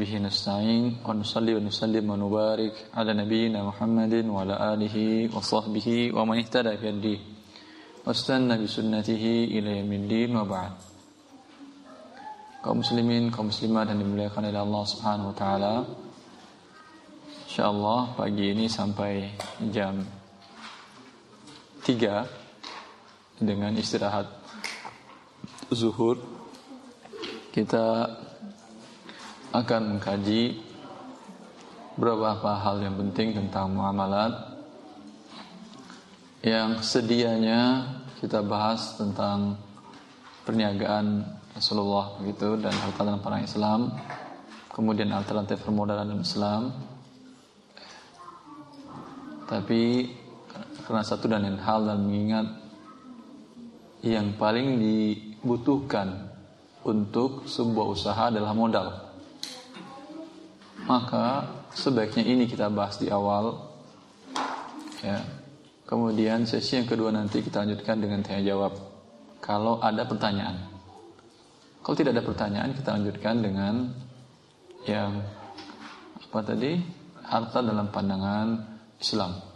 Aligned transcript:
Bihi 0.00 0.16
nasta'in 0.16 1.04
wa 1.04 1.12
nusalli 1.12 1.52
wa 1.52 1.60
nusallim 1.60 2.08
wa 2.08 2.16
nubarik 2.16 2.72
ala 2.96 3.12
nabiyyina 3.12 3.68
Muhammadin 3.68 4.32
wa 4.32 4.48
ala 4.48 4.72
alihi 4.72 5.28
wa 5.28 5.44
sahbihi 5.44 6.08
wa 6.16 6.24
man 6.24 6.40
ihtada 6.40 6.72
bi 6.72 6.88
hadihi 6.88 7.20
wa 8.00 8.16
istanna 8.16 8.56
bi 8.56 8.64
sunnatihi 8.64 9.52
ila 9.60 9.76
yaumiddin 9.76 10.32
wa 10.32 10.48
ba'd. 10.48 10.72
Kaum 12.64 12.80
muslimin, 12.80 13.28
kaum 13.28 13.52
muslimat 13.52 13.92
yang 13.92 14.00
dimuliakan 14.00 14.48
oleh 14.48 14.60
Allah 14.64 14.84
Subhanahu 14.88 15.28
wa 15.32 15.36
taala. 15.36 15.74
Insyaallah 17.44 18.16
pagi 18.16 18.56
ini 18.56 18.72
sampai 18.72 19.36
jam 19.68 20.00
3 21.84 22.45
dengan 23.36 23.72
istirahat 23.76 24.28
zuhur 25.68 26.16
kita 27.52 28.08
akan 29.52 29.96
mengkaji 29.96 30.60
beberapa 31.96 32.52
hal 32.60 32.84
yang 32.84 33.00
penting 33.00 33.32
tentang 33.32 33.72
muamalat. 33.72 34.56
Yang 36.44 36.84
sedianya 36.84 37.90
kita 38.20 38.44
bahas 38.44 38.94
tentang 39.00 39.58
perniagaan 40.44 41.24
Rasulullah 41.56 42.20
begitu 42.20 42.60
dan 42.60 42.70
harta 42.76 43.02
dalam 43.02 43.18
perang 43.24 43.42
Islam 43.42 43.80
kemudian 44.76 45.08
alternatif 45.16 45.64
permodalan 45.64 46.04
dalam 46.04 46.20
Islam. 46.20 46.62
Tapi 49.48 50.12
karena 50.84 51.00
satu 51.00 51.24
dan 51.32 51.48
lain 51.48 51.56
hal 51.56 51.88
dan 51.88 52.04
mengingat 52.04 52.65
yang 54.14 54.38
paling 54.38 54.78
dibutuhkan 54.78 56.30
untuk 56.86 57.50
sebuah 57.50 57.86
usaha 57.90 58.22
adalah 58.30 58.54
modal. 58.54 58.88
Maka 60.86 61.50
sebaiknya 61.74 62.22
ini 62.22 62.46
kita 62.46 62.70
bahas 62.70 63.02
di 63.02 63.10
awal. 63.10 63.58
Ya. 65.02 65.18
Kemudian 65.86 66.46
sesi 66.46 66.78
yang 66.78 66.86
kedua 66.86 67.14
nanti 67.14 67.42
kita 67.42 67.62
lanjutkan 67.62 67.98
dengan 67.98 68.22
tanya 68.22 68.42
jawab. 68.42 68.74
Kalau 69.42 69.78
ada 69.82 70.02
pertanyaan. 70.06 70.66
Kalau 71.82 71.94
tidak 71.94 72.18
ada 72.18 72.24
pertanyaan 72.26 72.70
kita 72.74 72.90
lanjutkan 72.98 73.34
dengan 73.38 73.74
yang 74.86 75.22
apa 76.18 76.38
tadi? 76.42 76.78
Harta 77.26 77.62
dalam 77.62 77.90
pandangan 77.90 78.78
Islam. 78.98 79.55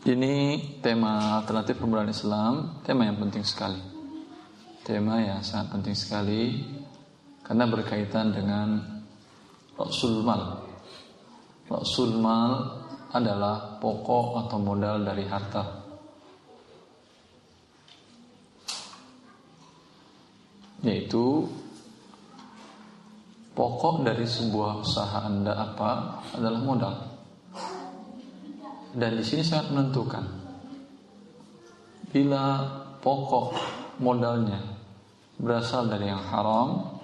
Ini 0.00 0.56
tema 0.80 1.44
alternatif 1.44 1.76
pembelaan 1.76 2.08
Islam, 2.08 2.80
tema 2.80 3.04
yang 3.04 3.20
penting 3.20 3.44
sekali. 3.44 3.76
Tema 4.80 5.20
yang 5.20 5.44
sangat 5.44 5.76
penting 5.76 5.92
sekali 5.92 6.56
karena 7.44 7.68
berkaitan 7.68 8.32
dengan 8.32 8.80
Rasul 9.76 10.24
Mal. 10.24 10.56
Rasul 11.68 12.16
Mal 12.16 12.80
adalah 13.12 13.76
pokok 13.76 14.40
atau 14.40 14.56
modal 14.56 15.04
dari 15.04 15.28
harta. 15.28 15.64
Yaitu 20.80 21.44
pokok 23.52 24.00
dari 24.00 24.24
sebuah 24.24 24.80
usaha 24.80 25.28
Anda 25.28 25.52
apa 25.60 26.24
adalah 26.32 26.60
modal 26.64 27.09
dan 28.94 29.14
di 29.14 29.24
sini 29.24 29.42
sangat 29.46 29.70
menentukan. 29.70 30.24
Bila 32.10 32.66
pokok 32.98 33.54
modalnya 34.02 34.58
berasal 35.38 35.86
dari 35.86 36.10
yang 36.10 36.22
haram, 36.26 36.98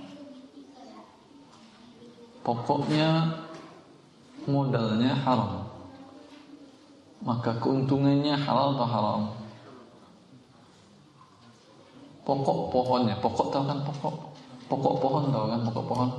pokoknya 2.42 3.38
modalnya 4.50 5.14
haram, 5.22 5.70
maka 7.22 7.54
keuntungannya 7.62 8.34
halal 8.34 8.75
atau 8.75 8.88
haram? 8.91 9.22
Pokok 12.26 12.75
pohonnya, 12.75 13.14
pokok 13.22 13.54
tahu 13.54 13.64
kan 13.70 13.78
pokok, 13.86 14.14
pokok 14.66 14.94
pohon 14.98 15.30
tahu 15.30 15.46
kan 15.46 15.60
pokok 15.62 15.84
pohon, 15.86 16.10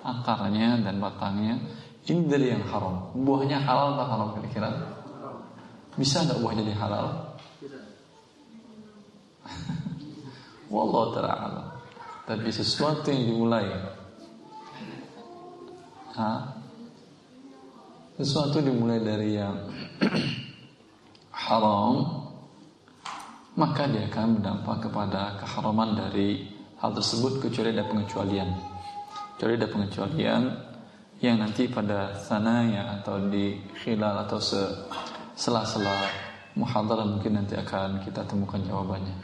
akarnya 0.00 0.80
dan 0.80 0.96
batangnya 0.96 1.60
ini 2.08 2.26
dari 2.26 2.50
yang 2.50 2.64
haram. 2.66 3.14
Buahnya 3.14 3.62
halal 3.62 3.94
atau 3.94 4.06
haram 4.08 4.28
kira-kira? 4.34 5.01
Bisa 5.92 6.24
nggak 6.24 6.40
buah 6.40 6.54
jadi 6.56 6.72
halal? 6.72 7.06
Wallah 10.72 11.04
ta'ala 11.12 11.62
Tapi 12.24 12.48
sesuatu 12.48 13.12
yang 13.12 13.28
dimulai 13.28 13.66
ha? 16.16 16.32
Sesuatu 18.16 18.64
dimulai 18.64 19.04
dari 19.04 19.36
yang 19.36 19.56
haram 21.44 22.24
Maka 23.52 23.84
dia 23.84 24.08
akan 24.08 24.40
berdampak 24.40 24.88
kepada 24.88 25.36
keharaman 25.44 25.92
dari 25.92 26.48
hal 26.80 26.96
tersebut 26.96 27.44
Kecuali 27.44 27.76
ada 27.76 27.84
pengecualian 27.84 28.48
Kecuali 29.36 29.52
ada 29.60 29.68
pengecualian 29.68 30.42
Yang 31.20 31.36
nanti 31.36 31.62
pada 31.68 32.16
sananya 32.16 32.96
atau 32.96 33.28
di 33.28 33.60
khilal 33.76 34.24
atau 34.24 34.40
se 34.40 34.60
sela-sela 35.36 36.08
muhadarah 36.52 37.08
mungkin 37.08 37.40
nanti 37.40 37.56
akan 37.56 38.04
kita 38.04 38.24
temukan 38.28 38.60
jawabannya. 38.60 39.16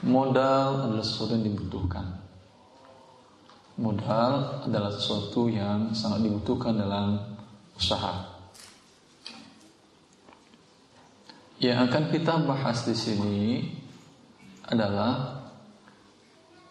Modal 0.00 0.88
adalah 0.88 1.04
sesuatu 1.04 1.36
yang 1.36 1.44
dibutuhkan. 1.44 2.06
Modal 3.76 4.64
adalah 4.64 4.90
sesuatu 4.92 5.48
yang 5.52 5.92
sangat 5.92 6.24
dibutuhkan 6.24 6.76
dalam 6.76 7.20
usaha. 7.76 8.40
Yang 11.60 11.78
akan 11.92 12.04
kita 12.08 12.34
bahas 12.48 12.88
di 12.88 12.96
sini 12.96 13.40
adalah 14.64 15.39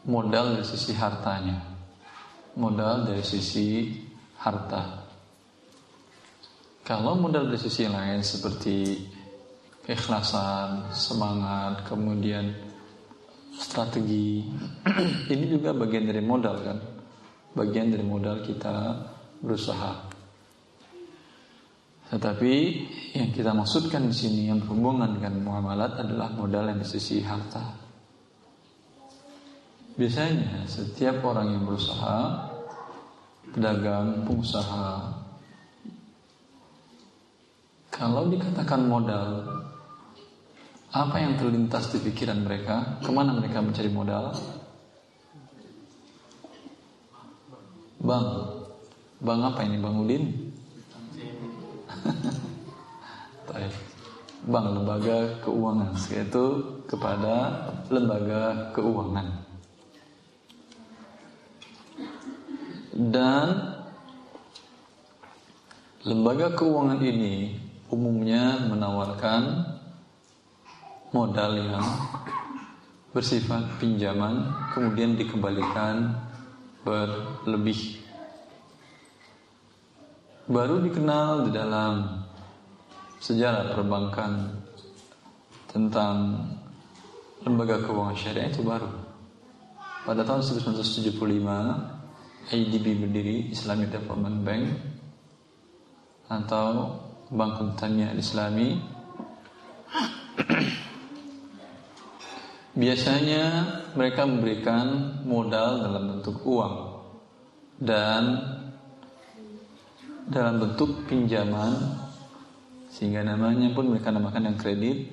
modal 0.08 0.56
dari 0.56 0.66
sisi 0.68 0.92
hartanya. 0.96 1.58
Modal 2.56 3.08
dari 3.08 3.24
sisi 3.26 3.92
harta. 4.40 5.04
Kalau 6.84 7.20
modal 7.20 7.52
dari 7.52 7.60
sisi 7.60 7.86
lain 7.86 8.24
seperti 8.24 9.06
keikhlasan 9.84 10.90
semangat 10.94 11.86
kemudian 11.90 12.50
strategi 13.54 14.46
ini 15.34 15.46
juga 15.50 15.76
bagian 15.76 16.08
dari 16.08 16.22
modal 16.24 16.56
kan? 16.64 16.78
Bagian 17.54 17.92
dari 17.92 18.06
modal 18.06 18.42
kita 18.46 18.96
berusaha. 19.42 20.08
Tetapi 22.10 22.54
yang 23.14 23.30
kita 23.30 23.54
maksudkan 23.54 24.10
di 24.10 24.16
sini 24.16 24.50
yang 24.50 24.66
berhubungan 24.66 25.14
dengan 25.14 25.46
muamalat 25.46 26.02
adalah 26.02 26.34
modal 26.34 26.74
yang 26.74 26.82
di 26.82 26.88
sisi 26.90 27.22
harta 27.22 27.79
Biasanya 30.00 30.64
setiap 30.64 31.20
orang 31.28 31.60
yang 31.60 31.68
berusaha 31.68 32.48
Pedagang, 33.52 34.24
pengusaha 34.24 35.12
Kalau 37.92 38.32
dikatakan 38.32 38.88
modal 38.88 39.44
Apa 40.96 41.20
yang 41.20 41.36
terlintas 41.36 41.92
di 41.92 42.00
pikiran 42.00 42.48
mereka? 42.48 43.04
Ke 43.04 43.12
mana 43.12 43.36
mereka 43.36 43.60
mencari 43.60 43.92
modal? 43.92 44.32
Bang 48.00 48.56
Bang 49.20 49.44
apa 49.44 49.68
ini? 49.68 49.84
Bang 49.84 50.00
Udin? 50.00 50.24
Bang 54.48 54.66
lembaga 54.80 55.44
keuangan 55.44 55.92
Yaitu 56.08 56.64
kepada 56.88 57.68
lembaga 57.92 58.72
keuangan 58.72 59.49
dan 63.00 63.80
lembaga 66.04 66.52
keuangan 66.52 67.00
ini 67.00 67.56
umumnya 67.88 68.60
menawarkan 68.68 69.64
modal 71.16 71.56
yang 71.56 71.88
bersifat 73.16 73.80
pinjaman 73.80 74.52
kemudian 74.76 75.16
dikembalikan 75.16 76.12
berlebih. 76.84 78.04
Baru 80.52 80.84
dikenal 80.84 81.48
di 81.48 81.52
dalam 81.56 82.20
sejarah 83.24 83.80
perbankan 83.80 84.60
tentang 85.72 86.36
lembaga 87.48 87.80
keuangan 87.80 88.18
syariah 88.20 88.52
itu 88.52 88.60
baru. 88.60 88.92
Pada 90.04 90.26
tahun 90.28 90.42
1975 90.44 91.99
IDB 92.50 92.98
berdiri 92.98 93.54
Islamic 93.54 93.94
Development 93.94 94.42
Bank 94.42 94.66
atau 96.30 96.98
Bank 97.30 97.62
Hutannya 97.62 98.18
Islami. 98.18 98.82
Biasanya 102.82 103.44
mereka 103.94 104.26
memberikan 104.26 105.20
modal 105.30 105.86
dalam 105.86 106.04
bentuk 106.18 106.42
uang 106.46 107.06
dan 107.78 108.24
dalam 110.30 110.58
bentuk 110.58 111.06
pinjaman 111.06 112.02
sehingga 112.90 113.22
namanya 113.22 113.70
pun 113.78 113.94
mereka 113.94 114.10
namakan 114.10 114.54
yang 114.54 114.58
kredit 114.58 115.06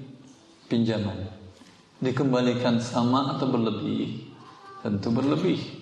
pinjaman. 0.72 1.28
Dikembalikan 2.00 2.80
sama 2.80 3.36
atau 3.36 3.48
berlebih? 3.48 4.32
Tentu 4.84 5.08
berlebih 5.12 5.75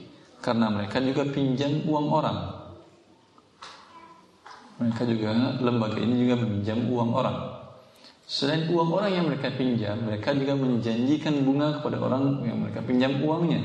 karena 0.44 0.68
mereka 0.68 1.00
juga 1.00 1.24
pinjam 1.24 1.80
uang 1.88 2.06
orang 2.12 2.38
mereka 4.74 5.06
juga 5.06 5.30
lembaga 5.62 5.98
ini 6.02 6.14
juga 6.26 6.34
meminjam 6.42 6.78
uang 6.90 7.10
orang. 7.14 7.36
Selain 8.26 8.66
uang 8.66 8.90
orang 8.90 9.10
yang 9.12 9.26
mereka 9.30 9.52
pinjam, 9.54 10.00
mereka 10.02 10.34
juga 10.34 10.58
menjanjikan 10.58 11.34
bunga 11.44 11.78
kepada 11.78 12.00
orang 12.02 12.42
yang 12.42 12.58
mereka 12.58 12.80
pinjam 12.82 13.22
uangnya. 13.22 13.62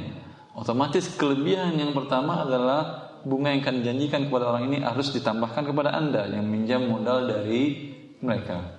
Otomatis 0.54 1.10
kelebihan 1.16 1.80
yang 1.80 1.96
pertama 1.96 2.44
adalah 2.44 3.10
bunga 3.24 3.56
yang 3.56 3.64
akan 3.64 3.76
dijanjikan 3.82 4.22
kepada 4.30 4.46
orang 4.54 4.64
ini 4.70 4.78
harus 4.84 5.10
ditambahkan 5.16 5.64
kepada 5.66 5.96
Anda 5.96 6.30
yang 6.30 6.46
minjam 6.46 6.86
modal 6.86 7.26
dari 7.26 7.90
mereka. 8.22 8.78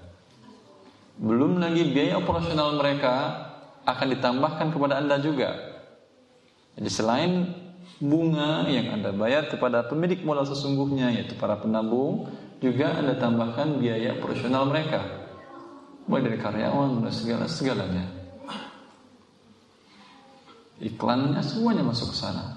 Belum 1.18 1.58
lagi 1.58 1.82
biaya 1.90 2.20
operasional 2.20 2.78
mereka 2.78 3.14
akan 3.88 4.06
ditambahkan 4.06 4.66
kepada 4.70 5.00
Anda 5.02 5.18
juga. 5.18 5.50
Jadi 6.78 6.90
selain 6.92 7.32
bunga 8.00 8.64
yang 8.64 8.96
Anda 8.96 9.12
bayar 9.12 9.52
kepada 9.52 9.84
pemilik 9.84 10.24
modal 10.24 10.48
sesungguhnya 10.48 11.12
yaitu 11.12 11.36
para 11.36 11.60
penabung 11.60 12.32
juga 12.64 12.96
Anda 12.96 13.20
tambahkan 13.20 13.76
biaya 13.76 14.16
operasional 14.16 14.72
mereka. 14.72 15.04
Mulai 16.08 16.32
dari 16.32 16.38
karyawan 16.40 17.04
dan 17.04 17.12
segala 17.12 17.44
segalanya. 17.46 18.08
Iklannya 20.80 21.44
semuanya 21.44 21.84
masuk 21.84 22.16
ke 22.16 22.16
sana. 22.16 22.56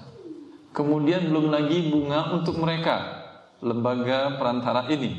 Kemudian 0.72 1.28
belum 1.28 1.52
lagi 1.52 1.92
bunga 1.92 2.34
untuk 2.34 2.56
mereka 2.56 3.22
lembaga 3.60 4.40
perantara 4.40 4.88
ini. 4.90 5.12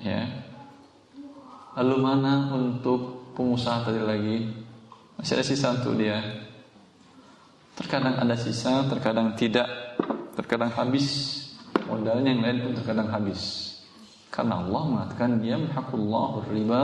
Ya. 0.00 0.46
Lalu 1.74 1.96
mana 2.00 2.54
untuk 2.54 3.34
pengusaha 3.34 3.90
tadi 3.90 4.00
lagi? 4.00 4.38
Masih 5.18 5.36
ada 5.36 5.44
sisa 5.44 5.74
untuk 5.76 6.00
dia 6.00 6.39
Terkadang 7.80 8.20
ada 8.20 8.36
sisa, 8.36 8.84
terkadang 8.92 9.32
tidak, 9.40 9.64
terkadang 10.36 10.68
habis. 10.76 11.08
Modalnya 11.88 12.36
yang 12.36 12.44
lain 12.44 12.58
pun 12.60 12.72
terkadang 12.76 13.08
habis. 13.08 13.72
Karena 14.28 14.60
Allah 14.60 14.82
mengatakan 14.84 15.40
yamhaqullahu 15.40 16.52
riba 16.52 16.82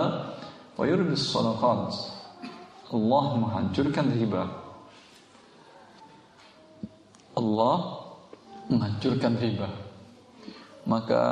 wa 0.72 0.84
yurbis 0.88 1.30
sadaqat. 1.30 1.92
Allah 2.96 3.24
menghancurkan 3.36 4.06
riba. 4.08 4.42
Allah 7.36 7.76
menghancurkan 8.72 9.36
riba. 9.36 9.68
Maka 10.88 11.22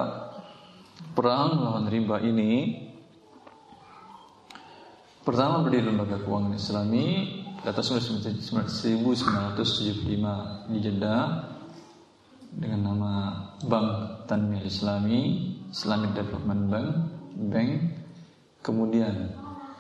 perang 1.16 1.62
lawan 1.62 1.88
riba 1.88 2.20
ini 2.20 2.84
pertama 5.25 5.64
berdiri 5.64 5.88
lembaga 5.88 6.20
keuangan 6.20 6.52
Islami 6.52 7.06
data 7.64 7.81
1975 7.81 8.44
di 10.69 10.78
Jeddah 10.84 11.49
dengan 12.52 12.81
nama 12.93 13.12
Bank 13.64 13.88
Tanmir 14.28 14.69
Islami 14.69 15.49
Islamic 15.72 16.12
Development 16.12 16.62
Bank 16.69 16.88
Bank. 17.49 17.70
Kemudian 18.61 19.32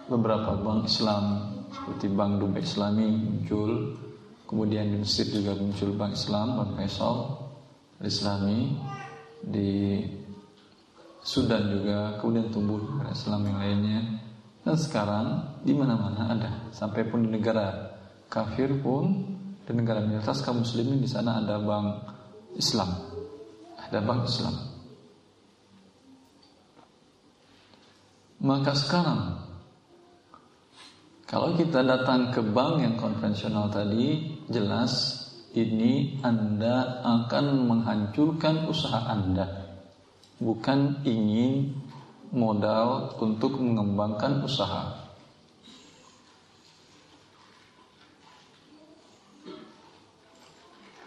beberapa 0.08 0.56
bank 0.56 0.88
Islam 0.88 1.52
seperti 1.72 2.08
Bank 2.08 2.40
Dubai 2.40 2.64
Islami 2.64 3.04
muncul. 3.20 4.00
Kemudian 4.48 4.88
di 4.88 5.04
Mesir 5.04 5.28
juga 5.28 5.52
muncul 5.52 5.92
Bank 5.92 6.16
Islam 6.16 6.56
Bank 6.56 6.80
Faisal 6.80 7.36
Islami. 8.00 8.80
Di 9.44 10.00
Sudan 11.20 11.68
juga 11.68 12.16
kemudian 12.16 12.48
tumbuh 12.48 12.80
Islam 13.12 13.44
yang 13.44 13.60
lainnya 13.60 14.24
dan 14.64 14.76
sekarang 14.80 15.26
di 15.60 15.76
mana-mana 15.76 16.32
ada, 16.32 16.50
sampai 16.72 17.04
pun 17.04 17.28
di 17.28 17.36
negara 17.36 17.94
kafir 18.32 18.80
pun 18.80 19.12
di 19.64 19.72
negara 19.76 20.00
minoritas 20.00 20.40
kaum 20.40 20.64
muslimin 20.64 21.04
di 21.04 21.08
sana 21.08 21.44
ada 21.44 21.60
bank 21.60 21.88
Islam. 22.56 22.88
Ada 23.76 24.00
bank 24.00 24.20
Islam. 24.24 24.54
Maka 28.44 28.72
sekarang 28.76 29.20
kalau 31.24 31.56
kita 31.56 31.84
datang 31.84 32.32
ke 32.32 32.40
bank 32.40 32.84
yang 32.84 32.96
konvensional 32.96 33.72
tadi, 33.72 34.36
jelas 34.48 35.24
ini 35.56 36.20
Anda 36.20 37.04
akan 37.04 37.64
menghancurkan 37.68 38.68
usaha 38.68 39.12
Anda. 39.12 39.48
Bukan 40.40 41.02
ingin 41.08 41.83
modal 42.34 43.14
untuk 43.22 43.62
mengembangkan 43.62 44.42
usaha. 44.42 45.06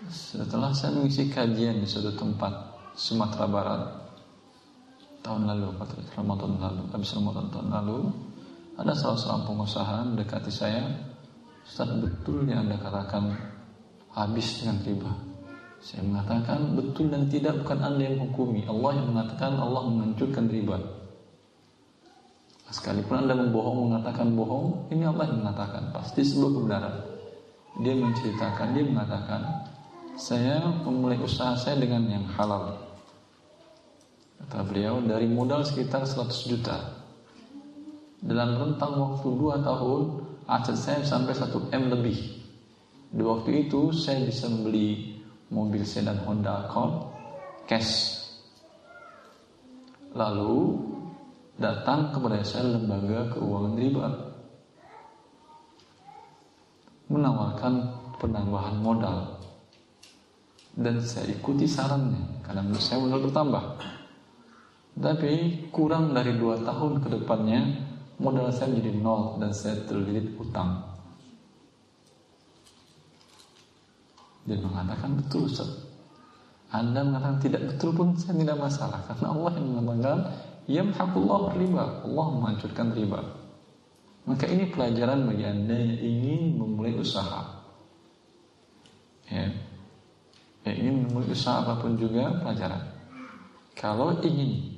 Setelah 0.08 0.72
saya 0.72 0.96
mengisi 0.96 1.28
kajian 1.28 1.84
di 1.84 1.88
suatu 1.88 2.16
tempat 2.16 2.54
Sumatera 2.96 3.44
Barat 3.44 3.82
tahun 5.20 5.52
lalu, 5.52 5.76
Ramadan 6.16 6.56
lalu, 6.64 6.84
habis 6.96 7.12
Ramadan 7.12 7.52
tahun 7.52 7.68
lalu, 7.76 8.00
ada 8.80 8.96
salah 8.96 9.20
seorang 9.20 9.44
pengusaha 9.44 9.98
mendekati 10.08 10.48
saya, 10.48 10.88
Ustaz 11.68 11.92
betul 12.00 12.48
yang 12.48 12.64
anda 12.64 12.80
katakan 12.80 13.36
habis 14.16 14.64
dengan 14.64 14.80
riba. 14.88 15.12
Saya 15.84 16.02
mengatakan 16.08 16.74
betul 16.74 17.12
dan 17.12 17.28
tidak 17.28 17.60
bukan 17.62 17.80
anda 17.84 18.02
yang 18.08 18.18
menghukumi 18.18 18.66
Allah 18.66 18.92
yang 18.98 19.08
mengatakan 19.14 19.62
Allah 19.62 19.82
menghancurkan 19.86 20.50
riba 20.50 20.97
Sekalipun 22.68 23.24
Anda 23.24 23.36
membohong 23.40 23.88
mengatakan 23.88 24.36
bohong, 24.36 24.92
ini 24.92 25.08
Allah 25.08 25.32
yang 25.32 25.40
mengatakan 25.40 25.96
pasti 25.96 26.20
sebuah 26.28 26.52
kebenaran. 26.52 26.96
Dia 27.80 27.96
menceritakan, 27.96 28.68
dia 28.76 28.84
mengatakan, 28.84 29.42
saya 30.20 30.60
memulai 30.84 31.16
usaha 31.24 31.56
saya 31.56 31.80
dengan 31.80 32.04
yang 32.12 32.28
halal. 32.36 32.76
Kata 34.44 34.68
beliau 34.68 35.00
dari 35.00 35.32
modal 35.32 35.64
sekitar 35.64 36.04
100 36.04 36.50
juta. 36.52 36.78
Dalam 38.20 38.58
rentang 38.60 39.00
waktu 39.00 39.28
2 39.30 39.64
tahun, 39.64 40.02
aset 40.50 40.78
saya 40.78 41.02
sampai 41.08 41.38
1 41.38 41.72
M 41.72 41.84
lebih. 41.94 42.20
Di 43.08 43.24
waktu 43.24 43.70
itu 43.70 43.96
saya 43.96 44.28
bisa 44.28 44.52
membeli 44.52 45.16
mobil 45.48 45.88
sedan 45.88 46.20
Honda 46.28 46.68
Accord 46.68 47.16
cash. 47.64 48.20
Lalu 50.12 50.97
datang 51.58 52.14
kepada 52.14 52.46
saya 52.46 52.78
lembaga 52.78 53.34
keuangan 53.34 53.74
riba 53.74 54.08
menawarkan 57.10 57.74
penambahan 58.22 58.78
modal. 58.78 59.42
Dan 60.78 61.02
saya 61.02 61.34
ikuti 61.34 61.66
sarannya 61.66 62.46
karena 62.46 62.62
menurut 62.62 62.84
saya 62.86 63.02
modal 63.02 63.26
bertambah. 63.26 63.64
Tapi 64.98 65.34
kurang 65.74 66.14
dari 66.14 66.38
dua 66.38 66.62
tahun 66.62 67.02
ke 67.02 67.08
depannya 67.18 67.82
modal 68.22 68.54
saya 68.54 68.70
menjadi 68.74 69.02
nol 69.02 69.42
dan 69.42 69.50
saya 69.54 69.82
terlilit 69.90 70.38
utang. 70.38 70.86
Dia 74.46 74.62
mengatakan 74.62 75.18
betul 75.18 75.50
Ustaz. 75.50 75.70
Anda 76.70 77.02
mengatakan 77.02 77.42
tidak 77.42 77.62
betul 77.74 77.98
pun 77.98 78.14
saya 78.14 78.38
tidak 78.38 78.60
masalah 78.62 79.00
karena 79.10 79.28
Allah 79.34 79.52
yang 79.58 79.68
mengatakan 79.82 80.22
Yamhaqullah 80.68 81.56
riba. 81.56 82.04
Allah 82.04 82.26
menghancurkan 82.36 82.92
riba. 82.92 83.24
Maka 84.28 84.44
ini 84.52 84.68
pelajaran 84.68 85.24
bagi 85.24 85.48
Anda 85.48 85.76
yang 85.80 85.96
ingin 86.04 86.42
memulai 86.60 87.00
usaha. 87.00 87.64
Ya. 89.32 89.48
Yang 90.68 90.76
ingin 90.84 90.96
memulai 91.08 91.32
usaha 91.32 91.64
apa 91.64 91.80
pun 91.80 91.96
juga 91.96 92.36
pelajaran. 92.44 92.84
Kalau 93.72 94.20
ingin 94.20 94.76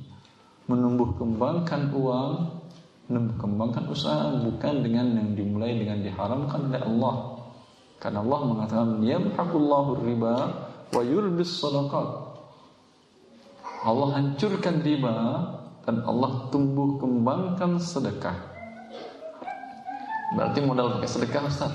menumbuh 0.70 1.18
kembangkan 1.18 1.90
uang, 1.90 2.62
menumbuh 3.10 3.38
kembangkan 3.42 3.90
usaha 3.90 4.38
bukan 4.46 4.86
dengan 4.86 5.18
yang 5.18 5.34
dimulai 5.34 5.82
dengan 5.82 6.06
diharamkan 6.06 6.70
oleh 6.70 6.82
Allah. 6.86 7.16
Karena 7.98 8.22
Allah 8.22 8.42
mengatakan 8.46 9.02
yamhaqullahu 9.02 10.06
riba 10.06 10.36
wa 10.94 11.02
yurbis 11.02 11.58
sadaqat. 11.58 12.30
Allah 13.82 14.08
hancurkan 14.14 14.86
riba 14.86 15.18
dan 15.84 16.04
Allah 16.04 16.52
tumbuh 16.52 17.00
kembangkan 17.00 17.80
sedekah. 17.80 18.36
Berarti 20.36 20.60
modal 20.62 21.00
pakai 21.00 21.10
sedekah 21.10 21.44
Ustaz. 21.46 21.74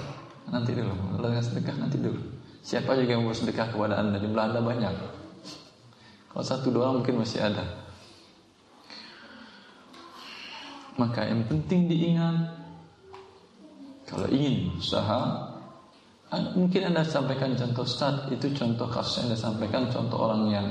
Nanti 0.48 0.76
dulu, 0.76 0.94
dengan 1.18 1.42
sedekah 1.42 1.76
nanti 1.80 1.98
dulu. 1.98 2.20
Siapa 2.64 2.94
juga 2.96 3.16
yang 3.16 3.24
mau 3.26 3.34
sedekah 3.34 3.72
kepada 3.72 4.00
anda 4.00 4.20
Jumlah 4.20 4.44
anda 4.52 4.60
banyak. 4.60 4.94
Kalau 6.30 6.44
satu 6.44 6.70
dua 6.70 6.94
mungkin 6.94 7.20
masih 7.20 7.42
ada. 7.42 7.64
Maka 10.94 11.26
yang 11.26 11.42
penting 11.50 11.90
diingat 11.90 12.64
kalau 14.04 14.28
ingin 14.30 14.76
usaha 14.78 15.50
Mungkin 16.34 16.90
Anda 16.90 17.06
sampaikan 17.06 17.54
contoh 17.54 17.86
start 17.86 18.30
Itu 18.34 18.50
contoh 18.54 18.90
kasus 18.90 19.22
yang 19.22 19.26
Anda 19.30 19.38
sampaikan 19.38 19.86
Contoh 19.86 20.18
orang 20.18 20.42
yang 20.50 20.66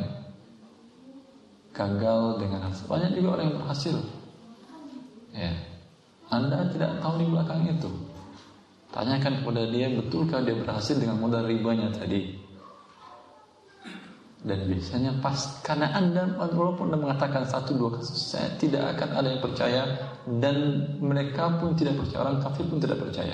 Gagal 1.74 2.22
dengan 2.38 2.70
hasil. 2.70 2.86
Banyak 2.86 3.12
juga 3.18 3.28
orang 3.38 3.46
yang 3.50 3.58
berhasil. 3.66 3.96
Ya. 5.34 5.54
Anda 6.30 6.70
tidak 6.70 7.02
tahu 7.02 7.14
di 7.20 7.28
belakang 7.28 7.62
itu. 7.66 7.90
Tanyakan 8.94 9.42
kepada 9.42 9.66
dia 9.74 9.90
Betulkah 9.90 10.46
dia 10.46 10.54
berhasil 10.54 10.94
dengan 11.02 11.18
modal 11.18 11.50
ribanya 11.50 11.90
tadi? 11.90 12.38
Dan 14.46 14.70
biasanya 14.70 15.18
pas 15.18 15.66
Karena 15.66 15.90
Anda 15.98 16.38
walaupun 16.38 16.94
Anda 16.94 17.02
mengatakan 17.02 17.50
Satu 17.50 17.74
dua 17.74 17.98
kasus 17.98 18.38
Saya 18.38 18.54
tidak 18.62 18.94
akan 18.94 19.10
ada 19.18 19.28
yang 19.34 19.42
percaya 19.42 19.82
Dan 20.30 20.58
mereka 21.02 21.58
pun 21.58 21.74
tidak 21.74 21.98
percaya 21.98 22.22
Orang 22.22 22.38
kafir 22.46 22.70
pun 22.70 22.78
tidak 22.78 23.02
percaya. 23.02 23.34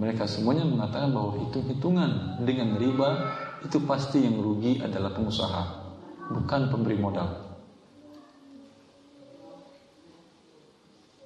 Mereka 0.00 0.24
semuanya 0.24 0.64
mengatakan 0.64 1.12
bahwa 1.12 1.36
hitung-hitungan 1.44 2.40
dengan 2.48 2.80
riba 2.80 3.36
itu 3.60 3.84
pasti 3.84 4.24
yang 4.24 4.40
rugi 4.40 4.80
adalah 4.80 5.12
pengusaha, 5.12 5.79
bukan 6.30 6.70
pemberi 6.70 6.96
modal. 6.96 7.50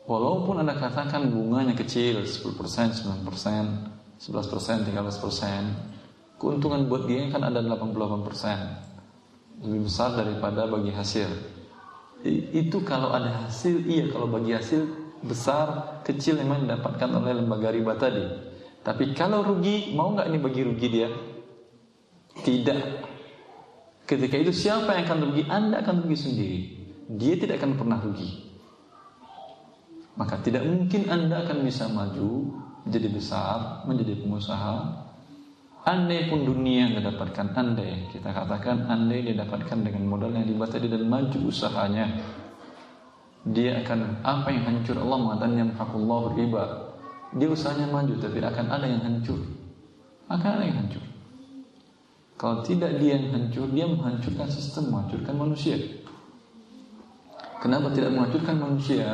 Walaupun 0.05 0.61
Anda 0.61 0.77
katakan 0.77 1.33
bunganya 1.33 1.73
kecil 1.73 2.29
10%, 2.29 2.45
9%, 2.45 3.25
11%, 3.25 4.21
13%, 4.21 6.37
keuntungan 6.37 6.85
buat 6.89 7.09
dia 7.09 7.33
kan 7.33 7.41
ada 7.41 7.65
88%. 7.65 9.65
Lebih 9.65 9.89
besar 9.89 10.13
daripada 10.13 10.69
bagi 10.69 10.93
hasil. 10.93 11.57
Itu 12.53 12.85
kalau 12.85 13.17
ada 13.17 13.49
hasil, 13.49 13.89
iya 13.89 14.13
kalau 14.13 14.29
bagi 14.29 14.53
hasil 14.53 14.85
besar, 15.25 15.97
kecil 16.05 16.37
memang 16.37 16.69
didapatkan 16.69 17.09
oleh 17.09 17.41
lembaga 17.41 17.73
riba 17.73 17.97
tadi. 17.97 18.29
Tapi 18.85 19.17
kalau 19.17 19.41
rugi, 19.41 19.97
mau 19.97 20.13
nggak 20.13 20.29
ini 20.29 20.39
bagi 20.41 20.61
rugi 20.69 20.89
dia? 20.93 21.09
Tidak. 22.45 23.14
Ketika 24.05 24.37
itu 24.37 24.53
siapa 24.53 24.93
yang 24.93 25.09
akan 25.09 25.19
rugi? 25.31 25.43
Anda 25.49 25.81
akan 25.81 26.05
rugi 26.05 26.19
sendiri. 26.19 26.61
Dia 27.09 27.41
tidak 27.41 27.65
akan 27.65 27.81
pernah 27.81 27.99
rugi. 28.05 28.53
Maka 30.15 30.39
tidak 30.45 30.69
mungkin 30.69 31.09
Anda 31.09 31.43
akan 31.49 31.65
bisa 31.65 31.89
maju 31.89 32.53
menjadi 32.85 33.09
besar, 33.11 33.83
menjadi 33.89 34.21
pengusaha. 34.21 35.03
Andai 35.85 36.33
pun 36.33 36.49
dunia 36.49 36.89
yang 36.89 37.05
dapatkan 37.05 37.53
andai 37.53 38.09
kita 38.09 38.33
katakan 38.33 38.89
andai 38.89 39.21
dia 39.21 39.37
dapatkan 39.37 39.85
dengan 39.85 40.09
modal 40.09 40.33
yang 40.33 40.49
dibatasi 40.49 40.89
dan 40.89 41.05
maju 41.05 41.39
usahanya 41.45 42.25
dia 43.45 43.85
akan 43.85 44.25
apa 44.25 44.49
yang 44.49 44.65
hancur 44.65 44.97
Allah 44.97 45.21
mengatakan 45.21 45.61
yang 45.61 45.77
riba 46.33 46.65
dia 47.37 47.49
usahanya 47.53 47.93
maju 47.93 48.17
tapi 48.17 48.41
akan 48.41 48.67
ada 48.73 48.87
yang 48.89 49.03
hancur. 49.05 49.45
Akan 50.33 50.57
ada 50.57 50.65
yang 50.65 50.89
hancur. 50.89 51.04
Kalau 52.35 52.61
tidak 52.67 52.99
dia 52.99 53.17
yang 53.17 53.31
hancur, 53.31 53.71
dia 53.71 53.87
menghancurkan 53.87 54.51
sistem, 54.51 54.91
menghancurkan 54.91 55.35
manusia. 55.39 55.79
Kenapa 57.63 57.95
tidak 57.95 58.13
menghancurkan 58.13 58.57
manusia? 58.59 59.07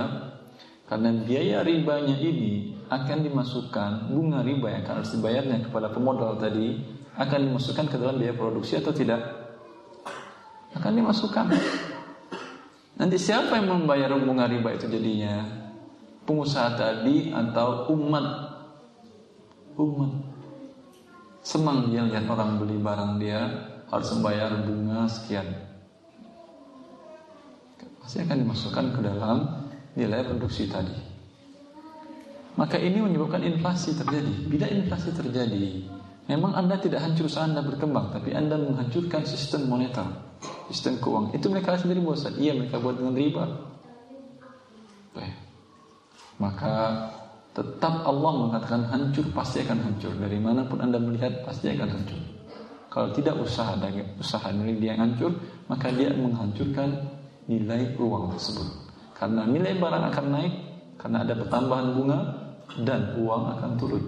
Karena 0.89 1.15
biaya 1.23 1.63
ribanya 1.63 2.19
ini 2.19 2.75
akan 2.91 3.23
dimasukkan 3.23 4.11
bunga 4.11 4.43
riba 4.43 4.75
yang 4.75 4.83
akan 4.83 4.95
harus 4.99 5.15
dibayarnya 5.15 5.71
kepada 5.71 5.95
pemodal 5.95 6.35
tadi 6.35 6.83
akan 7.15 7.39
dimasukkan 7.47 7.87
ke 7.87 7.97
dalam 8.01 8.19
biaya 8.19 8.35
produksi 8.35 8.83
atau 8.83 8.91
tidak? 8.91 9.23
Akan 10.75 10.99
dimasukkan. 10.99 11.47
Nanti 12.99 13.17
siapa 13.23 13.55
yang 13.63 13.71
membayar 13.71 14.11
bunga 14.19 14.51
riba 14.51 14.75
itu 14.75 14.91
jadinya? 14.91 15.61
pengusaha 16.31 16.79
tadi 16.79 17.35
atau 17.35 17.91
umat 17.91 18.27
umat 19.75 20.30
senang 21.41 21.89
dia 21.89 22.05
lihat 22.05 22.29
orang 22.29 22.61
beli 22.61 22.77
barang 22.77 23.13
dia 23.21 23.41
harus 23.91 24.09
membayar 24.17 24.55
bunga 24.63 25.09
sekian. 25.11 25.49
Pasti 28.01 28.23
akan 28.23 28.37
dimasukkan 28.45 28.87
ke 28.97 29.01
dalam 29.05 29.39
nilai 29.95 30.25
produksi 30.25 30.71
tadi. 30.71 30.97
Maka 32.59 32.77
ini 32.77 33.01
menyebabkan 33.01 33.41
inflasi 33.47 33.95
terjadi. 33.97 34.51
Bila 34.51 34.67
inflasi 34.69 35.11
terjadi 35.15 35.87
memang 36.31 36.55
anda 36.55 36.79
tidak 36.79 37.03
hancur 37.03 37.27
saat 37.27 37.51
anda 37.51 37.67
berkembang 37.67 38.15
tapi 38.15 38.31
anda 38.31 38.55
menghancurkan 38.55 39.27
sistem 39.27 39.67
moneter 39.67 40.07
sistem 40.71 41.03
keuangan. 41.03 41.35
Itu 41.35 41.51
mereka 41.51 41.75
sendiri 41.75 41.99
buat 41.99 42.23
iya 42.39 42.55
mereka 42.55 42.79
buat 42.79 42.97
dengan 42.97 43.15
riba. 43.19 43.45
Baik. 45.11 45.37
Maka 46.39 46.75
tetap 47.51 48.07
Allah 48.07 48.33
mengatakan 48.47 48.87
hancur 48.87 49.27
pasti 49.35 49.63
akan 49.67 49.79
hancur. 49.83 50.15
Dari 50.15 50.39
mana 50.39 50.63
pun 50.67 50.79
anda 50.79 51.03
melihat 51.03 51.43
pasti 51.43 51.71
akan 51.75 51.89
hancur. 51.91 52.21
Kalau 52.91 53.09
tidak 53.15 53.39
usaha 53.39 53.79
dari 53.79 54.03
usaha 54.19 54.51
ini 54.51 54.75
dia 54.79 54.95
yang 54.95 55.11
hancur 55.11 55.31
maka 55.71 55.95
dia 55.95 56.11
menghancurkan 56.11 56.91
nilai 57.47 57.95
uang 57.99 58.35
tersebut. 58.35 58.67
Karena 59.15 59.47
nilai 59.47 59.79
barang 59.79 60.05
akan 60.11 60.27
naik 60.31 60.55
karena 60.99 61.19
ada 61.23 61.35
pertambahan 61.39 61.89
bunga 61.95 62.19
dan 62.83 63.01
uang 63.19 63.43
akan 63.59 63.73
turun. 63.79 64.05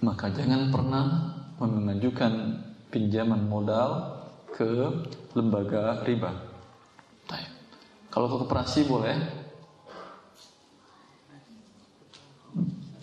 Maka 0.00 0.32
jangan 0.32 0.72
pernah 0.72 1.04
mengajukan 1.60 2.56
pinjaman 2.88 3.44
modal 3.44 4.16
ke 4.48 4.88
lembaga 5.36 6.00
riba 6.08 6.49
kalau 8.10 8.26
koperasi 8.26 8.90
boleh. 8.90 9.16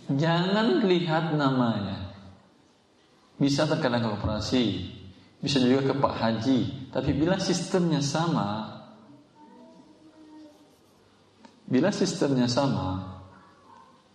Jangan 0.07 0.83
lihat 0.87 1.35
namanya. 1.35 2.11
Bisa 3.37 3.67
terkadang 3.67 4.17
koperasi, 4.17 4.91
bisa 5.43 5.61
juga 5.61 5.91
ke 5.91 5.93
Pak 5.95 6.13
Haji. 6.15 6.59
Tapi 6.89 7.11
bila 7.13 7.37
sistemnya 7.37 8.01
sama, 8.01 8.81
bila 11.67 11.93
sistemnya 11.93 12.49
sama, 12.49 13.19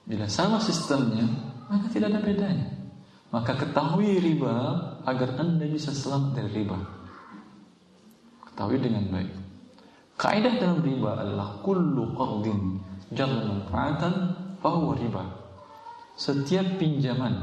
bila 0.03 0.27
sama 0.27 0.59
sistemnya, 0.59 1.29
maka 1.71 1.87
tidak 1.93 2.13
ada 2.13 2.21
bedanya. 2.21 2.69
Maka 3.33 3.57
ketahui 3.57 4.21
riba 4.21 4.57
agar 5.07 5.41
anda 5.41 5.65
bisa 5.65 5.95
selamat 5.95 6.37
dari 6.37 6.51
riba. 6.53 6.79
Ketahui 8.53 8.77
dengan 8.83 9.07
baik. 9.09 9.42
Kaidah 10.21 10.55
dalam 10.61 10.85
riba 10.85 11.19
adalah 11.19 11.59
kullu 11.65 12.15
qardin 12.15 12.79
jarra 13.13 13.43
manfaatan 13.45 14.15
fahuwa 14.61 14.95
riba. 14.97 15.25
Setiap 16.17 16.77
pinjaman 16.77 17.35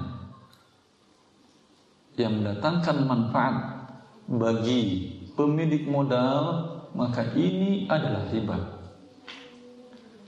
yang 2.16 2.40
mendatangkan 2.40 2.98
manfaat 3.06 3.56
bagi 4.30 5.10
pemilik 5.34 5.90
modal 5.90 6.68
maka 6.94 7.34
ini 7.34 7.90
adalah 7.90 8.30
riba. 8.30 8.58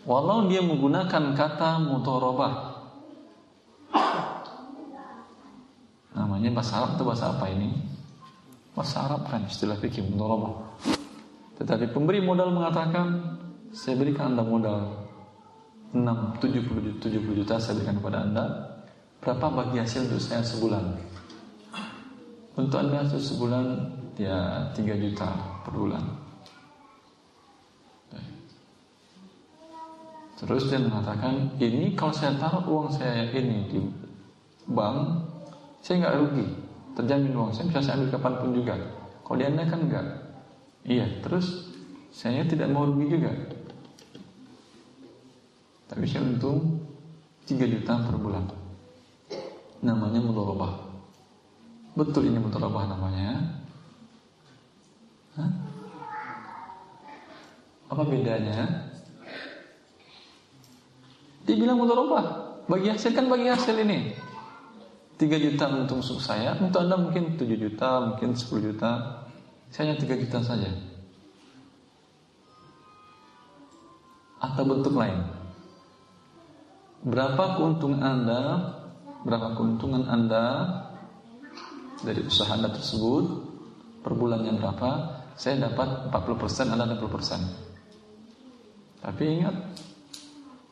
Walau 0.02 0.50
dia 0.50 0.66
menggunakan 0.66 1.38
kata 1.38 1.78
mutorobah 1.86 2.74
Namanya 6.12 6.52
bahasa 6.52 6.82
Arab 6.82 6.92
atau 6.98 7.06
bahasa 7.08 7.26
apa 7.32 7.46
ini? 7.54 7.70
Bahasa 8.76 9.08
Arab 9.08 9.30
kan 9.30 9.46
istilah 9.48 9.78
fikih 9.80 10.04
mutorobah 10.12 10.74
tetapi 11.62 11.94
pemberi 11.94 12.18
modal 12.26 12.50
mengatakan, 12.50 13.38
saya 13.70 13.94
berikan 14.02 14.34
Anda 14.34 14.42
modal 14.42 14.82
6, 15.94 16.42
70, 16.42 16.98
70 16.98 17.38
juta 17.38 17.62
saya 17.62 17.78
berikan 17.78 18.02
kepada 18.02 18.18
Anda. 18.26 18.46
Berapa 19.22 19.46
bagi 19.54 19.78
hasil 19.78 20.10
untuk 20.10 20.18
saya 20.18 20.42
sebulan? 20.42 20.98
Untuk 22.58 22.82
Anda 22.82 23.06
sebulan 23.06 23.66
ya 24.18 24.74
3 24.74 25.04
juta 25.06 25.30
per 25.62 25.74
bulan. 25.78 26.02
Terus 30.42 30.74
dia 30.74 30.82
mengatakan, 30.82 31.54
ini 31.62 31.94
kalau 31.94 32.10
saya 32.10 32.34
taruh 32.42 32.66
uang 32.66 32.90
saya 32.90 33.30
ini 33.30 33.70
di 33.70 33.78
bank, 34.66 35.22
saya 35.86 36.02
nggak 36.02 36.18
rugi, 36.18 36.46
terjamin 36.98 37.38
uang 37.38 37.54
saya 37.54 37.70
bisa 37.70 37.80
saya 37.86 38.02
ambil 38.02 38.10
kapan 38.18 38.34
pun 38.42 38.50
juga. 38.58 38.76
Kalau 39.22 39.38
di 39.38 39.46
anda 39.46 39.64
kan 39.70 39.86
enggak, 39.86 40.06
Iya, 40.82 41.22
terus 41.22 41.70
saya 42.10 42.42
tidak 42.44 42.74
mau 42.74 42.90
rugi 42.90 43.08
juga. 43.14 43.32
Tapi 45.92 46.08
saya 46.08 46.26
untung 46.26 46.82
3 47.46 47.68
juta 47.68 48.00
per 48.02 48.16
bulan. 48.18 48.48
Namanya 49.84 50.24
mudharabah. 50.24 50.74
Betul 51.94 52.32
ini 52.32 52.40
mudharabah 52.40 52.88
namanya. 52.88 53.60
Hah? 55.36 55.52
Apa 57.92 58.04
bedanya? 58.08 58.88
Dibilang 61.44 61.78
mudharabah. 61.78 62.26
Bagi 62.72 62.88
hasil 62.88 63.12
kan 63.12 63.28
bagi 63.28 63.52
hasil 63.52 63.76
ini. 63.84 64.16
3 65.20 65.38
juta 65.38 65.70
untuk 65.70 66.02
saya, 66.02 66.58
untuk 66.58 66.82
Anda 66.82 66.98
mungkin 66.98 67.38
7 67.38 67.46
juta, 67.54 68.02
mungkin 68.10 68.34
10 68.34 68.58
juta. 68.58 69.21
Saya 69.72 69.96
hanya 69.96 70.04
3 70.04 70.20
juta 70.20 70.44
saja. 70.44 70.68
Atau 74.44 74.68
bentuk 74.68 75.00
lain. 75.00 75.24
Berapa 77.08 77.58
keuntungan 77.58 78.04
Anda, 78.04 78.42
berapa 79.24 79.56
keuntungan 79.56 80.04
Anda 80.12 80.46
dari 82.04 82.28
usaha 82.28 82.52
Anda 82.52 82.76
tersebut 82.76 83.26
per 84.04 84.14
bulannya 84.14 84.60
berapa? 84.60 84.90
Saya 85.40 85.72
dapat 85.72 86.12
40%, 86.14 86.76
Anda 86.76 86.92
60%. 86.92 87.72
Tapi 89.02 89.42
ingat, 89.42 89.56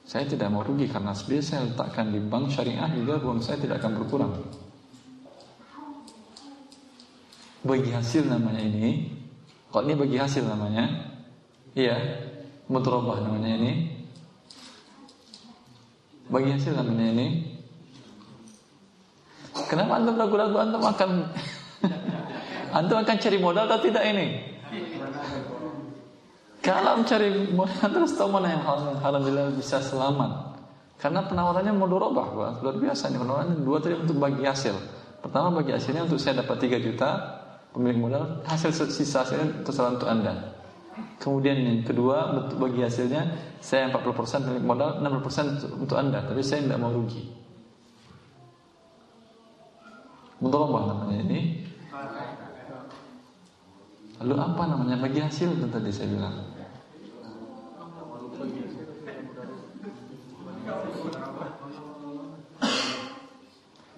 saya 0.05 0.27
tidak 0.27 0.53
mau 0.53 0.61
rugi 0.61 0.85
karena 0.85 1.15
sebenarnya 1.15 1.45
saya 1.45 1.65
letakkan 1.65 2.13
di 2.13 2.19
bank 2.21 2.53
syariah 2.53 2.89
juga 2.93 3.17
uang 3.25 3.41
saya 3.41 3.57
tidak 3.57 3.81
akan 3.81 3.97
berkurang. 3.97 4.33
Bagi 7.59 7.91
hasil 7.91 8.23
namanya 8.23 8.63
ini, 8.63 9.11
kok 9.67 9.83
ini 9.83 9.93
bagi 9.99 10.15
hasil 10.15 10.47
namanya? 10.47 10.87
Iya, 11.75 11.95
mutrobah 12.71 13.19
namanya 13.19 13.59
ini. 13.59 13.71
Bagi 16.31 16.55
hasil 16.55 16.71
namanya 16.71 17.05
ini. 17.11 17.27
Kenapa 19.67 19.99
antum 19.99 20.15
ragu-ragu 20.15 20.55
antum 20.55 20.81
akan 20.87 21.09
antum 22.79 22.97
akan 23.03 23.15
cari 23.19 23.37
modal 23.37 23.67
atau 23.67 23.83
tidak 23.83 24.07
ini? 24.07 24.27
Kalau 26.63 27.01
mencari 27.01 27.49
terus 27.81 28.15
tahu 28.15 28.29
mana 28.31 28.55
yang 28.55 28.63
alhamdulillah 28.63 29.51
bisa 29.55 29.83
selamat. 29.83 30.55
Karena 30.99 31.23
penawarannya 31.23 31.71
mudorobah, 31.75 32.59
luar 32.59 32.75
biasa 32.75 33.07
ini 33.07 33.19
penawarannya 33.23 33.55
dua 33.63 33.77
tadi 33.79 33.95
untuk 33.95 34.19
bagi 34.19 34.43
hasil. 34.43 34.75
Pertama 35.23 35.63
bagi 35.63 35.71
hasilnya 35.75 36.07
untuk 36.07 36.19
saya 36.19 36.43
dapat 36.43 36.59
3 36.59 36.79
juta 36.79 37.38
pemilik 37.73 37.97
modal, 38.09 38.41
hasil 38.45 38.73
sisa 38.89 39.21
hasilnya 39.25 39.61
terserah 39.61 39.95
untuk 39.95 40.09
anda. 40.09 40.59
Kemudian 41.19 41.55
yang 41.63 41.79
kedua 41.87 42.49
bagi 42.59 42.83
hasilnya 42.83 43.55
saya 43.63 43.91
40% 43.91 44.45
pemilik 44.47 44.65
modal, 44.65 44.99
60% 45.03 45.79
untuk 45.79 45.95
anda, 45.95 46.23
tapi 46.23 46.43
saya 46.43 46.65
tidak 46.65 46.79
mau 46.79 46.91
rugi. 46.91 47.29
Mudorobah 50.39 50.81
namanya 50.87 51.19
ini. 51.27 51.39
Lalu 54.19 54.35
apa 54.35 54.63
namanya 54.67 54.99
bagi 54.99 55.19
hasil 55.23 55.55
itu 55.55 55.67
tadi 55.67 55.91
saya 55.91 56.07
bilang. 56.11 56.35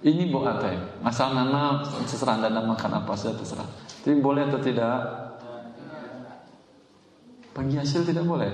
Ini 0.02 0.34
bu 0.34 0.42
atay. 0.42 0.98
Masalah 1.06 1.46
nama 1.46 1.86
terserah 2.10 2.42
anda 2.42 2.50
namakan 2.50 3.06
apa 3.06 3.14
saja 3.14 3.38
terserah. 3.38 3.70
Tapi 4.02 4.18
boleh 4.18 4.50
atau 4.50 4.58
tidak? 4.58 4.98
Bagi 7.54 7.78
hasil 7.78 8.02
tidak 8.10 8.26
boleh. 8.26 8.50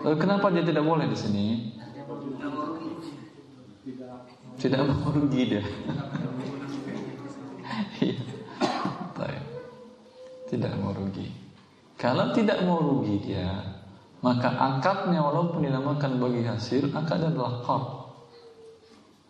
Lalu 0.00 0.16
kenapa 0.16 0.48
dia 0.48 0.64
tidak 0.64 0.88
boleh 0.88 1.04
di 1.04 1.18
sini? 1.18 1.46
Tidak 4.56 4.80
mau 4.88 5.12
rugi 5.12 5.42
dia. 5.52 5.64
Iya. 8.00 8.16
tidak 10.48 10.72
mau 10.78 10.94
rugi. 10.94 11.26
Kalau 11.98 12.30
tidak 12.30 12.62
mau 12.62 12.78
rugi 12.78 13.16
dia, 13.18 13.50
maka 14.22 14.54
akadnya 14.54 15.18
walaupun 15.18 15.66
dinamakan 15.66 16.22
bagi 16.22 16.46
hasil, 16.46 16.94
akadnya 16.94 17.34
adalah 17.34 17.64
qard 17.64 18.03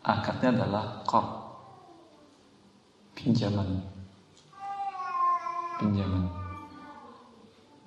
akadnya 0.05 0.61
adalah 0.61 1.01
kor. 1.09 1.25
Pinjaman. 3.17 3.81
Pinjaman. 5.81 6.29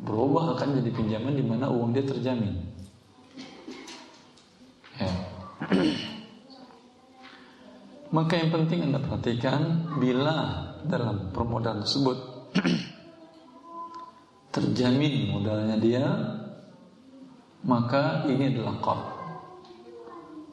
Berubah 0.02 0.58
akan 0.58 0.82
jadi 0.82 0.92
pinjaman 0.94 1.34
di 1.38 1.46
mana 1.46 1.70
uang 1.70 1.94
dia 1.94 2.06
terjamin. 2.06 2.58
Ya. 4.98 5.14
Maka 8.16 8.34
yang 8.40 8.50
penting 8.50 8.90
anda 8.90 9.04
perhatikan 9.04 9.94
bila 10.02 10.66
dalam 10.88 11.30
permodalan 11.36 11.84
tersebut 11.84 12.18
terjamin 14.56 15.30
modalnya 15.30 15.76
dia 15.78 16.08
maka 17.68 18.24
ini 18.32 18.56
adalah 18.56 18.80
kor 18.80 19.17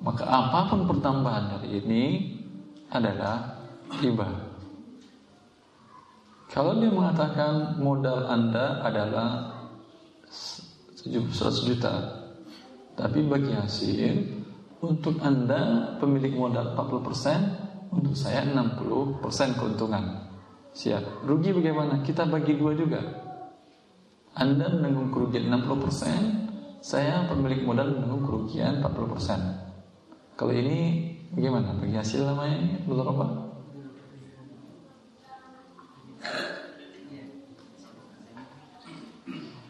maka 0.05 0.29
apa 0.29 0.69
pun 0.69 0.85
pertambahan 0.85 1.57
dari 1.57 1.81
ini 1.81 2.05
adalah 2.93 3.57
riba. 4.05 4.29
Kalau 6.53 6.77
dia 6.79 6.93
mengatakan 6.93 7.81
modal 7.81 8.29
Anda 8.29 8.85
adalah 8.85 9.29
100 10.29 11.67
juta, 11.67 11.95
tapi 12.95 13.25
bagi 13.27 13.51
hasil 13.57 14.13
untuk 14.85 15.19
Anda 15.25 15.97
pemilik 15.99 16.37
modal 16.37 16.77
40%, 16.77 17.91
untuk 17.91 18.15
saya 18.15 18.45
60% 18.45 19.59
keuntungan. 19.59 20.05
Siap. 20.75 21.27
Rugi 21.27 21.55
bagaimana? 21.55 22.03
Kita 22.03 22.27
bagi 22.27 22.59
dua 22.59 22.75
juga. 22.77 23.01
Anda 24.35 24.67
menanggung 24.67 25.15
kerugian 25.15 25.47
60%, 25.47 26.83
saya 26.83 27.25
pemilik 27.31 27.63
modal 27.63 27.95
menanggung 27.95 28.27
kerugian 28.27 28.83
40%. 28.83 29.74
Kalau 30.35 30.51
ini 30.51 31.15
bagaimana? 31.31 31.79
Bagi 31.79 31.95
hasil 31.95 32.27
namanya 32.27 32.57
ini? 32.59 32.71
Apa? 32.91 33.27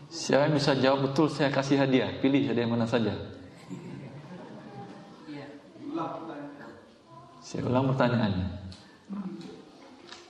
Siapa 0.09 0.49
yang 0.49 0.57
bisa 0.57 0.73
jawab 0.81 1.13
betul 1.13 1.29
saya 1.29 1.53
kasih 1.53 1.85
hadiah. 1.85 2.09
Pilih 2.17 2.49
hadiah 2.49 2.65
mana 2.65 2.89
saja. 2.89 3.13
Saya 7.45 7.61
ulang 7.69 7.93
pertanyaannya. 7.93 8.49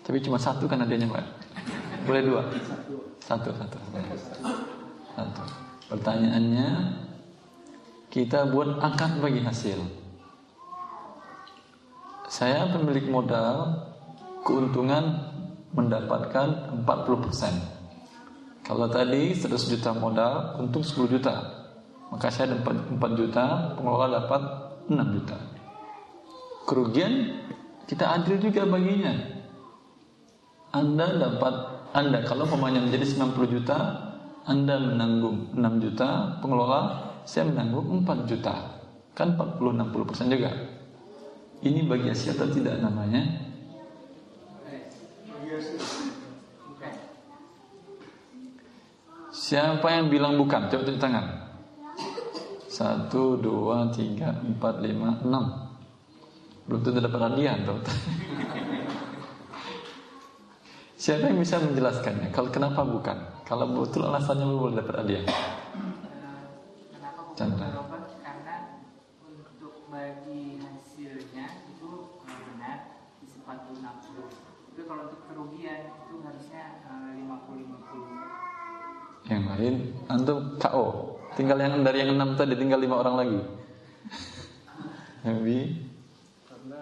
Tapi 0.02 0.18
cuma 0.18 0.36
satu 0.36 0.66
kan 0.66 0.82
hadiahnya 0.82 1.14
Pak? 1.14 1.24
Boleh 2.10 2.22
dua? 2.26 2.42
Satu, 3.22 3.54
satu 3.54 3.78
Satu. 5.14 5.42
Pertanyaannya 5.88 6.68
Kita 8.12 8.46
buat 8.46 8.78
akad 8.78 9.18
bagi 9.18 9.42
hasil 9.42 10.03
saya 12.34 12.66
pemilik 12.66 13.06
modal 13.14 13.78
keuntungan 14.42 15.22
mendapatkan 15.70 16.74
40%. 16.82 18.66
Kalau 18.66 18.90
tadi 18.90 19.30
100 19.30 19.54
juta 19.70 19.94
modal 19.94 20.58
untuk 20.58 20.82
10 20.82 21.14
juta, 21.14 21.30
maka 22.10 22.34
saya 22.34 22.58
dapat 22.58 22.90
4 22.90 22.98
juta, 23.14 23.78
pengelola 23.78 24.18
dapat 24.18 24.42
6 24.90 25.14
juta. 25.14 25.38
Kerugian 26.66 27.38
kita 27.86 28.18
adil 28.18 28.42
juga 28.42 28.66
baginya. 28.66 29.14
Anda 30.74 31.06
dapat 31.14 31.54
Anda 31.94 32.26
kalau 32.26 32.50
pemainnya 32.50 32.82
menjadi 32.82 33.14
90 33.30 33.46
juta, 33.46 33.78
Anda 34.42 34.82
menanggung 34.82 35.54
6 35.54 35.78
juta, 35.78 36.42
pengelola 36.42 37.14
saya 37.22 37.46
menanggung 37.46 38.02
4 38.02 38.26
juta. 38.26 38.82
Kan 39.14 39.38
40 39.38 39.86
60% 39.86 40.34
juga. 40.34 40.73
Ini 41.64 41.81
bagi 41.88 42.12
Asia 42.12 42.37
atau 42.37 42.44
tidak 42.53 42.77
namanya? 42.85 43.24
Siapa 49.33 49.87
yang 49.88 50.12
bilang 50.12 50.37
bukan? 50.37 50.68
Coba 50.68 50.85
tunjuk 50.85 51.00
tangan. 51.00 51.27
Satu, 52.68 53.40
dua, 53.40 53.88
tiga, 53.96 54.35
empat, 54.44 54.85
lima, 54.85 55.24
enam. 55.24 55.72
Belum 56.68 56.81
tentu 56.85 57.00
dapat 57.00 57.33
hadiah, 57.33 57.57
Siapa 60.96 61.29
yang 61.29 61.40
bisa 61.40 61.61
menjelaskannya? 61.61 62.33
Kalau 62.33 62.48
kenapa 62.48 62.81
bukan? 62.81 63.44
Kalau 63.44 63.68
betul 63.72 64.09
alasannya 64.09 64.48
boleh 64.48 64.81
dapat 64.81 64.94
hadiah. 65.05 65.24
Chandra. 67.37 67.93
Yang 79.24 79.44
lain 79.48 79.74
antum 80.12 80.38
KO. 80.61 80.87
Tinggal 81.35 81.59
yang 81.59 81.83
dari 81.83 81.98
yang 82.04 82.14
enam 82.14 82.38
tadi 82.38 82.54
tinggal 82.54 82.78
lima 82.78 83.00
orang 83.02 83.14
lagi. 83.18 83.40
Nabi 85.24 85.59
karena 86.46 86.80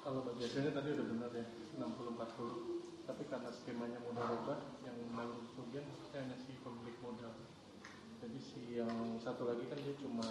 kalau 0.00 0.20
bagi 0.24 0.46
hasilnya 0.46 0.72
tadi 0.72 0.88
udah 0.94 1.06
benar 1.10 1.30
ya 1.34 1.46
60 1.76 1.84
40 1.84 3.06
tapi 3.06 3.22
karena 3.26 3.50
skemanya 3.50 3.98
modal 4.02 4.26
rubah 4.34 4.58
yang 4.86 4.96
menanggung 5.10 5.46
kerugian 5.54 5.86
hanya 6.14 6.38
si 6.42 6.58
pemilik 6.62 6.94
modal 7.02 7.34
jadi 8.26 8.38
si 8.42 8.60
yang 8.74 8.90
satu 9.22 9.46
lagi 9.46 9.70
kan 9.70 9.78
dia 9.78 9.94
cuma 10.02 10.26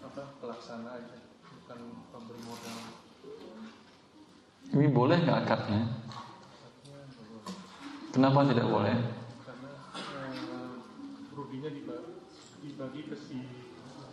apa 0.00 0.22
pelaksana 0.40 0.96
aja, 0.96 1.20
bukan 1.44 1.80
pemberi 2.08 2.40
modal. 2.48 2.76
Ini 4.72 4.88
boleh 4.88 5.16
nggak 5.20 5.40
akadnya? 5.44 5.99
Kenapa 8.10 8.42
tidak 8.50 8.66
boleh? 8.66 8.96
Karena 9.46 9.70
eh, 9.94 10.70
ruginya 11.30 11.70
dibagi, 11.70 12.12
dibagi 12.66 13.00
ke 13.06 13.16
si 13.16 13.38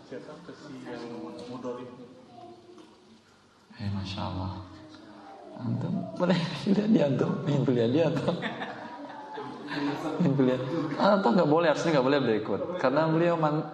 siapa 0.05 0.38
ke 0.45 0.53
si 0.53 0.73
yang 0.86 1.01
mudolim. 1.49 1.89
Eh, 3.77 3.89
masya 3.89 4.21
Allah. 4.21 4.51
Antum 5.57 5.93
boleh 6.13 6.38
lihat 6.69 6.89
dia 6.93 7.03
antum, 7.10 7.33
ingin 7.49 7.62
lihat 7.73 7.89
dia 7.89 8.05
atau 8.13 8.33
ingin 10.21 10.45
lihat. 10.45 10.62
Atau 11.01 11.29
nggak 11.33 11.49
boleh, 11.49 11.67
harusnya 11.73 11.97
nggak 11.97 12.05
boleh 12.05 12.19
beliau 12.21 12.38
ikut, 12.45 12.62
karena 12.77 13.01
beliau 13.10 13.33
man, 13.41 13.65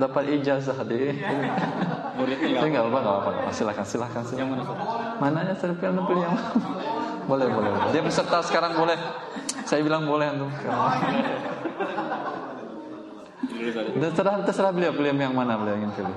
dapat 0.00 0.40
ijazah 0.40 0.80
di. 0.88 1.12
Muridnya 2.16 2.64
Saya 2.64 2.68
nggak 2.72 2.84
apa 2.88 2.98
nggak 3.04 3.16
apa, 3.20 3.30
apa. 3.44 3.50
Silakan, 3.52 3.84
silakan, 3.84 4.22
silakan. 4.24 4.64
Mananya 5.20 5.52
saya 5.52 5.76
pilih 5.76 6.00
yang 6.24 6.36
boleh, 7.28 7.46
boleh. 7.52 7.70
Dia 7.92 8.00
peserta 8.00 8.40
sekarang 8.40 8.72
boleh. 8.72 8.96
Saya 9.66 9.82
bilang 9.82 10.06
boleh 10.06 10.30
antum. 10.30 10.50
Terserah, 13.98 14.46
terserah 14.46 14.70
beliau, 14.70 14.94
beliau 14.94 15.14
yang 15.18 15.34
mana 15.34 15.58
beliau 15.58 15.74
ingin 15.74 15.90
pilih. 15.98 16.14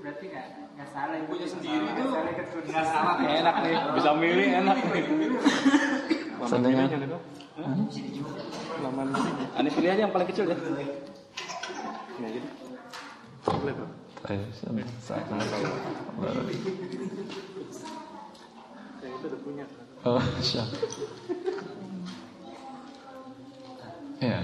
Berarti 0.00 0.24
nggak 0.32 0.88
salah 0.88 1.16
ibunya 1.20 1.44
sendiri 1.44 1.84
itu 1.84 2.04
nggak 2.72 2.86
salah 2.88 3.20
enak 3.20 3.56
nih, 3.60 3.76
bisa 3.92 4.10
milih 4.16 4.48
enak 4.64 4.76
nih. 4.88 5.04
Laman 8.80 9.12
ini 9.60 9.68
pilih 9.76 9.88
aja 9.92 10.00
yang 10.08 10.12
paling 10.16 10.28
kecil 10.32 10.48
ya. 10.48 10.56
ya 12.16 12.28
gitu. 12.32 12.48
Boleh 13.44 13.74
tuh. 13.76 13.88
Baik, 14.20 14.52
saya 15.00 15.20
akan 15.24 15.36
Yang 19.00 19.12
itu 19.16 19.26
udah 19.28 19.40
punya. 19.44 19.64
Oh. 20.00 20.22
Ya. 24.20 24.40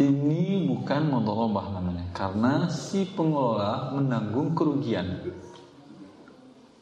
Ini 0.00 0.66
bukan 0.66 1.10
mudharabah 1.12 1.76
namanya 1.76 2.06
karena 2.10 2.66
si 2.70 3.06
pengelola 3.06 3.94
menanggung 3.94 4.56
kerugian. 4.56 5.20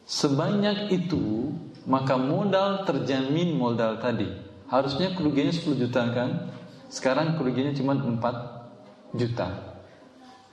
Sebanyak 0.09 0.89
itu 0.89 1.53
maka 1.89 2.17
modal 2.17 2.85
terjamin 2.85 3.57
modal 3.57 3.97
tadi. 4.01 4.29
Harusnya 4.69 5.13
kerugiannya 5.17 5.53
10 5.53 5.81
juta 5.81 6.01
kan? 6.13 6.53
Sekarang 6.89 7.37
kerugiannya 7.37 7.73
cuma 7.77 7.97
4 7.97 9.17
juta. 9.17 9.49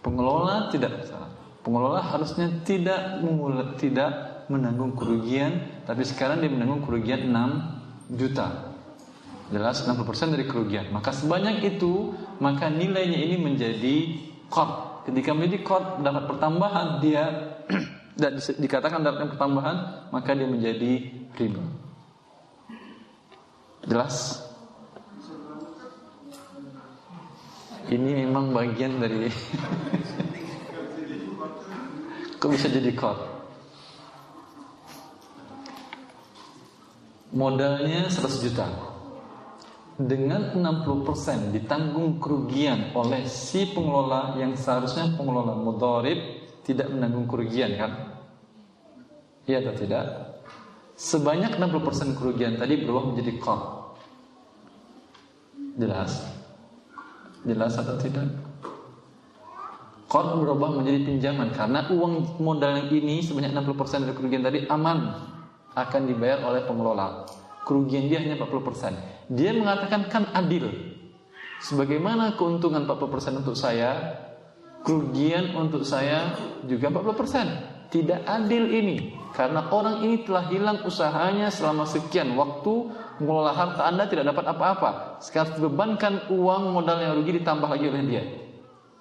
Pengelola 0.01 0.73
tidak 0.73 1.05
salah. 1.05 1.31
Pengelola 1.61 2.01
harusnya 2.01 2.49
tidak 2.65 3.21
mengul- 3.21 3.77
tidak 3.77 4.26
menanggung 4.47 4.95
kerugian, 4.95 5.83
tapi 5.87 6.07
sekarang 6.07 6.39
dia 6.43 6.51
menanggung 6.51 6.87
kerugian 6.87 7.31
6 7.31 8.15
juta. 8.15 8.75
Jelas 9.51 9.87
60% 9.87 10.35
dari 10.35 10.47
kerugian. 10.47 10.91
Maka 10.91 11.15
sebanyak 11.15 11.79
itu, 11.79 12.15
maka 12.43 12.67
nilainya 12.67 13.19
ini 13.19 13.37
menjadi 13.39 13.97
qard. 14.51 15.07
Ketika 15.07 15.31
menjadi 15.35 15.63
qard 15.63 16.03
dapat 16.03 16.27
pertambahan 16.27 16.99
dia 16.99 17.55
dan 18.21 18.43
dikatakan 18.43 19.07
dapat 19.07 19.31
pertambahan, 19.35 20.11
maka 20.11 20.35
dia 20.35 20.51
menjadi 20.51 20.93
riba. 21.39 21.63
Jelas? 23.87 24.43
Ini 27.87 28.27
memang 28.27 28.51
bagian 28.51 28.99
dari 28.99 29.31
Kok 32.43 32.51
bisa 32.51 32.67
jadi 32.67 32.91
qard? 32.99 33.36
Modalnya 37.35 38.07
100 38.07 38.45
juta. 38.47 38.67
Dengan 39.97 40.53
60% 40.53 41.57
ditanggung 41.57 42.21
kerugian 42.21 42.93
oleh 42.93 43.25
si 43.25 43.73
pengelola 43.73 44.37
Yang 44.37 44.61
seharusnya 44.61 45.17
pengelola 45.17 45.57
mudharib 45.57 46.21
Tidak 46.69 46.93
menanggung 46.93 47.25
kerugian 47.25 47.81
kan? 47.81 47.93
Iya 49.49 49.65
atau 49.65 49.73
tidak? 49.73 50.05
Sebanyak 51.01 51.57
60% 51.57 52.13
kerugian 52.13 52.61
tadi 52.61 52.77
berubah 52.77 53.09
menjadi 53.09 53.33
qard 53.41 53.65
Jelas? 55.81 56.13
Jelas 57.49 57.73
atau 57.81 57.97
tidak? 57.97 58.37
Qard 60.13 60.29
berubah 60.37 60.77
menjadi 60.77 61.09
pinjaman 61.09 61.57
karena 61.57 61.89
uang 61.89 62.37
modal 62.45 62.85
yang 62.85 62.89
ini 62.93 63.25
sebanyak 63.25 63.57
60% 63.57 64.05
dari 64.05 64.13
kerugian 64.13 64.45
tadi 64.45 64.69
aman 64.69 65.36
akan 65.77 66.03
dibayar 66.09 66.41
oleh 66.49 66.65
pengelola. 66.65 67.29
Kerugian 67.69 68.09
dia 68.09 68.25
hanya 68.25 68.41
40%. 68.41 69.29
Dia 69.29 69.53
mengatakan 69.53 70.09
kan 70.09 70.25
adil. 70.33 70.73
Sebagaimana 71.61 72.35
keuntungan 72.41 72.89
40% 72.89 73.43
untuk 73.45 73.57
saya, 73.59 74.17
kerugian 74.81 75.53
untuk 75.53 75.85
saya 75.85 76.33
juga 76.65 76.89
40%. 76.89 77.77
Tidak 77.87 78.27
adil 78.27 78.67
ini 78.73 79.15
karena 79.31 79.71
orang 79.71 80.03
ini 80.03 80.27
telah 80.27 80.49
hilang 80.51 80.83
usahanya 80.83 81.55
selama 81.55 81.87
sekian 81.87 82.35
waktu 82.35 82.91
mengelola 83.23 83.55
harta 83.55 83.87
Anda 83.87 84.11
tidak 84.11 84.35
dapat 84.35 84.43
apa-apa. 84.49 84.91
Sekarang 85.23 85.61
dibebankan 85.61 86.33
uang 86.35 86.75
modal 86.75 86.99
yang 86.99 87.15
rugi 87.15 87.39
ditambah 87.39 87.69
lagi 87.69 87.87
oleh 87.87 88.03
dia. 88.09 88.25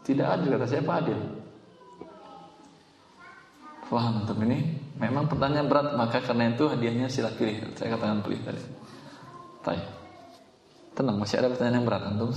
Tidak 0.06 0.22
adil 0.22 0.54
kata 0.54 0.68
siapa 0.70 0.92
adil? 1.02 1.18
Paham 3.90 4.22
antum 4.22 4.38
ini? 4.46 4.85
Memang 4.96 5.28
pertanyaan 5.28 5.68
berat 5.68 5.92
maka 6.00 6.24
karena 6.24 6.56
itu 6.56 6.72
hadiahnya 6.72 7.12
sila 7.12 7.32
pilih. 7.36 7.76
Saya 7.76 8.00
katakan 8.00 8.24
pilih 8.24 8.40
tadi. 8.44 8.64
Tay. 9.64 9.80
Tenang 10.96 11.20
masih 11.20 11.44
ada 11.44 11.52
pertanyaan 11.52 11.84
yang 11.84 11.88
berat 11.88 12.04
antum. 12.08 12.32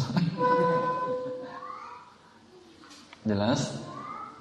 Jelas? 3.31 3.79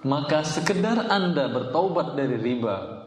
Maka 0.02 0.42
sekedar 0.42 1.10
Anda 1.10 1.50
bertaubat 1.50 2.18
dari 2.18 2.38
riba 2.42 3.06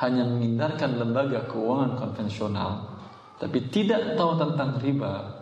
hanya 0.00 0.24
menghindarkan 0.24 0.96
lembaga 0.96 1.44
keuangan 1.48 2.00
konvensional 2.00 3.00
tapi 3.40 3.72
tidak 3.72 4.20
tahu 4.20 4.36
tentang 4.36 4.76
riba 4.84 5.40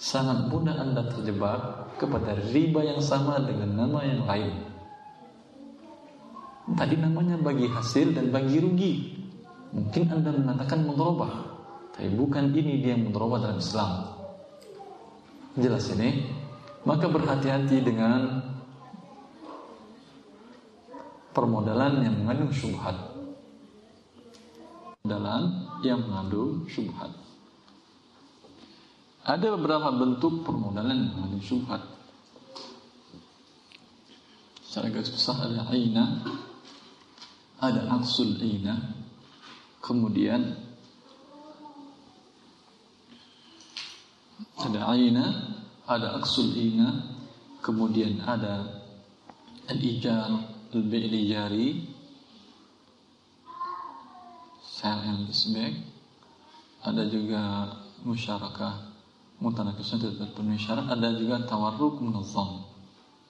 sangat 0.00 0.48
mudah 0.48 0.80
Anda 0.80 1.04
terjebak 1.12 1.92
kepada 2.00 2.40
riba 2.56 2.80
yang 2.88 3.04
sama 3.04 3.36
dengan 3.44 3.76
nama 3.76 4.00
yang 4.00 4.24
lain. 4.24 4.71
Tadi 6.62 6.94
namanya 6.94 7.34
bagi 7.42 7.66
hasil 7.66 8.14
dan 8.14 8.30
bagi 8.30 8.62
rugi. 8.62 8.94
Mungkin 9.74 10.02
Anda 10.14 10.30
mengatakan 10.30 10.86
mudharabah, 10.86 11.32
tapi 11.96 12.12
bukan 12.14 12.54
ini 12.54 12.78
dia 12.78 12.94
mudharabah 12.94 13.38
dalam 13.42 13.58
Islam. 13.58 13.90
Jelas 15.58 15.90
ini? 15.96 16.30
Maka 16.86 17.10
berhati-hati 17.10 17.82
dengan 17.82 18.46
permodalan 21.34 22.04
yang 22.06 22.14
mengandung 22.22 22.54
syubhat. 22.54 22.96
Permodalan 25.02 25.42
yang 25.82 25.98
mengandung 26.06 26.62
syubhat. 26.70 27.10
Ada 29.26 29.54
beberapa 29.58 29.90
bentuk 29.90 30.46
permodalan 30.46 30.94
yang 30.94 31.12
mengandung 31.18 31.42
syubhat. 31.42 31.82
Secara 34.62 34.88
garis 34.88 35.12
besar 35.12 35.36
ada 35.52 35.68
aina, 35.68 36.24
ada 37.62 37.86
aksul 37.94 38.42
aina, 38.42 38.74
kemudian 39.78 40.58
ada 44.58 44.80
aina, 44.90 45.26
ada 45.86 46.18
aksul 46.18 46.58
aina, 46.58 47.06
kemudian 47.62 48.18
ada 48.26 48.82
al-ijar, 49.70 50.26
al-bi'li 50.74 51.30
jari, 51.30 51.68
sel 54.66 54.98
yang 55.06 55.22
ada 56.82 57.06
juga 57.06 57.70
musyarakah 58.02 58.90
mutanakisnya 59.38 60.02
tidak 60.02 60.16
terpenuhi 60.26 60.58
syarat. 60.58 60.90
Ada 60.90 61.14
juga 61.14 61.46
tawarruk 61.46 62.02
munazzam 62.02 62.66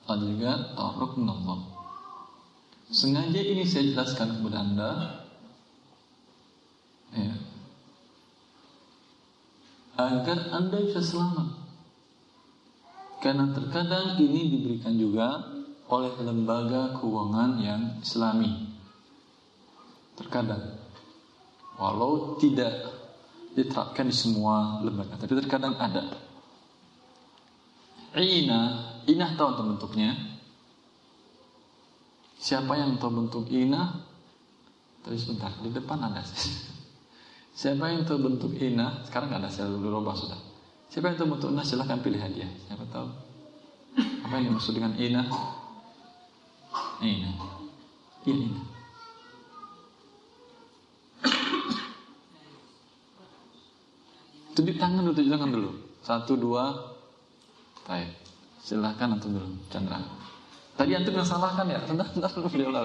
ada 0.09 0.25
juga 0.25 0.73
tawarruk 0.75 1.21
munazzam 1.21 1.72
sengaja 2.93 3.41
ini 3.41 3.65
saya 3.65 3.89
jelaskan 3.89 4.39
kepada 4.39 4.59
anda. 4.61 4.91
Ya, 7.13 7.35
agar 9.97 10.39
anda 10.53 10.77
bisa 10.85 11.01
selamat. 11.01 11.61
Karena 13.25 13.53
terkadang 13.53 14.21
ini 14.21 14.49
diberikan 14.49 14.97
juga 14.97 15.41
oleh 15.89 16.13
lembaga 16.21 16.97
keuangan 17.01 17.61
yang 17.61 17.83
islami. 18.01 18.73
Terkadang. 20.17 20.81
Walau 21.77 22.37
tidak 22.41 22.73
diterapkan 23.53 24.09
di 24.09 24.17
semua 24.17 24.81
lembaga, 24.81 25.21
tapi 25.21 25.37
terkadang 25.37 25.77
ada. 25.77 26.09
Ina 28.13 28.61
inah 29.09 29.31
tahu 29.37 29.51
bentuknya? 29.61 30.32
Siapa 32.43 32.75
yang 32.75 32.99
tahu 32.99 33.23
bentuk 33.23 33.47
inah? 33.55 34.03
Tapi 35.07 35.15
sebentar, 35.15 35.55
di 35.63 35.71
depan 35.71 35.95
ada 36.03 36.19
Siapa 37.61 37.85
yang 37.87 38.03
tahu 38.03 38.19
bentuk 38.19 38.59
inah? 38.59 39.07
Sekarang 39.07 39.31
nggak 39.31 39.47
ada 39.47 39.51
sel 39.53 39.79
robah 39.79 40.19
sudah. 40.19 40.41
Siapa 40.91 41.15
yang 41.15 41.17
tahu 41.23 41.39
bentuk 41.39 41.55
inah? 41.55 41.63
Silahkan 41.63 42.03
pilih 42.03 42.19
hadiah. 42.19 42.51
Siapa 42.67 42.83
tahu? 42.91 43.07
Apa 44.27 44.35
yang 44.43 44.51
dimaksud 44.51 44.75
dengan 44.75 44.99
inah? 44.99 45.27
Inah. 46.99 47.35
Iya 48.27 48.35
inah. 48.35 48.67
Tunjuk 54.53 54.77
tangan 54.77 55.01
dulu, 55.07 55.15
tunjuk 55.15 55.33
tangan 55.33 55.51
dulu. 55.55 55.71
Satu, 56.03 56.33
dua. 56.35 56.65
Baik. 57.87 58.11
Silahkan 58.63 59.15
antum 59.15 59.31
dulu, 59.31 59.49
Chandra. 59.71 60.03
Tadi 60.83 60.99
antum 60.99 61.15
yang 61.15 61.23
salah 61.23 61.55
kan 61.55 61.71
ya? 61.71 61.79
Sebentar 61.87 62.27
dulu 62.35 62.51
beliau 62.51 62.75
lah. 62.75 62.83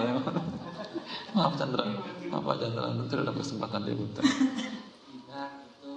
Maaf 1.34 1.58
Chandra. 1.58 1.82
Pak 2.30 2.56
Chandra, 2.62 2.94
antum 2.94 3.26
ada 3.26 3.34
kesempatan 3.34 3.90
dia 3.90 3.98
buta. 3.98 4.22
Kita 4.22 5.42
itu 5.66 5.94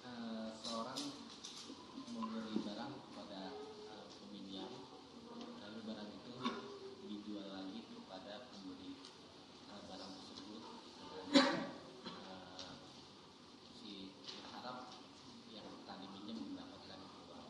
eh, 0.00 0.48
seorang 0.64 0.96
memberi 2.16 2.56
barang 2.64 2.92
kepada 3.04 3.52
eh, 3.52 4.04
peminjam, 4.16 4.72
lalu 5.60 5.78
barang 5.92 6.08
itu 6.08 6.32
dijual 7.04 7.52
lagi 7.52 7.84
kepada 7.84 8.48
pembeli 8.48 8.96
eh, 9.68 9.80
barang 9.92 10.12
tersebut. 10.24 10.62
Dan, 11.36 11.52
eh, 12.16 12.64
si 13.76 14.08
berharap 14.24 14.88
yang 15.52 15.68
tadi 15.84 16.06
minjem 16.16 16.48
mendapatkan 16.48 16.96
uang. 17.28 17.44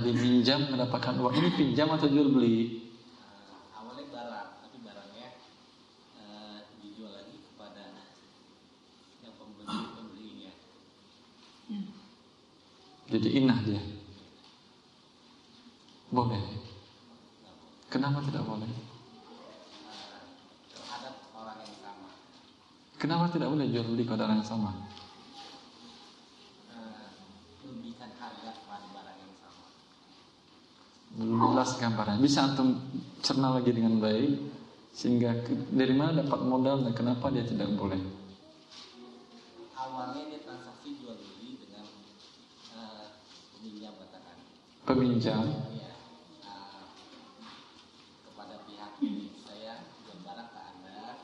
Tadi 0.00 0.16
minjam 0.16 0.64
mendapatkan 0.64 1.12
uang. 1.20 1.36
Ini 1.36 1.48
pinjam 1.60 1.92
atau 1.92 2.08
jual 2.08 2.32
beli? 2.32 2.88
Eh, 3.20 3.52
awalnya 3.76 4.08
barang, 4.08 4.48
tapi 4.64 4.80
barangnya 4.80 5.28
eh, 6.16 6.56
dijual 6.80 7.20
lagi 7.20 7.36
kepada 7.36 8.00
yang 9.20 9.36
pembeli 9.36 9.68
pembelinya. 9.68 10.52
Jadi 13.12 13.28
inah 13.44 13.60
dia. 13.60 13.82
Boleh. 16.08 16.40
Kenapa 17.92 18.24
tidak 18.24 18.48
boleh? 18.48 18.72
terhadap 20.72 21.14
orang 21.36 21.60
yang 21.60 21.76
sama. 21.76 22.08
Kenapa 22.96 23.28
tidak 23.36 23.52
boleh 23.52 23.68
jual 23.68 23.84
beli 23.84 24.08
kepada 24.08 24.24
orang 24.32 24.40
yang 24.40 24.48
sama? 24.48 24.72
Eh, 26.72 27.04
Lebihkan 27.68 28.16
harga 28.16 28.50
pada 28.64 28.86
barang 28.96 29.18
yang 29.20 29.34
sama. 29.36 29.64
Gambarannya. 31.80 32.20
Bisa 32.20 32.44
antum 32.44 32.76
cerna 33.24 33.56
lagi 33.56 33.72
dengan 33.72 33.96
baik 33.96 34.36
sehingga 34.92 35.32
dari 35.72 35.94
mana 35.96 36.20
dapat 36.20 36.40
modal 36.44 36.84
dan 36.84 36.92
kenapa 36.92 37.32
dia 37.32 37.40
tidak 37.40 37.72
boleh? 37.72 37.96
Awalnya 39.72 40.28
dia 40.28 40.40
transaksi 40.44 41.00
jual 41.00 41.16
beli 41.16 41.56
dengan 41.56 41.88
eh, 42.76 43.06
peminjam 43.56 43.96
katakan, 43.96 44.36
Peminjam, 44.84 45.44
ya, 45.72 45.92
eh, 46.44 46.84
kepada 48.28 48.60
pihak 48.68 48.92
ini 49.00 49.32
saya 49.40 49.80
ke 50.04 50.60
anda, 50.60 51.16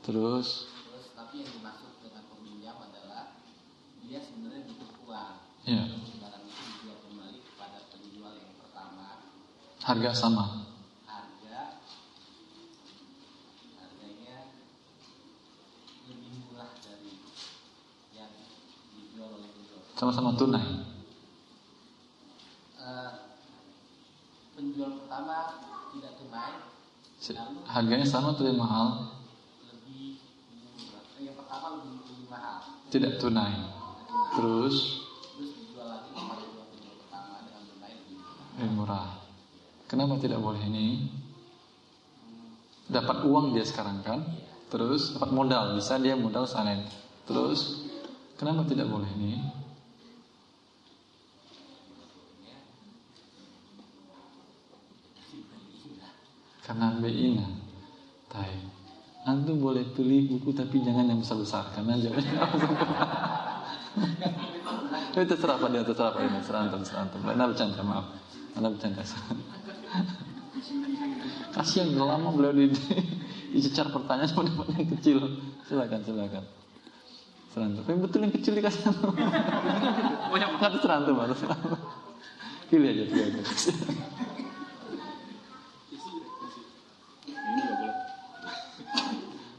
terus 0.00 0.70
terus 0.88 1.06
tapi 1.12 1.44
yang 1.44 1.50
dimaksud 1.60 1.92
dengan 2.00 2.24
peminjam 2.32 2.76
adalah 2.80 3.36
dia 4.00 4.16
sebenarnya 4.24 4.64
butuh 4.64 4.90
uang. 5.04 5.34
ya 5.68 5.82
Barang 6.24 6.44
itu 6.48 6.62
dijual 6.72 6.98
kembali 7.04 7.38
kepada 7.52 7.78
penjual 7.92 8.32
yang 8.32 8.54
pertama, 8.64 9.28
harga 9.90 10.10
sama. 10.14 10.44
harga 11.04 11.82
harganya 13.74 14.36
lebih 16.06 16.30
murah 16.46 16.70
dari 16.78 17.12
yang 18.14 18.30
dijual 18.94 19.30
oleh 19.34 19.50
penjual. 19.50 19.82
Sama-sama 19.98 20.38
tunai. 20.38 20.62
Eh, 22.78 23.10
penjual 24.54 24.90
pertama 24.96 25.36
tidak 25.90 26.12
tunai, 26.16 26.52
Harganya 27.66 28.06
sama 28.06 28.32
atau 28.32 28.42
lebih 28.42 28.58
mahal? 28.58 28.86
lebih 29.66 30.22
murah. 30.78 31.02
Eh, 31.18 31.22
Yang 31.26 31.36
pertama 31.42 31.66
lebih, 31.76 31.92
lebih 32.00 32.26
mahal. 32.26 32.58
Tidak 32.88 33.12
tunai. 33.18 33.54
Terus 34.38 34.76
Terus 35.34 35.50
dijual 35.58 35.86
lagi 35.90 36.10
kepada 36.14 36.42
dua 36.46 36.64
penjual 36.70 36.94
pertama 36.96 37.34
dengan 37.44 37.62
tunai 37.66 37.92
lebih 37.92 38.14
murah. 38.16 38.46
lebih 38.54 38.70
murah. 38.78 39.08
Kenapa 39.90 40.22
tidak 40.22 40.38
boleh 40.38 40.62
ini? 40.70 41.10
Dapat 42.86 43.26
uang 43.26 43.58
dia 43.58 43.66
sekarang 43.66 44.06
kan? 44.06 44.22
Terus 44.70 45.18
dapat 45.18 45.34
modal, 45.34 45.74
bisa 45.74 45.98
dia 45.98 46.14
modal 46.14 46.46
sana. 46.46 46.78
Terus 47.26 47.90
kenapa 48.38 48.62
tidak 48.70 48.86
boleh 48.86 49.10
ini? 49.18 49.50
Karena 56.62 56.94
beina. 57.02 57.50
Tai. 58.30 58.54
Antum 59.26 59.58
boleh 59.58 59.82
pilih 59.90 60.30
buku 60.30 60.54
tapi 60.54 60.86
jangan 60.86 61.10
yang 61.10 61.18
besar-besar 61.18 61.74
karena 61.74 61.98
jawabnya 61.98 62.46
Itu 65.10 65.26
terserah 65.26 65.58
dia, 65.66 65.82
terserah 65.82 66.14
pada 66.14 66.30
terserah 66.30 66.60
antum, 66.70 66.78
terserah 66.86 67.02
antum. 67.10 67.26
Anda 67.26 67.50
bercanda, 67.50 67.82
maaf. 67.82 68.06
Anda 68.54 68.70
bercanda. 68.70 69.02
Kasihan 71.50 71.90
lama 71.98 72.30
beliau 72.30 72.54
di, 72.54 72.70
dicecar 73.50 73.90
pertanyaan 73.90 74.30
sama 74.30 74.46
dapat 74.46 74.66
yang 74.78 74.88
kecil. 74.98 75.18
Silakan, 75.66 76.00
silakan. 76.06 76.44
Antum. 77.50 77.82
Yang 77.82 78.00
betul 78.06 78.20
yang 78.22 78.34
kecil 78.34 78.52
dikasih. 78.54 78.82
Nggak 80.30 80.70
terserah 80.78 81.02
antum, 81.02 81.18
terserah 81.18 81.58
antum. 81.58 81.80
Pilih 82.70 82.88
aja, 82.94 83.04
pilih 83.10 83.24
aja. 83.26 83.42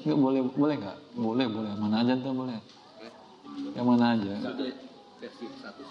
Nggak 0.02 0.18
boleh, 0.18 0.42
boleh 0.56 0.76
nggak? 0.80 0.98
Boleh, 1.20 1.46
boleh. 1.52 1.72
Mana 1.76 1.96
aja 2.02 2.16
tuh 2.16 2.32
boleh. 2.32 2.58
Yang 3.76 3.86
mana 3.86 4.06
aja? 4.16 4.34
Versi 5.22 5.46
satu 5.62 5.82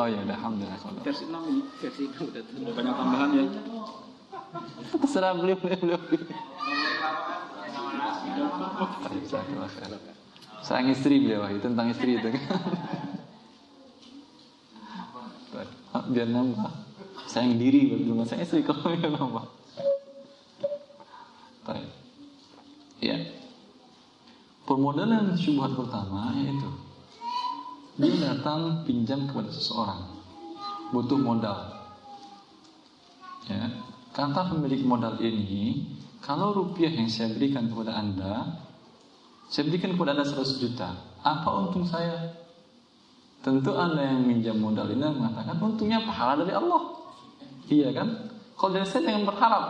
Oh 0.00 0.06
ya, 0.08 0.18
udah, 0.24 0.36
alhamdulillah. 0.40 0.78
kalau- 0.80 1.04
versi 1.04 1.24
6 1.28 1.42
ini 1.44 1.60
versi 1.76 2.02
udah 2.08 2.42
udah 2.42 2.74
banyak 2.74 2.94
tambahan 2.96 3.30
ya 3.36 3.44
Terserah 4.96 5.36
beliau, 5.36 5.60
beliau, 5.60 6.00
beliau. 6.00 6.24
Sayang 10.64 10.88
istri 10.92 11.20
beliau, 11.22 11.44
itu 11.48 11.64
tentang 11.64 11.88
istri 11.92 12.16
itu 12.16 12.28
kan. 12.28 12.44
Biar 16.08 16.28
nambah. 16.28 16.72
Sayang 17.28 17.60
diri, 17.60 17.92
belum 17.92 18.24
sayang 18.24 18.44
istri 18.44 18.64
kalau 18.64 18.92
biar 18.96 19.12
nambah. 19.12 19.44
Baik. 21.68 21.88
Ya. 23.04 23.16
Permodalan 24.64 25.32
syubhat 25.36 25.72
pertama 25.76 26.32
yaitu 26.36 26.68
dia 27.98 28.14
datang 28.14 28.86
pinjam 28.86 29.26
kepada 29.26 29.50
seseorang. 29.50 30.06
Butuh 30.94 31.18
modal. 31.18 31.58
Ya. 33.50 33.66
Kata 34.14 34.54
pemilik 34.54 34.86
modal 34.86 35.18
ini 35.18 35.82
kalau 36.22 36.54
rupiah 36.54 36.94
yang 36.94 37.10
saya 37.10 37.34
berikan 37.34 37.66
kepada 37.66 37.98
anda 37.98 38.62
saya 39.50 39.66
berikan 39.66 39.98
kepada 39.98 40.14
anda 40.14 40.26
100 40.26 40.62
juta 40.62 40.94
apa 41.26 41.48
untung 41.58 41.82
saya? 41.82 42.38
Tentu 43.42 43.74
anda 43.74 44.02
yang 44.02 44.22
minjam 44.22 44.58
modal 44.58 44.90
ini 44.90 45.02
mengatakan 45.02 45.58
untungnya 45.58 46.02
pahala 46.06 46.46
dari 46.46 46.54
Allah. 46.54 46.82
Iya 47.66 47.90
kan? 47.94 48.08
Kalau 48.54 48.70
dari 48.74 48.86
saya 48.86 49.10
jangan 49.10 49.24
berharap. 49.26 49.64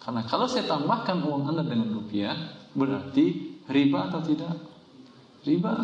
Karena 0.00 0.22
kalau 0.24 0.46
saya 0.48 0.64
tambahkan 0.64 1.20
uang 1.20 1.52
anda 1.52 1.62
dengan 1.64 1.92
rupiah 2.00 2.32
berarti 2.72 3.56
riba 3.68 4.08
atau 4.08 4.20
tidak? 4.24 4.56
Riba. 5.44 5.74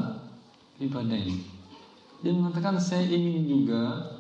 Riba 0.79 1.01
dain 1.05 1.58
dia 2.19 2.33
mengatakan 2.35 2.83
saya 2.83 3.07
ingin 3.07 3.47
juga 3.47 4.15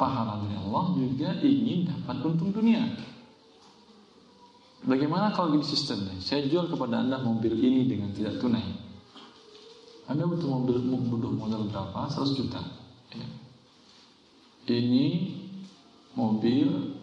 pahala 0.00 0.40
dari 0.44 0.56
Allah 0.56 0.84
juga 0.96 1.28
ingin 1.44 1.84
dapat 1.92 2.16
untung 2.24 2.50
dunia. 2.50 2.88
Bagaimana 4.84 5.32
kalau 5.32 5.56
gini 5.56 5.64
sistemnya? 5.64 6.16
Saya 6.20 6.44
jual 6.48 6.68
kepada 6.68 7.00
anda 7.00 7.16
mobil 7.20 7.56
ini 7.56 7.88
dengan 7.88 8.12
tidak 8.12 8.40
tunai. 8.40 8.64
Anda 10.04 10.28
butuh 10.28 10.44
mobil 10.44 10.76
butuh 11.08 11.32
modal 11.32 11.68
berapa? 11.72 12.04
100 12.04 12.36
juta. 12.36 12.60
Ya. 13.16 13.28
Ini 14.68 15.08
mobil 16.12 16.96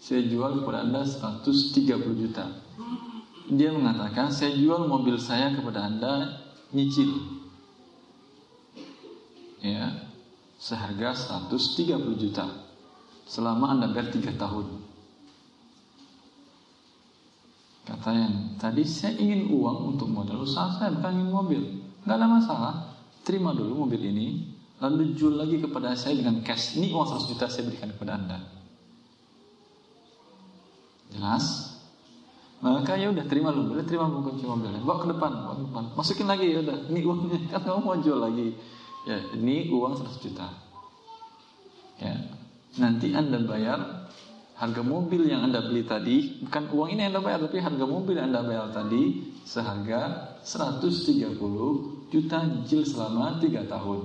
saya 0.00 0.20
jual 0.28 0.60
kepada 0.60 0.84
anda 0.84 1.00
130 1.00 1.80
juta. 2.20 2.44
Dia 3.48 3.72
mengatakan 3.72 4.28
saya 4.28 4.52
jual 4.56 4.84
mobil 4.84 5.16
saya 5.16 5.52
kepada 5.56 5.88
anda 5.88 6.12
nyicil 6.76 7.43
ya 9.64 9.88
seharga 10.60 11.16
130 11.16 12.20
juta 12.20 12.44
selama 13.24 13.72
Anda 13.72 13.88
bayar 13.88 14.12
tiga 14.12 14.36
tahun. 14.36 14.84
Kata 17.84 18.10
yang 18.12 18.56
tadi 18.60 18.84
saya 18.84 19.16
ingin 19.16 19.48
uang 19.48 19.96
untuk 19.96 20.08
modal 20.08 20.44
usaha 20.44 20.68
saya 20.76 20.92
bukan 20.92 21.20
ingin 21.20 21.32
mobil. 21.32 21.62
Nggak 22.04 22.16
ada 22.20 22.28
masalah. 22.28 22.74
Terima 23.24 23.56
dulu 23.56 23.88
mobil 23.88 24.04
ini, 24.04 24.52
lalu 24.84 25.16
jual 25.16 25.40
lagi 25.40 25.56
kepada 25.60 25.96
saya 25.96 26.16
dengan 26.20 26.44
cash. 26.44 26.76
Ini 26.76 26.92
uang 26.92 27.08
100 27.08 27.30
juta 27.32 27.48
saya 27.48 27.64
berikan 27.64 27.88
kepada 27.92 28.20
Anda. 28.20 28.38
Jelas? 31.08 31.74
Maka 32.64 32.96
ya 32.96 33.12
udah 33.12 33.24
terima 33.28 33.52
dulu, 33.52 33.76
terima 33.84 34.08
kunci 34.08 34.48
mobilnya, 34.48 34.80
bawa 34.80 34.96
ke 35.04 35.08
depan, 35.12 35.32
bawa 35.44 35.52
ke 35.52 35.62
depan, 35.68 35.84
masukin 36.00 36.24
lagi 36.24 36.48
ya 36.48 36.64
udah, 36.64 36.78
ini 36.88 37.00
uangnya 37.04 37.38
kan 37.52 37.60
kamu 37.60 37.80
mau 37.84 37.96
jual 38.00 38.16
lagi, 38.16 38.56
ya 39.04 39.20
ini 39.36 39.68
uang 39.68 40.00
100 40.00 40.24
juta, 40.24 40.48
ya. 42.00 42.14
Nanti 42.74 43.14
anda 43.14 43.38
bayar 43.44 44.10
harga 44.58 44.82
mobil 44.82 45.30
yang 45.30 45.46
anda 45.46 45.62
beli 45.62 45.86
tadi, 45.86 46.42
bukan 46.42 46.72
uang 46.74 46.88
ini 46.94 47.06
yang 47.06 47.14
anda 47.14 47.22
bayar, 47.22 47.40
tapi 47.46 47.62
harga 47.62 47.84
mobil 47.86 48.18
yang 48.18 48.34
anda 48.34 48.42
bayar 48.42 48.70
tadi 48.74 49.30
seharga 49.46 50.34
130 50.42 51.38
juta 52.10 52.38
nyicil 52.46 52.82
selama 52.86 53.38
3 53.38 53.66
tahun, 53.66 54.00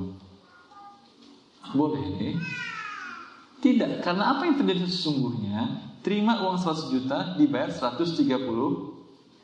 boleh 1.73 2.01
ini? 2.17 2.31
Tidak, 3.59 3.99
karena 4.01 4.33
apa 4.37 4.47
yang 4.47 4.55
terjadi 4.57 4.87
sesungguhnya? 4.87 5.85
Terima 5.99 6.41
uang 6.47 6.57
100 6.57 6.95
juta 6.95 7.17
dibayar 7.35 7.69
130 7.69 8.25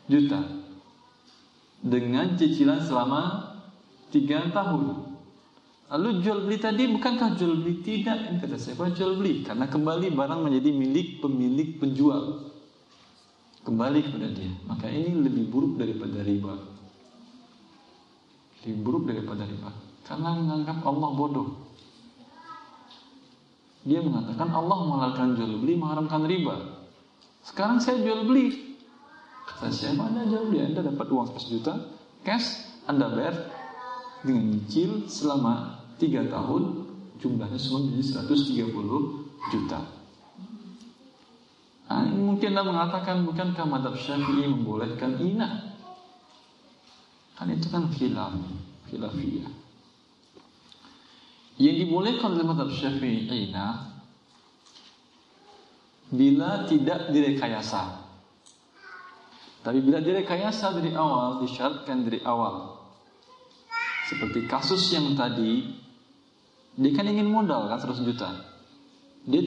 juta. 0.08 0.41
Dengan 1.84 2.34
cicilan 2.39 2.82
selama 2.82 3.54
3 4.10 4.50
tahun. 4.56 5.14
Lalu 5.86 6.26
jual 6.26 6.50
beli 6.50 6.58
tadi 6.58 6.89
bukankah 6.89 7.38
jual 7.38 7.62
beli 7.62 7.86
tidak? 7.86 8.17
Yang 8.26 8.38
kata 8.41 8.56
saya 8.58 8.74
bukan 8.74 8.93
jual 8.98 9.12
beli 9.21 9.45
karena 9.45 9.69
kembali 9.69 10.17
barang 10.17 10.41
menjadi 10.41 10.69
milik 10.74 11.21
pemilik 11.21 11.78
penjual. 11.78 12.50
Kembali 13.62 14.00
kepada 14.02 14.30
dia. 14.34 14.50
Maka 14.65 14.89
ini 14.89 15.13
lebih 15.13 15.45
buruk 15.50 15.78
daripada 15.78 16.26
riba. 16.26 16.54
Lebih 18.65 18.78
buruk 18.82 19.04
daripada 19.10 19.45
riba. 19.45 19.69
Karena 20.06 20.38
menganggap 20.38 20.86
Allah 20.86 21.10
bodoh. 21.13 21.50
Dia 23.86 24.02
mengatakan 24.02 24.50
Allah 24.50 24.78
menghalalkan 24.82 25.38
jual 25.38 25.62
beli, 25.62 25.78
mengharamkan 25.78 26.26
riba. 26.26 26.82
Sekarang 27.45 27.78
saya 27.78 28.02
jual 28.02 28.26
beli. 28.26 28.74
Kata 29.45 29.69
siapa 29.69 30.10
Anda 30.10 30.26
jual 30.26 30.50
beli? 30.50 30.65
Anda 30.65 30.82
dapat 30.82 31.06
uang 31.06 31.30
100 31.38 31.54
juta, 31.54 31.74
cash, 32.26 32.65
Anda 32.89 33.13
bayar 33.13 33.54
dengan 34.26 34.58
nyicil 34.58 35.06
selama 35.06 35.75
3 35.96 36.28
tahun, 36.28 36.64
jumlahnya 37.20 37.60
semua 37.60 37.88
menjadi 37.88 38.26
130 38.28 38.72
juta. 39.52 39.80
Nah, 41.86 42.02
mungkin 42.10 42.58
Anda 42.58 42.64
mengatakan 42.66 43.30
bukankah 43.30 43.66
madhab 43.70 43.96
syafi'i 43.96 44.50
membolehkan 44.50 45.22
inah? 45.22 45.78
Kan 47.38 47.52
itu 47.54 47.68
kan 47.70 47.94
khilaf, 47.94 48.34
khilafiyah. 48.90 49.54
Yang 51.62 51.76
dibolehkan 51.86 52.36
oleh 52.36 52.46
madhab 52.48 52.74
syafi'ina 52.74 53.96
bila 56.10 56.66
tidak 56.66 57.14
direkayasa. 57.14 58.02
Tapi 59.66 59.82
bila 59.82 59.98
direkayasa 59.98 60.78
dari 60.78 60.94
awal, 60.94 61.42
disyaratkan 61.42 62.06
dari 62.06 62.22
awal. 62.22 62.82
Seperti 64.06 64.46
kasus 64.46 64.94
yang 64.94 65.18
tadi, 65.18 65.85
dia 66.76 66.92
kan 66.92 67.08
ingin 67.08 67.32
modal 67.32 67.72
kan 67.72 67.80
100 67.80 68.04
juta. 68.04 68.30
Dia 69.26 69.42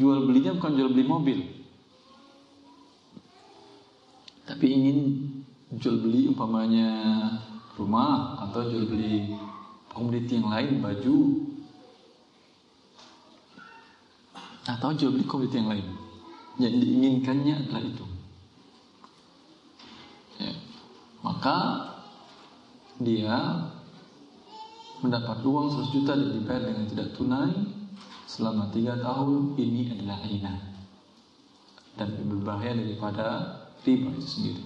jual 0.00 0.26
belinya 0.26 0.56
bukan 0.58 0.72
jual 0.74 0.90
beli 0.90 1.04
mobil. 1.06 1.38
Tapi 4.48 4.66
ingin 4.66 4.98
jual 5.76 6.02
beli 6.02 6.28
umpamanya 6.28 6.90
rumah 7.76 8.42
atau 8.48 8.68
jual 8.68 8.84
beli 8.88 9.32
komoditi 9.92 10.40
yang 10.40 10.48
lain 10.52 10.80
baju 10.80 11.16
atau 14.68 14.88
jual 14.92 15.12
beli 15.16 15.24
komoditi 15.24 15.56
yang 15.60 15.70
lain 15.72 15.86
yang 16.60 16.74
diinginkannya 16.76 17.54
adalah 17.64 17.82
itu 17.82 18.06
ya. 20.36 20.52
maka 21.24 21.56
dia 23.00 23.36
mendapat 25.02 25.42
uang 25.42 25.66
100 25.90 25.94
juta 25.94 26.12
dan 26.14 26.30
dibayar 26.30 26.62
dengan 26.62 26.86
tidak 26.86 27.08
tunai 27.18 27.52
selama 28.24 28.70
3 28.70 29.02
tahun 29.02 29.58
ini 29.58 29.82
adalah 29.98 30.18
hina 30.22 30.54
dan 31.98 32.06
lebih 32.16 32.40
berbahaya 32.40 32.72
daripada 32.78 33.26
riba 33.82 34.08
itu 34.14 34.26
sendiri 34.26 34.64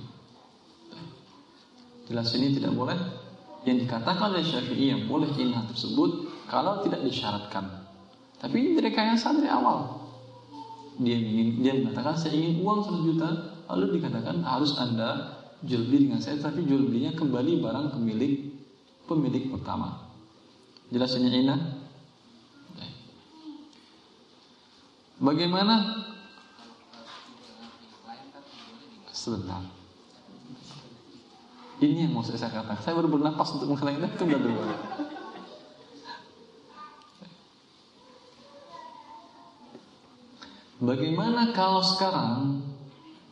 jelas 2.06 2.30
ini 2.36 2.54
tidak 2.54 2.76
boleh 2.76 2.98
yang 3.66 3.82
dikatakan 3.82 4.30
oleh 4.30 4.46
Syafi'i 4.46 4.94
yang 4.94 5.10
boleh 5.10 5.26
inah 5.34 5.66
tersebut 5.66 6.30
kalau 6.46 6.80
tidak 6.86 7.02
disyaratkan. 7.02 7.66
Tapi 8.38 8.54
ini 8.54 8.70
direkayasa 8.78 9.34
dari 9.34 9.50
awal. 9.50 10.06
Dia 11.02 11.18
ingin 11.18 11.60
dia 11.60 11.74
mengatakan 11.76 12.14
saya 12.14 12.38
ingin 12.38 12.62
uang 12.62 12.86
100 12.86 13.08
juta, 13.10 13.28
lalu 13.74 13.98
dikatakan 14.00 14.40
harus 14.46 14.78
anda 14.78 15.34
jual 15.66 15.82
beli 15.90 16.08
dengan 16.08 16.22
saya, 16.22 16.38
tapi 16.38 16.62
jual 16.62 16.86
belinya 16.86 17.12
kembali 17.18 17.58
barang 17.58 17.86
pemilik 17.98 18.54
pemilik 19.10 19.50
pertama. 19.50 20.05
Jelasnya 20.90 21.30
inah. 21.30 21.60
Bagaimana? 25.16 25.74
Sebentar. 29.10 29.64
Ini 31.76 32.08
yang 32.08 32.12
mau 32.16 32.24
saya 32.24 32.40
katakan. 32.40 32.80
Saya 32.80 32.96
baru 32.96 33.12
bernapas 33.20 33.52
untuk 33.56 33.68
mengatakan 33.68 34.00
itu 34.00 34.16
tunda 34.16 34.38
dulu. 34.40 34.60
Bagaimana 40.76 41.56
kalau 41.56 41.80
sekarang 41.80 42.60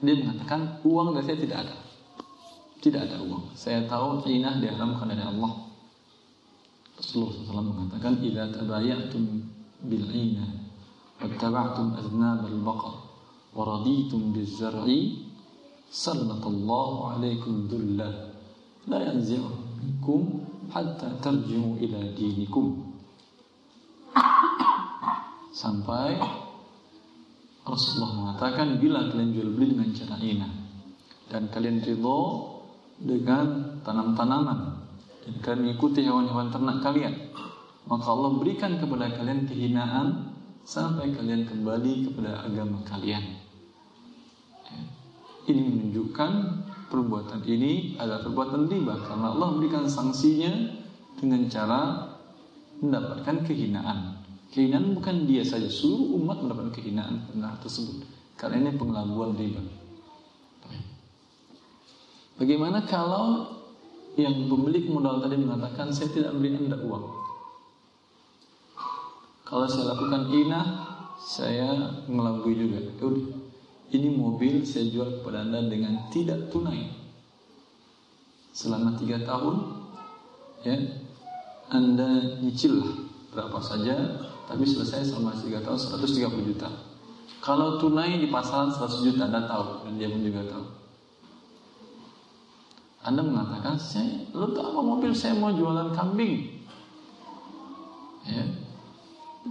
dia 0.00 0.16
mengatakan 0.16 0.80
uang 0.80 1.12
dari 1.12 1.24
saya 1.28 1.38
tidak 1.40 1.58
ada, 1.68 1.76
tidak 2.80 3.00
ada 3.08 3.16
uang. 3.20 3.52
Saya 3.52 3.84
tahu 3.84 4.24
inah 4.28 4.60
diharamkan 4.60 5.12
oleh 5.12 5.24
Allah. 5.24 5.63
Rasulullah 6.94 7.34
SAW 7.34 7.70
mengatakan, 7.74 8.22
"Idza 8.22 8.54
tabayatum 8.54 9.42
bil 9.84 10.06
wattaba'tum 11.20 11.98
aznab 11.98 12.46
al 12.46 12.60
baqar, 12.62 12.94
wa 13.54 13.62
raditum 13.62 14.34
biz 14.34 14.58
zar'i, 14.58 15.30
sallallahu 15.90 17.18
alaikum 17.18 17.66
dhullah." 17.70 18.34
la 18.88 19.00
yanzi'ukum 19.00 20.44
hatta 20.68 21.16
tarji'u 21.24 21.80
ila 21.80 22.00
dinikum 22.12 22.92
sampai 25.54 26.20
Rasulullah 27.64 28.12
mengatakan 28.12 28.76
bila 28.76 29.08
kalian 29.08 29.32
jual 29.32 29.50
beli 29.56 29.72
dengan 29.72 29.90
cara 29.96 30.16
ini 30.20 30.50
dan 31.32 31.48
kalian 31.48 31.80
ridho 31.80 32.20
dengan 33.00 33.80
tanam-tanaman 33.80 34.73
dan 35.24 35.34
kalian 35.40 35.60
mengikuti 35.64 36.04
hewan-hewan 36.04 36.52
ternak 36.52 36.84
kalian 36.84 37.14
maka 37.88 38.06
Allah 38.08 38.30
berikan 38.36 38.76
kepada 38.76 39.12
kalian 39.16 39.48
kehinaan 39.48 40.36
sampai 40.64 41.12
kalian 41.12 41.48
kembali 41.48 42.08
kepada 42.08 42.44
agama 42.44 42.80
kalian 42.84 43.24
ini 45.44 45.60
menunjukkan 45.60 46.30
perbuatan 46.88 47.44
ini 47.44 47.98
adalah 48.00 48.24
perbuatan 48.24 48.70
riba 48.70 48.96
karena 49.04 49.36
Allah 49.36 49.46
memberikan 49.52 49.84
sanksinya 49.84 50.52
dengan 51.20 51.50
cara 51.52 51.80
mendapatkan 52.80 53.44
kehinaan. 53.44 54.22
Kehinaan 54.54 54.94
bukan 54.94 55.26
dia 55.26 55.42
saja, 55.42 55.66
seluruh 55.66 56.14
umat 56.22 56.38
mendapatkan 56.40 56.74
kehinaan 56.78 57.26
karena 57.26 57.58
tersebut. 57.58 58.06
Karena 58.38 58.62
ini 58.62 58.78
pengelabuan 58.78 59.34
riba. 59.34 59.62
Bagaimana 62.34 62.82
kalau 62.86 63.46
yang 64.14 64.46
pemilik 64.46 64.84
modal 64.90 65.22
tadi 65.22 65.36
mengatakan 65.38 65.90
saya 65.90 66.10
tidak 66.14 66.32
beri 66.38 66.54
anda 66.54 66.78
uang. 66.78 67.06
Kalau 69.44 69.66
saya 69.68 69.94
lakukan 69.94 70.30
inah, 70.32 70.66
saya 71.20 72.00
mengelabui 72.06 72.54
juga. 72.56 72.80
Ya 72.80 73.04
udah, 73.04 73.26
ini 73.94 74.08
mobil 74.10 74.66
saya 74.66 74.90
jual 74.90 75.20
kepada 75.20 75.46
anda 75.46 75.62
dengan 75.70 76.10
tidak 76.10 76.50
tunai 76.50 77.04
selama 78.54 78.94
tiga 78.94 79.18
tahun 79.26 79.56
ya 80.62 80.78
anda 81.74 82.38
nyicil 82.38 82.78
berapa 83.34 83.58
saja 83.58 83.94
tapi 84.46 84.62
selesai 84.62 85.10
selama 85.10 85.34
tiga 85.42 85.58
tahun 85.58 85.74
130 85.74 86.48
juta 86.54 86.70
kalau 87.42 87.82
tunai 87.82 88.22
di 88.22 88.30
pasaran 88.30 88.70
100 88.70 89.06
juta 89.10 89.26
anda 89.26 89.42
tahu 89.50 89.90
dan 89.90 89.98
dia 89.98 90.06
pun 90.06 90.22
juga 90.22 90.46
tahu 90.46 90.64
anda 93.04 93.20
mengatakan 93.20 93.76
saya 93.76 94.24
lu 94.32 94.50
tahu 94.56 94.66
apa 94.74 94.80
mobil 94.80 95.12
saya 95.12 95.36
mau 95.36 95.52
jualan 95.52 95.92
kambing 95.92 96.64
ya 98.24 98.64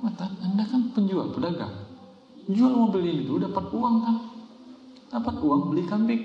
Mata, 0.04 0.26
anda 0.42 0.66
kan 0.66 0.90
penjual, 0.92 1.30
pedagang. 1.30 1.72
Jual 2.50 2.74
mobil 2.74 3.08
ini 3.08 3.22
dulu 3.24 3.46
dapat 3.46 3.66
uang 3.70 3.96
kan? 4.02 4.18
Dapat 5.14 5.36
uang 5.40 5.70
beli 5.70 5.86
kambing. 5.86 6.24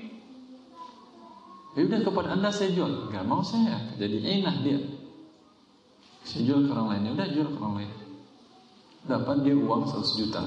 Ya 1.77 1.87
udah 1.87 2.01
kepada 2.03 2.35
anda 2.35 2.49
saya 2.49 2.73
jual, 2.75 3.13
nggak 3.13 3.23
mau 3.29 3.45
saya, 3.45 3.93
jadi 4.01 4.41
enak 4.41 4.57
dia. 4.67 4.81
Saya 6.25 6.43
jual 6.49 6.67
ke 6.67 6.75
orang 6.75 6.97
lain, 6.97 7.03
ya 7.07 7.11
udah 7.15 7.29
jual 7.29 7.49
ke 7.55 7.59
orang 7.61 7.77
lain. 7.85 7.93
Dapat 9.07 9.37
dia 9.47 9.55
uang 9.55 9.83
100 9.87 10.21
juta. 10.27 10.43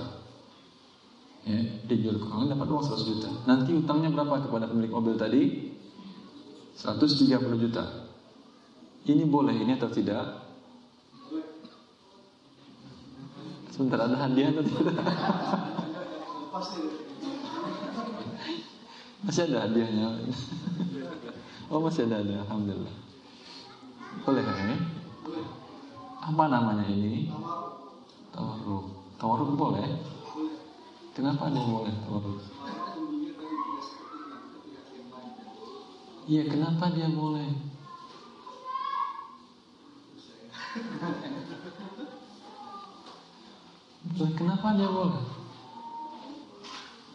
Ya, 1.48 1.58
dia 1.88 1.98
jual 2.04 2.20
ke 2.20 2.26
orang 2.28 2.40
lain 2.44 2.52
dapat 2.58 2.68
uang 2.68 2.84
100 2.84 3.10
juta. 3.16 3.30
Nanti 3.48 3.70
utangnya 3.80 4.10
berapa 4.12 4.44
kepada 4.44 4.68
pemilik 4.68 4.92
mobil 4.92 5.16
tadi? 5.16 5.71
130 6.78 7.64
juta. 7.64 7.86
Ini 9.02 9.26
boleh 9.26 9.56
ini 9.58 9.74
atau 9.76 9.90
tidak? 9.90 10.46
Sebentar 13.74 14.06
ada 14.06 14.16
hadiah 14.28 14.54
atau 14.54 14.64
tidak? 14.64 14.96
Masih 19.22 19.42
ada 19.50 19.58
hadiahnya. 19.66 20.08
Oh 21.72 21.80
masih 21.80 22.06
ada 22.10 22.20
ada, 22.20 22.44
alhamdulillah. 22.46 22.96
Boleh 24.28 24.44
ya? 24.44 24.78
Apa 26.22 26.44
namanya 26.52 26.86
ini? 26.86 27.32
Tawaruk. 28.30 28.86
Tawaruk 29.18 29.56
boleh? 29.58 29.88
Kenapa 31.16 31.48
ada 31.50 31.58
yang 31.58 31.72
boleh 31.72 31.94
tawaruk? 32.06 32.40
Iya, 36.32 36.48
kenapa 36.48 36.88
dia 36.96 37.12
boleh? 37.12 37.44
Kenapa 44.40 44.72
dia 44.80 44.88
boleh? 44.88 45.24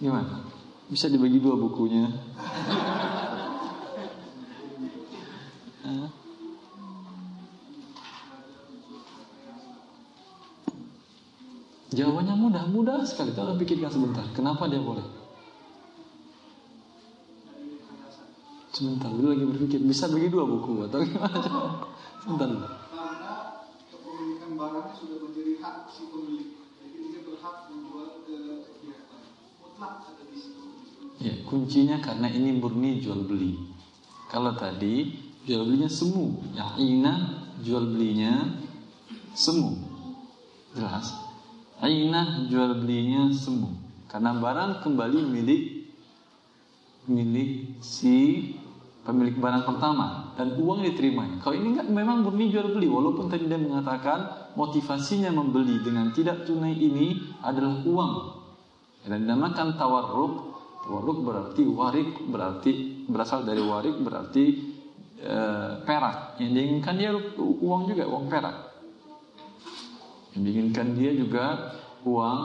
Gimana? 0.04 0.44
Bisa 0.92 1.08
dibagi 1.08 1.40
dua 1.40 1.56
bukunya? 1.56 2.12
Jawabannya 11.96 12.36
mudah, 12.36 12.64
mudah 12.68 13.00
sekali. 13.08 13.32
Tolong 13.32 13.56
pikirkan 13.56 13.88
sebentar. 13.88 14.28
Kenapa 14.36 14.68
dia 14.68 14.84
boleh? 14.84 15.25
Sebentar, 18.76 19.08
dulu 19.08 19.32
lagi 19.32 19.44
berpikir. 19.48 19.80
Bisa 19.88 20.04
bagi 20.12 20.28
dua 20.28 20.44
buku 20.44 20.84
atau 20.84 21.00
gimana? 21.00 21.40
Sebentar. 22.20 22.44
karena 22.92 23.64
kepemilikan 23.88 24.50
barangnya 24.52 24.92
sudah 24.92 25.16
menjadi 25.24 25.52
hak 25.64 25.76
si 25.88 26.12
pemilik. 26.12 26.60
Jadi 26.84 26.96
dia 27.08 27.20
berhak 27.24 27.72
menjual 27.72 28.20
ke 28.28 28.36
pihak 28.84 29.02
lain. 29.08 29.32
Mutlak 29.64 30.04
ada 30.04 30.24
di 30.28 30.36
situ. 30.36 30.60
Ya, 31.24 31.34
kuncinya 31.48 32.04
karena 32.04 32.28
ini 32.28 32.60
murni 32.60 33.00
jual 33.00 33.24
beli. 33.24 33.56
Kalau 34.28 34.52
tadi 34.52 35.24
jual 35.48 35.64
belinya 35.64 35.88
semu, 35.88 36.36
yang 36.52 36.76
ina 36.76 37.14
jual 37.64 37.96
belinya 37.96 38.60
semu. 39.32 39.72
Jelas? 40.76 41.16
Aina 41.80 42.44
jual 42.52 42.84
belinya 42.84 43.32
semu. 43.32 43.72
Karena 44.04 44.36
barang 44.36 44.84
kembali 44.84 45.32
milik 45.32 45.62
milik 47.06 47.80
si 47.80 48.52
pemilik 49.06 49.38
barang 49.38 49.62
pertama 49.62 50.34
dan 50.34 50.58
uang 50.58 50.82
diterimanya. 50.82 51.38
Kalau 51.38 51.54
ini 51.54 51.78
enggak 51.78 51.86
memang 51.86 52.26
murni 52.26 52.50
jual 52.50 52.74
beli 52.74 52.90
walaupun 52.90 53.30
tadi 53.30 53.46
dia 53.46 53.54
mengatakan 53.54 54.50
motivasinya 54.58 55.30
membeli 55.30 55.78
dengan 55.78 56.10
tidak 56.10 56.42
tunai 56.42 56.74
ini 56.74 57.38
adalah 57.46 57.86
uang. 57.86 58.12
Dan 59.06 59.22
dinamakan 59.22 59.78
tawarruk. 59.78 60.34
Tawarruk 60.82 61.18
berarti 61.22 61.62
warik 61.62 62.10
berarti 62.26 62.72
berasal 63.06 63.46
dari 63.46 63.62
warik 63.62 63.94
berarti 64.02 64.44
e, 65.22 65.36
perak. 65.86 66.42
Yang 66.42 66.50
diinginkan 66.58 66.94
dia 66.98 67.14
uang 67.38 67.82
juga 67.86 68.04
uang 68.10 68.26
perak. 68.26 68.56
Yang 70.34 70.42
diinginkan 70.42 70.86
dia 70.98 71.10
juga 71.14 71.44
uang 72.02 72.38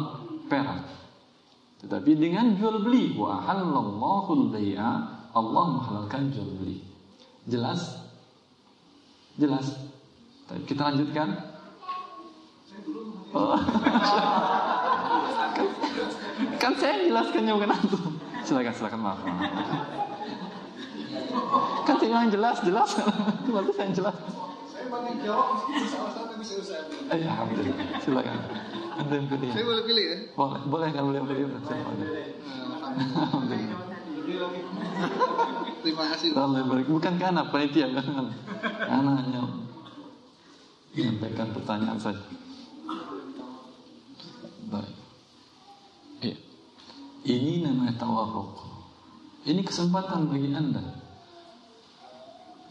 perak. 0.45 0.85
Tetapi 1.81 2.11
dengan 2.13 2.53
jual 2.53 2.85
beli 2.85 3.17
wa 3.17 3.41
halallahu 3.41 4.29
al-bai'a 4.29 5.20
Allah 5.31 5.63
menghalalkan 5.79 6.27
jual 6.35 6.59
beli. 6.59 6.83
Jelas? 7.47 8.03
Jelas. 9.39 9.79
Kita 10.67 10.91
lanjutkan. 10.91 11.31
Oh. 13.31 13.55
kan, 15.55 15.67
kan 16.59 16.73
saya 16.75 17.07
jelaskannya 17.07 17.55
bukan 17.55 17.71
antum. 17.71 18.19
Silakan, 18.43 18.73
silakan 18.75 18.99
maaf. 18.99 19.19
maaf. 19.23 19.39
Kan 21.87 21.95
saya 21.95 22.27
yang 22.27 22.31
jelas, 22.31 22.59
jelas. 22.67 22.91
Berarti 23.47 23.71
saya 23.71 23.87
yang 23.87 23.95
jelas. 23.95 24.15
Saya 24.67 24.85
banyak 24.91 25.15
jawab, 25.23 25.47
salah 25.87 26.35
bisa 26.35 26.59
saya. 26.59 26.83
Eh, 27.15 27.23
alhamdulillah. 27.23 28.03
Silakan. 28.03 28.35
Anda 28.99 29.13
yang 29.15 29.27
pilih. 29.31 29.49
Saya 29.55 29.63
boleh 29.63 29.83
pilih 29.87 30.03
ya? 30.03 30.17
Boleh, 30.35 30.59
boleh 30.67 30.91
kalau 30.91 31.07
boleh 31.15 31.23
pilih. 31.23 31.47
Silakan. 31.63 31.95
Alhamdulillah. 33.15 33.90
Terima 35.81 36.03
kasih. 36.13 36.37
Allah 36.37 36.63
barik. 36.65 36.87
Bukan 36.87 37.17
karena 37.17 37.41
panitia 37.49 37.89
kan. 37.89 38.29
Karena 38.61 39.11
hanya 39.17 39.41
menyampaikan 40.93 41.47
pertanyaan 41.55 41.99
saja. 41.99 42.21
Baik. 44.69 44.95
Iya. 46.21 46.37
Ini 47.25 47.65
namanya 47.65 47.97
tawarruk. 47.97 48.61
Ini 49.41 49.61
kesempatan 49.65 50.29
bagi 50.29 50.49
Anda. 50.53 50.83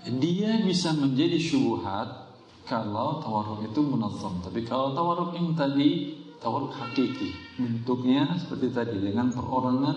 Dia 0.06 0.64
bisa 0.64 0.96
menjadi 0.96 1.36
syubhat 1.36 2.30
kalau 2.64 3.18
tawarruk 3.20 3.66
itu 3.66 3.80
munazzam. 3.82 4.38
Tapi 4.40 4.62
kalau 4.64 4.94
tawarruk 4.94 5.34
yang 5.34 5.52
tadi 5.58 6.14
tawarruk 6.40 6.72
hakiki, 6.72 7.34
bentuknya 7.58 8.38
seperti 8.38 8.72
tadi 8.72 8.96
dengan 8.96 9.28
perorangan 9.34 9.96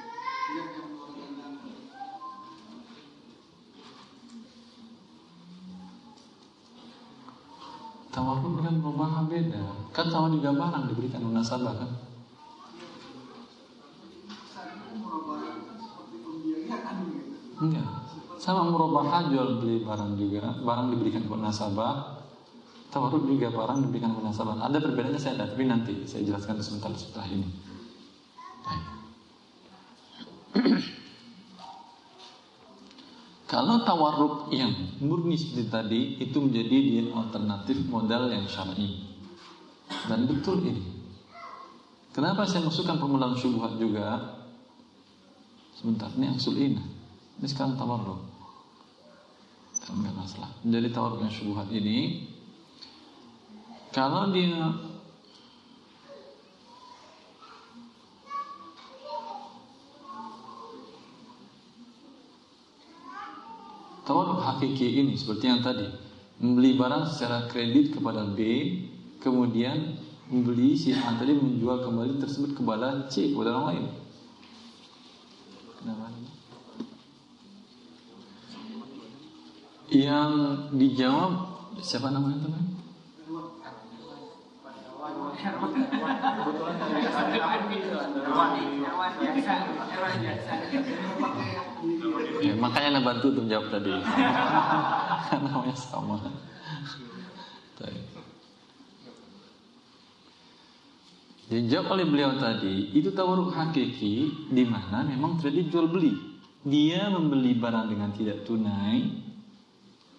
beda. 9.41 9.89
Kan 9.89 10.05
sama 10.13 10.29
juga 10.29 10.53
barang 10.53 10.93
diberikan 10.93 11.25
munasabah 11.25 11.73
kan? 11.73 11.89
Enggak. 17.61 17.89
Sama 18.41 18.65
murabahah 18.73 19.29
jual 19.29 19.61
beli 19.61 19.85
barang 19.85 20.17
juga, 20.17 20.49
barang 20.61 20.87
diberikan 20.93 21.25
munasabah. 21.29 22.21
Tawarruk 22.89 23.29
juga 23.29 23.53
barang 23.53 23.85
diberikan 23.85 24.13
munasabah. 24.17 24.61
Ada 24.65 24.77
perbedaannya 24.81 25.21
saya 25.21 25.37
ada, 25.41 25.53
tapi 25.53 25.63
nanti 25.69 26.05
saya 26.09 26.25
jelaskan 26.25 26.57
sebentar 26.61 26.89
setelah 26.97 27.29
ini. 27.29 27.49
Kalau 33.51 33.83
tawarruk 33.83 34.47
yang 34.55 34.71
murni 35.03 35.35
seperti 35.35 35.67
tadi 35.67 36.15
itu 36.23 36.39
menjadi 36.39 36.71
dia 36.71 37.03
alternatif 37.11 37.83
modal 37.91 38.31
yang 38.31 38.47
syar'i. 38.47 39.10
Dan 40.07 40.27
betul 40.27 40.63
ini. 40.63 40.83
Kenapa 42.11 42.43
saya 42.43 42.67
masukkan 42.67 42.99
permodalan 42.99 43.39
syubhat 43.39 43.79
juga? 43.79 44.39
Sebentar, 45.75 46.11
ini 46.19 46.27
angsul 46.27 46.59
ini. 46.59 46.83
Ini 47.39 47.47
sekarang 47.47 47.79
tawarruk. 47.79 48.31
Enggak 49.91 50.15
masalah. 50.15 50.51
Menjadi 50.63 50.87
tawarruk 50.95 51.19
yang 51.25 51.33
syubhat 51.33 51.67
ini 51.73 52.29
kalau 53.91 54.31
dia 54.31 54.71
Tawarruk 64.01 64.41
hakiki 64.43 64.97
ini 64.97 65.13
seperti 65.13 65.45
yang 65.45 65.61
tadi 65.61 65.87
Membeli 66.41 66.73
barang 66.73 67.05
secara 67.05 67.45
kredit 67.51 67.93
kepada 67.93 68.25
B 68.25 68.39
Kemudian 69.21 70.01
membeli 70.31 70.73
si 70.73 70.95
A 70.97 71.13
tadi 71.13 71.37
menjual 71.37 71.85
kembali 71.85 72.17
tersebut 72.17 72.57
kepada 72.57 73.05
C 73.11 73.35
kepada 73.35 73.51
orang 73.53 73.67
lain 73.69 73.85
Kenapa? 75.81 76.07
Yang 79.91 80.31
dijawab 80.77 81.31
siapa 81.83 82.15
namanya 82.15 82.47
teman? 82.47 82.63
Ya, 92.39 92.53
makanya 92.55 92.87
anda 92.93 93.01
bantu 93.01 93.25
untuk 93.33 93.45
jawab 93.49 93.67
tadi. 93.73 93.89
Namanya 95.43 95.75
sama. 95.75 96.21
Baik. 97.81 98.05
Dijawab 101.51 101.99
oleh 101.99 102.07
beliau 102.07 102.39
tadi, 102.39 102.95
itu 102.95 103.11
tawaruk 103.11 103.51
hakiki 103.51 104.47
di 104.55 104.63
mana 104.63 105.03
memang 105.03 105.35
terjadi 105.35 105.67
jual 105.67 105.91
beli. 105.91 106.15
Dia 106.63 107.11
membeli 107.11 107.59
barang 107.59 107.91
dengan 107.91 108.15
tidak 108.15 108.47
tunai, 108.47 109.03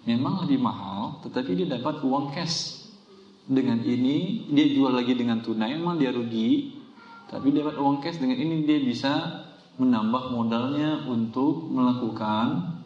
memang 0.05 0.45
lebih 0.45 0.61
mahal, 0.61 1.25
tetapi 1.25 1.57
dia 1.57 1.81
dapat 1.81 2.05
uang 2.05 2.37
cash. 2.37 2.85
Dengan 3.49 3.81
ini 3.81 4.45
dia 4.53 4.77
jual 4.77 4.93
lagi 4.93 5.17
dengan 5.17 5.41
tunai, 5.41 5.73
memang 5.73 5.97
dia 5.97 6.13
rugi, 6.13 6.77
tapi 7.33 7.49
dia 7.49 7.65
dapat 7.65 7.81
uang 7.81 8.05
cash. 8.05 8.21
Dengan 8.21 8.37
ini 8.37 8.69
dia 8.69 8.85
bisa 8.85 9.13
menambah 9.81 10.37
modalnya 10.37 11.09
untuk 11.09 11.65
melakukan 11.73 12.77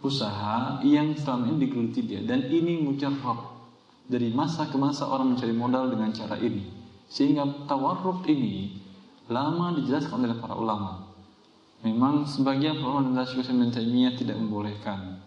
usaha 0.00 0.80
yang 0.80 1.12
selama 1.12 1.52
ini 1.52 1.68
digeluti 1.68 2.00
dia. 2.08 2.24
Dan 2.24 2.48
ini 2.48 2.80
mujarrab 2.80 3.52
dari 4.08 4.32
masa 4.32 4.64
ke 4.64 4.80
masa 4.80 5.04
orang 5.12 5.36
mencari 5.36 5.52
modal 5.52 5.92
dengan 5.92 6.08
cara 6.16 6.40
ini. 6.40 6.75
Sehingga 7.06 7.66
tawarruk 7.70 8.26
ini 8.26 8.82
lama 9.30 9.74
dijelaskan 9.78 10.26
oleh 10.26 10.38
para 10.38 10.54
ulama. 10.58 11.06
Memang 11.82 12.26
sebagian 12.26 12.82
para 12.82 12.98
ulama 12.98 13.22
dan 13.22 13.26
Syekh 13.30 13.46
Taimiyah 13.50 14.14
tidak 14.18 14.36
membolehkan. 14.38 15.22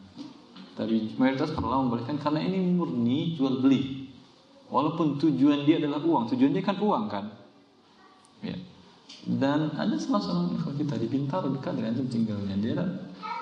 Tapi 0.75 1.15
mayoritas 1.19 1.51
para 1.51 1.67
ulama 1.67 1.91
membolehkan 1.91 2.19
karena 2.19 2.43
ini 2.43 2.59
murni 2.75 3.35
jual 3.35 3.63
beli. 3.63 4.07
Walaupun 4.69 5.17
tujuan 5.17 5.65
dia 5.65 5.81
adalah 5.81 5.99
uang, 6.03 6.29
tujuan 6.29 6.53
dia 6.53 6.61
kan 6.61 6.77
uang 6.77 7.05
kan. 7.09 7.25
Ya. 8.45 8.55
Dan 9.25 9.73
ada 9.75 9.97
salah 9.99 10.21
seorang 10.21 10.55
ikhwan 10.55 10.75
kita 10.79 10.95
di 10.95 11.07
dekat 11.09 11.73
tempat 11.75 12.07
tinggalnya. 12.07 12.55
Dia 12.61 12.77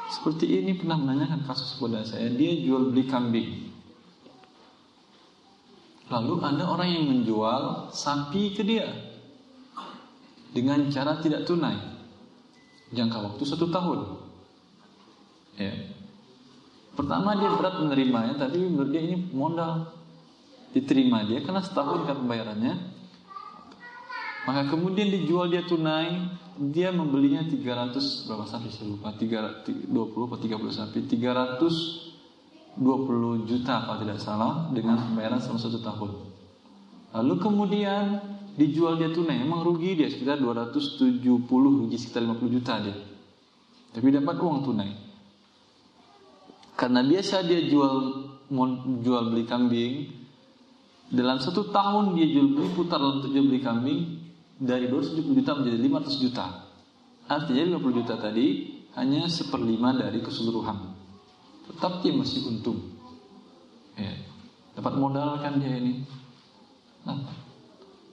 seperti 0.07 0.63
ini 0.63 0.79
pernah 0.79 0.95
menanyakan 0.95 1.43
kasus 1.43 1.75
kepada 1.77 2.01
saya. 2.07 2.31
Dia 2.31 2.63
jual 2.63 2.95
beli 2.95 3.05
kambing. 3.05 3.66
Lalu 6.07 6.33
ada 6.39 6.63
orang 6.71 6.87
yang 6.87 7.05
menjual 7.11 7.91
sapi 7.91 8.55
ke 8.55 8.63
dia 8.63 8.87
dengan 10.55 10.87
cara 10.87 11.19
tidak 11.19 11.43
tunai, 11.43 11.75
jangka 12.95 13.17
waktu 13.27 13.43
satu 13.43 13.67
tahun. 13.67 13.99
Ya. 15.59 15.73
Pertama 16.95 17.35
dia 17.35 17.51
berat 17.53 17.83
menerimanya, 17.83 18.39
tapi 18.39 18.57
menurut 18.63 18.89
dia 18.89 19.03
ini 19.03 19.19
modal 19.35 19.91
diterima 20.71 21.27
dia 21.27 21.43
karena 21.43 21.59
setahun 21.59 22.07
kan 22.07 22.23
pembayarannya. 22.23 22.73
Maka 24.47 24.71
kemudian 24.71 25.11
dijual 25.11 25.51
dia 25.51 25.67
tunai, 25.67 26.23
dia 26.71 26.95
membelinya 26.95 27.43
300 27.43 28.31
berapa 28.31 28.47
sapi 28.47 28.71
saya 28.71 28.95
lupa, 28.95 29.11
320 29.11 29.91
atau 29.91 30.39
30 30.39 30.71
sapi, 30.71 31.03
300 31.03 32.06
20 32.77 33.49
juta 33.49 33.89
kalau 33.89 33.97
tidak 33.97 34.21
salah 34.21 34.69
dengan 34.69 35.01
pembayaran 35.01 35.41
selama 35.41 35.59
satu 35.61 35.79
tahun. 35.81 36.11
Lalu 37.17 37.33
kemudian 37.41 38.05
dijual 38.53 39.01
dia 39.01 39.09
tunai, 39.09 39.41
emang 39.41 39.65
rugi 39.65 39.97
dia 39.97 40.09
sekitar 40.09 40.37
270 40.37 41.17
rugi 41.49 41.97
sekitar 41.97 42.21
50 42.25 42.55
juta 42.57 42.73
dia. 42.85 42.95
Tapi 43.97 44.07
dapat 44.13 44.35
uang 44.37 44.59
tunai. 44.61 44.91
Karena 46.77 47.01
biasa 47.01 47.41
dia 47.49 47.65
jual 47.65 47.95
jual 49.01 49.23
beli 49.33 49.43
kambing 49.49 49.93
dalam 51.09 51.41
satu 51.41 51.73
tahun 51.73 52.13
dia 52.13 52.29
jual 52.29 52.53
beli 52.53 52.69
putar 52.77 53.01
untuk 53.01 53.33
jual 53.33 53.49
beli 53.49 53.61
kambing 53.65 53.99
dari 54.61 54.85
270 54.85 55.33
juta 55.33 55.51
menjadi 55.57 55.77
500 55.81 56.23
juta. 56.23 56.45
Artinya 57.25 57.81
50 57.81 57.97
juta 58.05 58.13
tadi 58.21 58.47
hanya 58.93 59.25
seperlima 59.25 59.97
dari 59.97 60.21
keseluruhan 60.21 60.96
tetap 61.73 62.01
dia 62.01 62.13
masih 62.15 62.47
untung. 62.47 62.79
Ya. 63.97 64.13
Dapat 64.77 64.93
modal 64.95 65.41
kan 65.41 65.59
dia 65.59 65.77
ini. 65.77 66.05
Nah. 67.03 67.25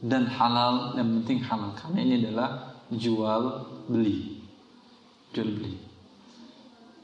Dan 0.05 0.29
halal, 0.29 0.93
yang 1.01 1.23
penting 1.23 1.41
halal 1.41 1.73
karena 1.73 1.99
ini 2.05 2.15
adalah 2.21 2.77
jual 2.93 3.43
beli. 3.89 4.45
Jual 5.33 5.49
beli. 5.49 5.81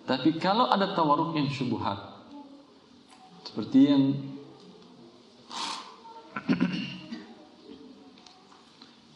Tapi 0.04 0.36
kalau 0.36 0.68
ada 0.68 0.92
tawaruk 0.92 1.32
yang 1.38 1.48
syubhat 1.48 1.96
seperti 3.46 3.78
yang 3.88 4.02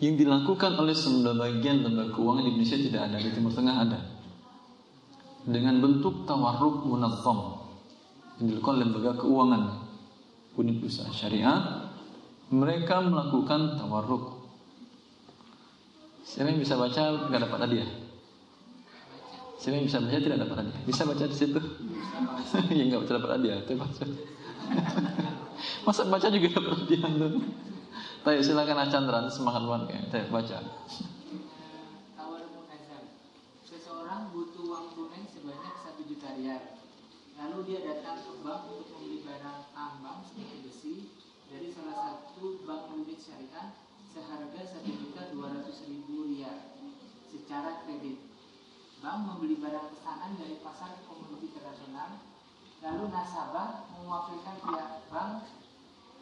yang 0.03 0.15
dilakukan 0.19 0.75
oleh 0.75 0.93
sebagian 0.93 1.87
lembaga 1.87 2.13
keuangan 2.13 2.45
di 2.45 2.51
Indonesia 2.57 2.79
tidak 2.79 3.03
ada 3.11 3.17
di 3.23 3.31
Timur 3.31 3.53
Tengah 3.55 3.77
ada 3.79 4.14
dengan 5.45 5.81
bentuk 5.81 6.25
tawarruk 6.25 6.89
munazzam. 6.89 7.61
Yang 8.41 8.59
dilakukan 8.59 8.77
lembaga 8.81 9.13
keuangan. 9.21 9.63
Unit 10.55 10.79
usaha 10.87 11.11
syariah 11.11 11.91
mereka 12.53 13.03
melakukan 13.03 13.81
tawarruk. 13.81 14.47
Siapa 16.25 16.51
yang 16.55 16.61
bisa 16.63 16.79
baca 16.79 17.29
nggak 17.29 17.43
dapat 17.49 17.59
hadiah. 17.69 17.91
Siapa 19.61 19.75
yang 19.81 19.87
bisa 19.89 19.99
baca 20.01 20.17
tidak 20.21 20.41
dapat 20.45 20.57
hadiah. 20.65 20.81
Bisa 20.85 21.03
baca 21.09 21.25
di 21.25 21.37
situ? 21.37 21.61
Yang 22.77 22.87
nggak 22.93 23.01
baca 23.01 23.13
dapat 23.17 23.31
hadiah 23.41 23.57
itu 23.65 23.73
baca. 23.81 24.05
Masa 25.89 26.03
baca 26.09 26.27
juga 26.29 26.47
dapat 26.53 26.73
hadiah 26.85 27.11
tuh. 27.17 27.33
Tayo 28.25 28.41
silakan 28.41 28.79
Achandran 28.89 29.25
semangat 29.29 29.63
banget 29.69 30.09
kayak 30.09 30.29
baca 30.33 30.59
Lalu 36.45 37.59
dia 37.65 37.81
datang 37.89 38.21
ke 38.21 38.37
bank 38.45 38.69
untuk 38.69 38.93
membeli 38.93 39.25
barang 39.25 39.73
tambang 39.73 40.21
seperti 40.29 40.61
besi 40.61 40.95
dari 41.49 41.73
salah 41.73 42.21
satu 42.21 42.61
bank 42.69 42.93
kredit 42.93 43.17
syariah 43.17 43.73
seharga 44.13 44.61
satu 44.69 44.93
juta 44.93 45.33
dua 45.33 45.57
ratus 45.57 45.89
ribu 45.89 46.29
rial 46.29 46.77
secara 47.33 47.81
kredit. 47.89 48.29
Bank 49.01 49.25
membeli 49.25 49.57
barang 49.57 49.97
pesanan 49.97 50.37
dari 50.37 50.61
pasar 50.61 51.01
komoditi 51.09 51.49
internasional, 51.49 52.21
lalu 52.85 53.05
nasabah 53.09 53.89
mewakilkan 53.97 54.57
pihak 54.61 54.93
bank 55.09 55.49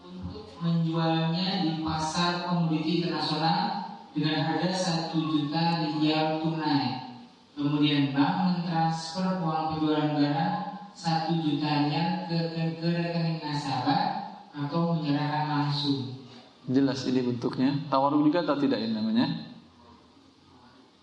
untuk 0.07 0.55
menjualnya 0.63 1.67
di 1.67 1.83
pasar 1.83 2.47
komoditi 2.47 3.03
internasional 3.03 3.91
dengan 4.15 4.39
harga 4.39 4.71
satu 4.71 5.19
juta 5.19 5.83
rial 5.83 6.39
tunai. 6.47 7.12
Kemudian 7.53 8.17
bank 8.17 8.65
mentransfer 8.65 9.45
uang 9.45 9.77
penjualan 9.77 10.17
satu 10.93 11.33
jutanya 11.41 12.29
ke, 12.29 12.53
ke, 12.53 12.63
ke 12.81 12.89
rekening 12.89 13.41
nasabah 13.45 14.25
atau 14.53 14.97
menyerahkan 14.97 15.45
langsung. 15.49 16.17
Jelas 16.69 17.05
ini 17.09 17.21
bentuknya. 17.25 17.77
Tawaruk 17.93 18.25
juga 18.29 18.45
atau 18.45 18.57
tidak 18.61 18.81
ini 18.81 18.93
namanya? 18.97 19.27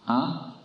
Hah? 0.10 0.58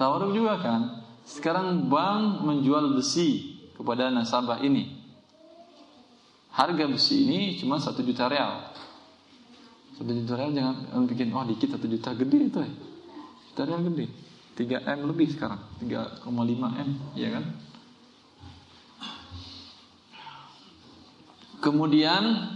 Tawaruk 0.00 0.32
juga 0.32 0.60
kan? 0.60 0.80
Sekarang 1.24 1.88
bank 1.88 2.44
menjual 2.44 2.96
besi 2.96 3.60
kepada 3.76 4.12
nasabah 4.12 4.60
ini. 4.60 5.04
Harga 6.54 6.86
besi 6.86 7.26
ini 7.26 7.58
cuma 7.58 7.82
satu 7.82 8.04
juta 8.06 8.30
real. 8.30 8.72
Satu 9.98 10.10
juta 10.14 10.32
real 10.38 10.54
jangan 10.54 11.04
bikin 11.08 11.34
oh 11.34 11.42
dikit 11.42 11.74
satu 11.74 11.90
juta 11.90 12.14
gede 12.14 12.38
itu 12.48 12.58
ya. 12.62 12.72
Juta 13.54 13.70
real 13.70 13.86
gede. 13.86 14.10
3M 14.58 15.06
lebih 15.06 15.30
sekarang. 15.30 15.62
3,5 15.78 16.26
M 16.74 16.90
ya 17.14 17.30
kan? 17.30 17.54
Kemudian 21.62 22.50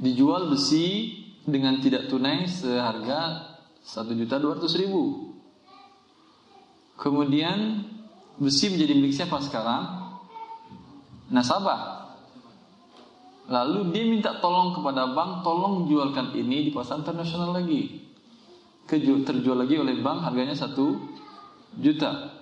dijual 0.00 0.48
besi 0.48 1.12
dengan 1.44 1.76
tidak 1.76 2.08
tunai 2.08 2.48
seharga 2.48 3.52
1.200.000 3.84 4.88
kemudian 6.96 7.84
besi 8.40 8.72
menjadi 8.72 8.96
milik 8.96 9.12
siapa 9.12 9.44
sekarang? 9.44 10.08
Nasabah. 11.28 12.16
Lalu 13.44 13.92
dia 13.92 14.08
minta 14.08 14.40
tolong 14.40 14.72
kepada 14.72 15.12
bank 15.12 15.44
tolong 15.44 15.84
jualkan 15.84 16.32
ini 16.32 16.64
di 16.64 16.72
pasar 16.72 17.04
internasional 17.04 17.52
lagi 17.52 18.08
terjual 18.98 19.62
lagi 19.62 19.78
oleh 19.78 20.02
bank 20.02 20.26
harganya 20.26 20.58
satu 20.58 20.98
juta. 21.78 22.34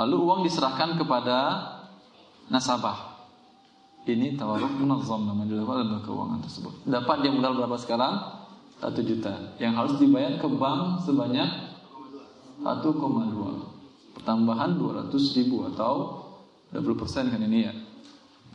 Lalu 0.00 0.16
uang 0.16 0.40
diserahkan 0.48 0.96
kepada 0.96 1.36
nasabah. 2.48 3.14
Ini 4.04 4.36
tawaruk 4.36 4.84
munazzam 4.84 5.24
nama 5.24 5.48
dilakukan 5.48 5.88
dalam 5.88 6.02
keuangan 6.04 6.40
tersebut. 6.44 6.84
Dapat 6.84 7.16
dia 7.24 7.32
modal 7.32 7.56
berapa 7.56 7.76
sekarang? 7.80 8.20
Satu 8.76 9.00
juta. 9.00 9.56
Yang 9.56 9.72
harus 9.80 9.94
dibayar 9.96 10.36
ke 10.36 10.48
bank 10.48 11.04
sebanyak 11.08 11.48
1,2. 12.60 14.20
Pertambahan 14.20 14.76
200 14.76 15.08
ribu 15.40 15.64
atau 15.72 16.24
20 16.72 17.00
persen 17.00 17.32
kan 17.32 17.40
ini 17.40 17.64
ya. 17.64 17.72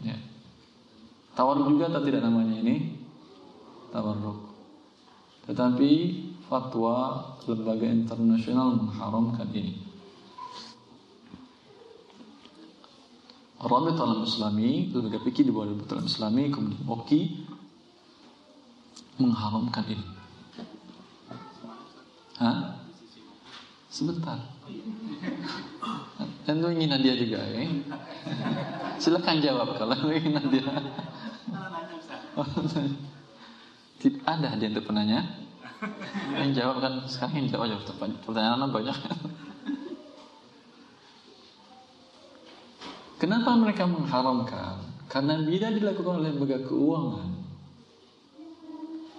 ya. 0.05 0.17
Tawarruk 1.33 1.71
juga 1.71 1.89
atau 1.89 2.03
tidak 2.05 2.21
namanya 2.21 2.61
ini? 2.61 2.99
Tawarruk. 3.89 4.53
Tetapi 5.49 5.91
fatwa 6.49 7.21
lembaga 7.45 7.85
internasional 7.85 8.73
mengharamkan 8.73 9.47
ini. 9.53 9.85
Rabit 13.59 13.99
Alam 14.01 14.25
Islami, 14.25 14.89
lembaga 14.89 15.21
fikih 15.21 15.45
di 15.45 15.51
bawah 15.53 15.69
Rabit 15.69 16.09
Islami, 16.09 16.49
kemudian 16.49 16.81
OKI 16.89 17.21
mengharamkan 19.21 19.85
ini. 19.93 20.05
Hah? 22.39 22.81
Sebentar. 23.91 24.39
Tentu 26.47 26.67
ingin 26.71 26.89
Nadia 26.89 27.13
juga 27.19 27.43
ya. 27.45 27.67
Silakan 28.97 29.43
jawab 29.43 29.75
kalau 29.75 30.07
ingin 30.07 30.39
Nadia. 30.39 30.65
Tidak 33.99 34.23
ada 34.23 34.55
dia 34.55 34.71
untuk 34.71 34.87
penanya. 34.87 35.48
Yang 36.35 36.51
jawab 36.59 36.77
kan 36.83 36.93
sekarang 37.07 37.35
yang 37.43 37.47
jawab 37.55 37.67
jawab 37.71 37.83
pertanyaan 38.23 38.67
banyak. 38.67 38.97
Kenapa 43.19 43.51
mereka 43.59 43.83
mengharamkan? 43.83 44.79
Karena 45.11 45.43
bila 45.43 45.67
dilakukan 45.75 46.23
oleh 46.23 46.31
lembaga 46.31 46.63
keuangan, 46.63 47.27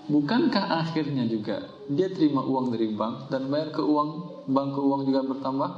bukankah 0.08 0.64
akhirnya 0.80 1.28
juga 1.28 1.68
dia 1.90 2.08
terima 2.08 2.40
uang 2.40 2.72
dari 2.72 2.96
bank 2.96 3.28
dan 3.28 3.52
bayar 3.52 3.74
ke 3.76 3.82
uang 3.84 4.10
bank 4.48 4.68
ke 4.72 4.80
uang 4.80 5.00
juga 5.04 5.20
bertambah? 5.28 5.70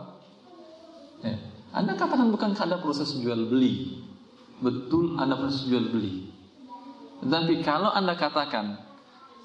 Ya. 1.26 1.36
Anda 1.74 1.98
katakan 1.98 2.30
bukan 2.30 2.54
ada 2.54 2.78
proses 2.78 3.16
jual 3.18 3.50
beli? 3.50 4.04
Betul 4.62 5.18
ada 5.18 5.34
proses 5.34 5.66
jual 5.66 5.90
beli. 5.90 6.30
Tapi 7.26 7.58
kalau 7.66 7.90
Anda 7.90 8.14
katakan 8.14 8.78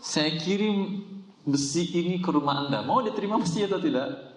saya 0.06 0.38
kirim 0.38 1.02
besi 1.48 1.88
ini 1.96 2.20
ke 2.20 2.28
rumah 2.28 2.68
Anda, 2.68 2.84
mau 2.84 3.00
diterima 3.00 3.40
besi 3.40 3.64
atau 3.64 3.80
tidak? 3.80 4.36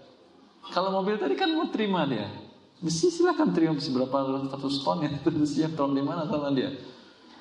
Kalau 0.71 0.95
mobil 0.95 1.19
tadi 1.19 1.35
kan 1.35 1.51
mau 1.51 1.67
terima 1.67 2.07
dia. 2.07 2.31
Besi 2.79 3.11
silahkan 3.11 3.51
terima 3.51 3.75
besi 3.75 3.91
berapa 3.91 4.47
ratus 4.49 4.87
ton 4.87 5.03
ya 5.03 5.11
besi 5.27 5.67
yang 5.67 5.75
tahun 5.75 5.99
di 5.99 6.03
mana 6.07 6.25
sama 6.31 6.55
dia. 6.55 6.71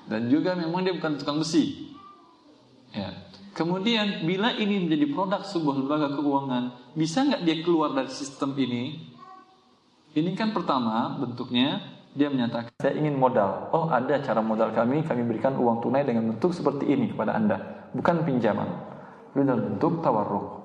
Dan 0.09 0.25
juga 0.27 0.57
memang 0.57 0.81
dia 0.81 0.97
bukan 0.97 1.21
tukang 1.21 1.37
besi. 1.37 1.93
Ya. 2.89 3.29
Kemudian 3.53 4.25
bila 4.25 4.57
ini 4.57 4.89
menjadi 4.89 5.05
produk 5.13 5.41
sebuah 5.45 5.75
lembaga 5.85 6.17
keuangan, 6.17 6.63
bisa 6.97 7.21
nggak 7.21 7.41
dia 7.45 7.57
keluar 7.61 7.93
dari 7.93 8.09
sistem 8.09 8.57
ini? 8.57 9.13
Ini 10.17 10.33
kan 10.33 10.49
pertama 10.49 11.13
bentuknya 11.21 11.77
dia 12.17 12.33
menyatakan 12.33 12.73
saya 12.81 12.97
ingin 12.97 13.13
modal. 13.13 13.69
Oh 13.69 13.85
ada 13.93 14.17
cara 14.25 14.41
modal 14.41 14.73
kami, 14.73 15.05
kami 15.05 15.21
berikan 15.29 15.53
uang 15.53 15.85
tunai 15.85 16.01
dengan 16.01 16.33
bentuk 16.33 16.57
seperti 16.57 16.89
ini 16.89 17.13
kepada 17.13 17.37
anda, 17.37 17.85
bukan 17.93 18.25
pinjaman. 18.25 18.88
Dalam 19.33 19.75
bentuk 19.75 20.01
tawarruk. 20.01 20.61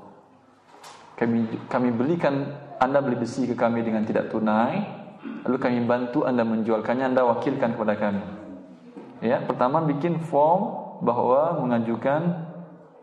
Kami 1.14 1.46
kami 1.70 1.88
belikan 1.94 2.64
anda 2.84 2.98
beli 3.00 3.16
besi 3.16 3.48
ke 3.48 3.56
kami 3.56 3.80
dengan 3.80 4.04
tidak 4.04 4.28
tunai, 4.28 4.82
lalu 5.46 5.56
kami 5.56 5.78
bantu 5.88 6.28
Anda 6.28 6.42
menjualkannya, 6.42 7.14
Anda 7.14 7.24
wakilkan 7.24 7.78
kepada 7.78 7.94
kami. 7.96 8.22
Ya, 9.24 9.40
pertama 9.40 9.80
bikin 9.86 10.20
form 10.20 10.74
bahwa 11.00 11.64
mengajukan 11.64 12.44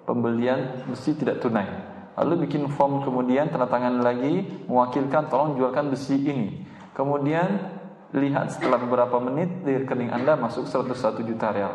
pembelian 0.06 0.86
besi 0.86 1.18
tidak 1.18 1.42
tunai. 1.42 1.66
Lalu 2.14 2.46
bikin 2.46 2.70
form 2.70 3.02
kemudian 3.02 3.50
tanda 3.50 3.66
tangan 3.66 4.04
lagi 4.06 4.46
mewakilkan 4.70 5.32
tolong 5.34 5.58
jualkan 5.58 5.90
besi 5.90 6.20
ini. 6.20 6.62
Kemudian 6.94 7.72
lihat 8.14 8.54
setelah 8.54 8.78
beberapa 8.78 9.18
menit 9.18 9.66
di 9.66 9.82
rekening 9.82 10.14
Anda 10.14 10.38
masuk 10.38 10.70
101 10.70 11.26
juta 11.26 11.50
real. 11.50 11.74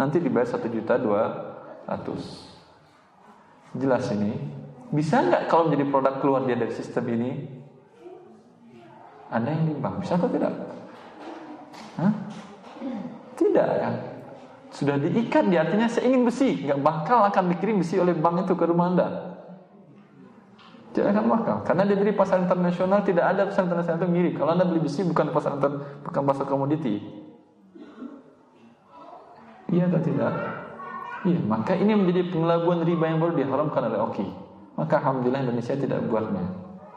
Nanti 0.00 0.22
dibayar 0.22 0.48
1 0.48 0.72
juta 0.72 0.96
200. 0.96 2.55
Jelas 3.76 4.08
ini. 4.12 4.32
Bisa 4.92 5.20
nggak 5.20 5.50
kalau 5.50 5.68
menjadi 5.68 5.84
produk 5.90 6.14
keluar 6.22 6.40
dia 6.46 6.56
dari 6.56 6.72
sistem 6.72 7.04
ini? 7.10 7.30
Anda 9.26 9.50
yang 9.52 9.74
nimbang, 9.74 9.98
bisa 9.98 10.14
atau 10.14 10.30
tidak? 10.30 10.54
Hah? 11.98 12.12
Tidak 13.34 13.68
kan? 13.82 13.94
Sudah 14.70 15.00
diikat 15.00 15.50
di 15.50 15.56
artinya 15.58 15.90
saya 15.90 16.06
ingin 16.06 16.22
besi, 16.28 16.62
nggak 16.62 16.78
bakal 16.78 17.26
akan 17.26 17.50
dikirim 17.56 17.82
besi 17.82 17.98
oleh 17.98 18.14
bank 18.14 18.46
itu 18.46 18.54
ke 18.54 18.64
rumah 18.68 18.86
Anda. 18.94 19.08
Tidak 20.94 21.12
akan 21.12 21.24
bakal, 21.28 21.56
karena 21.66 21.82
dia 21.84 21.96
dari 21.98 22.12
pasar 22.14 22.40
internasional 22.40 23.04
tidak 23.04 23.24
ada 23.28 23.50
pasar 23.50 23.68
internasional 23.68 23.98
itu 24.00 24.08
mirip. 24.08 24.34
Kalau 24.38 24.54
Anda 24.54 24.64
beli 24.64 24.80
besi 24.80 25.02
bukan 25.02 25.34
pasar 25.34 25.58
bukan 26.06 26.22
pasar 26.22 26.44
komoditi. 26.46 27.02
Iya 29.66 29.90
atau 29.90 30.00
tidak? 30.00 30.32
Iya, 31.26 31.42
maka 31.42 31.74
ini 31.74 31.90
menjadi 31.98 32.30
pengelabuan 32.30 32.86
riba 32.86 33.10
yang 33.10 33.18
baru 33.18 33.34
diharamkan 33.34 33.82
oleh 33.90 33.98
Oki. 33.98 34.26
Maka 34.78 35.02
alhamdulillah 35.02 35.42
Indonesia 35.42 35.74
tidak 35.74 36.06
buatnya. 36.06 36.46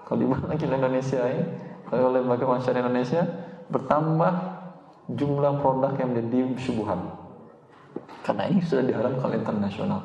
Kalau 0.06 0.18
dibuat 0.22 0.46
lagi 0.46 0.70
Indonesia 0.70 1.22
ini, 1.26 1.44
kalau 1.90 2.14
lembaga 2.14 2.46
masyarakat 2.46 2.86
Indonesia 2.86 3.22
bertambah 3.74 4.34
jumlah 5.18 5.54
produk 5.66 5.98
yang 5.98 6.14
menjadi 6.14 6.38
syubhan. 6.62 7.02
Karena 8.22 8.44
ini 8.54 8.62
sudah 8.62 8.86
diharamkan 8.86 9.26
oleh 9.26 9.42
internasional. 9.42 10.02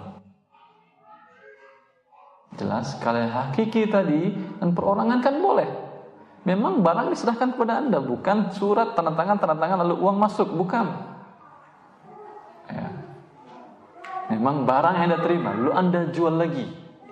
Jelas, 2.56 2.96
kalau 3.04 3.20
hakiki 3.20 3.92
tadi 3.92 4.32
dan 4.56 4.72
perorangan 4.72 5.20
kan 5.20 5.36
boleh. 5.36 5.68
Memang 6.48 6.80
barang 6.80 7.12
diserahkan 7.12 7.56
kepada 7.56 7.84
Anda, 7.84 8.00
bukan 8.00 8.52
surat 8.56 8.96
tanda 8.96 9.12
tangan 9.12 9.36
tanda 9.36 9.56
tangan 9.60 9.84
lalu 9.84 9.96
uang 10.00 10.16
masuk, 10.16 10.48
bukan. 10.52 10.86
Ya. 12.72 13.03
Memang 14.32 14.64
barang 14.64 14.94
yang 14.96 15.04
Anda 15.12 15.18
terima, 15.20 15.50
lalu 15.52 15.72
Anda 15.76 16.00
jual 16.08 16.34
lagi. 16.40 16.64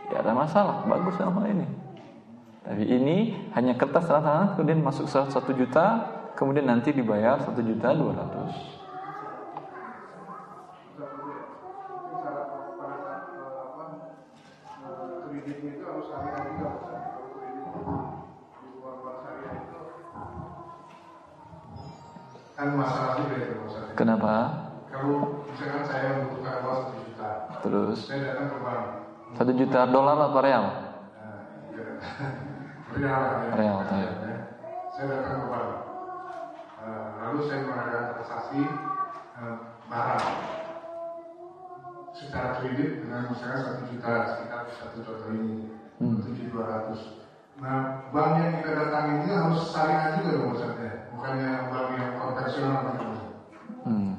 Tidak 0.09 0.19
ada 0.21 0.33
masalah, 0.33 0.85
bagus 0.89 1.17
sama 1.21 1.45
ini. 1.49 1.69
Tapi 2.63 2.85
ini 2.89 3.17
hanya 3.53 3.77
kertas 3.77 4.09
tanda 4.09 4.23
tangan, 4.25 4.49
kemudian 4.57 4.81
masuk 4.81 5.11
satu 5.11 5.53
juta, 5.53 6.09
kemudian 6.39 6.65
nanti 6.71 6.95
dibayar 6.95 7.37
satu 7.43 7.61
juta 7.61 7.93
dua 7.93 8.17
ratus. 8.17 8.83
kan 22.63 22.79
Kenapa? 23.99 24.35
Kalau 24.87 25.43
misalkan 25.51 25.83
saya 25.83 26.23
membutuhkan 26.23 26.63
uang 26.63 27.02
terus 27.63 28.11
satu 29.33 29.53
juta 29.57 29.81
dolar 29.89 30.29
apa 30.29 30.39
real? 30.45 30.65
real. 32.93 33.23
Real, 33.57 33.79
ya. 33.89 34.13
Saya 34.93 35.05
datang 35.09 35.37
ke 35.41 35.47
bank. 35.49 35.71
Uh, 36.83 37.07
lalu 37.23 37.39
saya 37.49 37.59
mengadakan 37.65 38.05
transaksi 38.19 38.61
uh, 39.39 39.57
barang 39.89 40.27
secara 42.13 42.49
kredit 42.61 42.91
dengan 43.07 43.33
misalnya 43.33 43.59
satu 43.65 43.83
juta 43.89 44.13
sekitar 44.37 44.61
satu 44.69 44.97
juta 45.01 45.27
ini 45.33 45.55
Hmm. 46.03 46.19
tujuh 46.19 46.51
dua 46.51 46.65
ratus. 46.67 47.23
Nah, 47.63 48.11
bank 48.11 48.43
yang 48.43 48.53
kita 48.59 48.71
datangi 48.75 49.13
ini 49.23 49.29
harus 49.39 49.71
syariah 49.71 50.19
juga 50.19 50.31
dong 50.35 50.45
maksudnya, 50.51 50.93
bukannya 51.15 51.51
bank 51.71 51.89
yang 51.95 52.11
konvensional 52.19 52.79
gitu. 52.91 53.07
Hmm. 53.87 54.13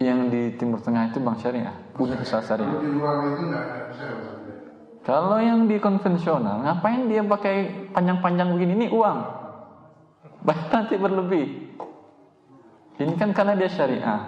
Yang 0.00 0.20
di 0.32 0.42
Timur 0.56 0.80
Tengah 0.80 1.12
itu 1.12 1.18
bank 1.20 1.36
syariah, 1.44 1.76
punya 1.98 2.14
itu 2.14 2.22
bisa 2.22 2.38
maksudnya. 2.38 3.60
Kalau 5.02 5.40
yang 5.40 5.64
di 5.66 5.80
konvensional, 5.80 6.62
ngapain 6.62 7.08
dia 7.08 7.24
pakai 7.24 7.88
panjang-panjang 7.96 8.52
begini? 8.54 8.72
Ini 8.84 8.86
uang. 8.92 9.18
Banyak 10.44 10.68
nanti 10.68 10.94
berlebih. 11.00 11.46
Ini 13.00 13.12
kan 13.16 13.32
karena 13.32 13.56
dia 13.56 13.72
syariah. 13.72 14.20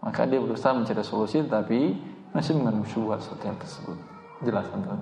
Maka 0.00 0.24
dia 0.24 0.40
berusaha 0.40 0.72
mencari 0.72 1.04
solusi 1.04 1.44
tapi 1.44 2.00
masih 2.32 2.56
mengandung 2.56 2.88
syubhat 2.88 3.20
seperti 3.20 3.44
yang 3.44 3.58
tersebut. 3.60 3.98
Jelas 4.40 4.66
antum. 4.72 5.00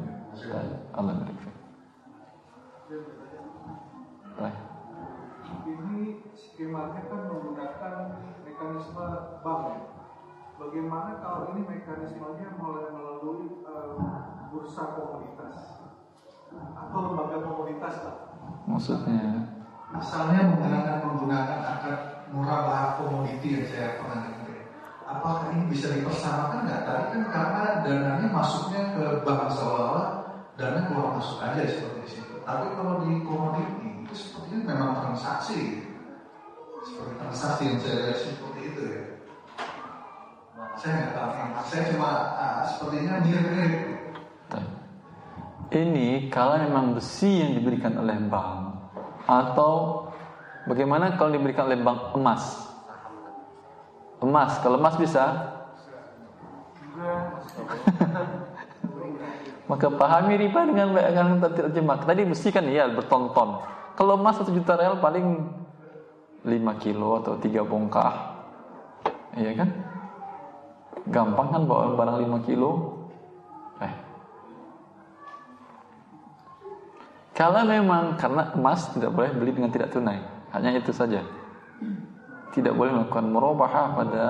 Allah. 0.98 1.14
Baik. 4.34 4.59
Ini 5.64 6.26
skemanya 6.34 7.00
kan 7.07 7.20
menggunakan 7.30 7.94
mekanisme 8.42 9.07
bank 9.46 9.62
ya. 9.70 9.93
Bagaimana 10.55 11.18
kalau 11.18 11.55
ini 11.55 11.62
mekanismenya 11.66 12.55
mulai 12.59 12.86
melalui 12.94 13.59
eh, 13.62 13.94
bursa 14.55 14.94
komoditas 14.94 15.57
atau 16.55 16.98
lembaga 17.11 17.38
komoditas 17.42 17.94
lah? 18.07 18.16
Maksudnya 18.64 19.55
Misalnya 19.94 20.50
menggunakan 20.50 21.07
menggunakan 21.07 21.59
akad 21.62 21.96
murabah 22.34 22.98
komoditi 22.98 23.55
yang 23.55 23.66
saya 23.70 23.94
pernah 24.02 24.26
dengar. 24.26 24.59
Apakah 25.07 25.55
ini 25.55 25.70
bisa 25.70 25.94
dipersamakan 25.94 26.66
nggak? 26.66 26.82
Tadi 26.82 27.05
kan 27.14 27.22
karena 27.30 27.62
dananya 27.86 28.26
masuknya 28.34 28.82
ke 28.98 29.05
bank 29.22 29.55
seolah-olah 29.55 30.09
dana 30.59 30.80
keluar 30.90 31.14
masuk 31.14 31.38
aja 31.46 31.62
seperti 31.62 32.18
itu. 32.18 32.34
Tapi 32.42 32.66
kalau 32.74 33.07
di 33.07 33.22
komoditi 33.22 33.86
Itu 34.05 34.12
sepertinya 34.12 34.61
memang 34.74 34.90
transaksi. 35.00 35.80
Seperti 36.84 37.12
transaksi 37.16 37.62
yang 37.64 37.78
saya 37.80 37.96
lihat 38.05 38.18
seperti 38.20 38.61
itu 38.68 38.80
ya. 38.84 39.00
Saya 40.78 41.82
cuma 41.94 42.10
ah, 42.34 42.66
sepertinya 42.66 43.22
mirip-mirip. 43.22 43.94
Ini 45.74 46.30
kalau 46.30 46.54
memang 46.60 46.94
besi 46.94 47.42
yang 47.42 47.58
diberikan 47.58 47.98
oleh 47.98 48.14
bank 48.30 48.78
atau 49.26 50.06
bagaimana 50.70 51.18
kalau 51.18 51.34
diberikan 51.34 51.66
oleh 51.66 51.82
bank 51.82 52.14
emas? 52.14 52.70
Emas, 54.22 54.62
kalau 54.62 54.78
emas 54.78 54.94
bisa? 54.94 55.24
Maka 59.70 59.88
pahami 59.90 60.38
riba 60.38 60.60
dengan 60.68 60.94
akan 60.94 61.40
terjemah. 61.42 62.06
Tadi 62.06 62.22
besi 62.28 62.52
kan 62.54 62.68
iya 62.68 62.86
berton-ton. 62.86 63.64
Kalau 63.98 64.14
emas 64.20 64.38
satu 64.38 64.54
juta 64.54 64.78
real 64.78 65.02
paling 65.02 65.48
5 66.44 66.82
kilo 66.84 67.18
atau 67.24 67.34
3 67.40 67.64
bongkah. 67.64 68.14
Iya 69.34 69.58
kan? 69.58 69.93
Gampang 71.05 71.48
kan 71.52 71.62
bawa 71.68 71.92
barang 71.96 72.16
5 72.24 72.48
kilo? 72.48 72.70
Eh. 73.84 73.94
Kalau 77.36 77.66
memang 77.68 78.16
karena 78.16 78.55
emas 78.57 78.88
tidak 78.94 79.12
boleh 79.12 79.34
beli 79.36 79.52
dengan 79.52 79.68
tidak 79.68 79.92
tunai, 79.92 80.22
hanya 80.57 80.80
itu 80.80 80.94
saja. 80.94 81.20
Tidak 82.55 82.72
boleh 82.72 82.94
melakukan 82.94 83.26
merubah 83.28 83.98
pada 83.98 84.26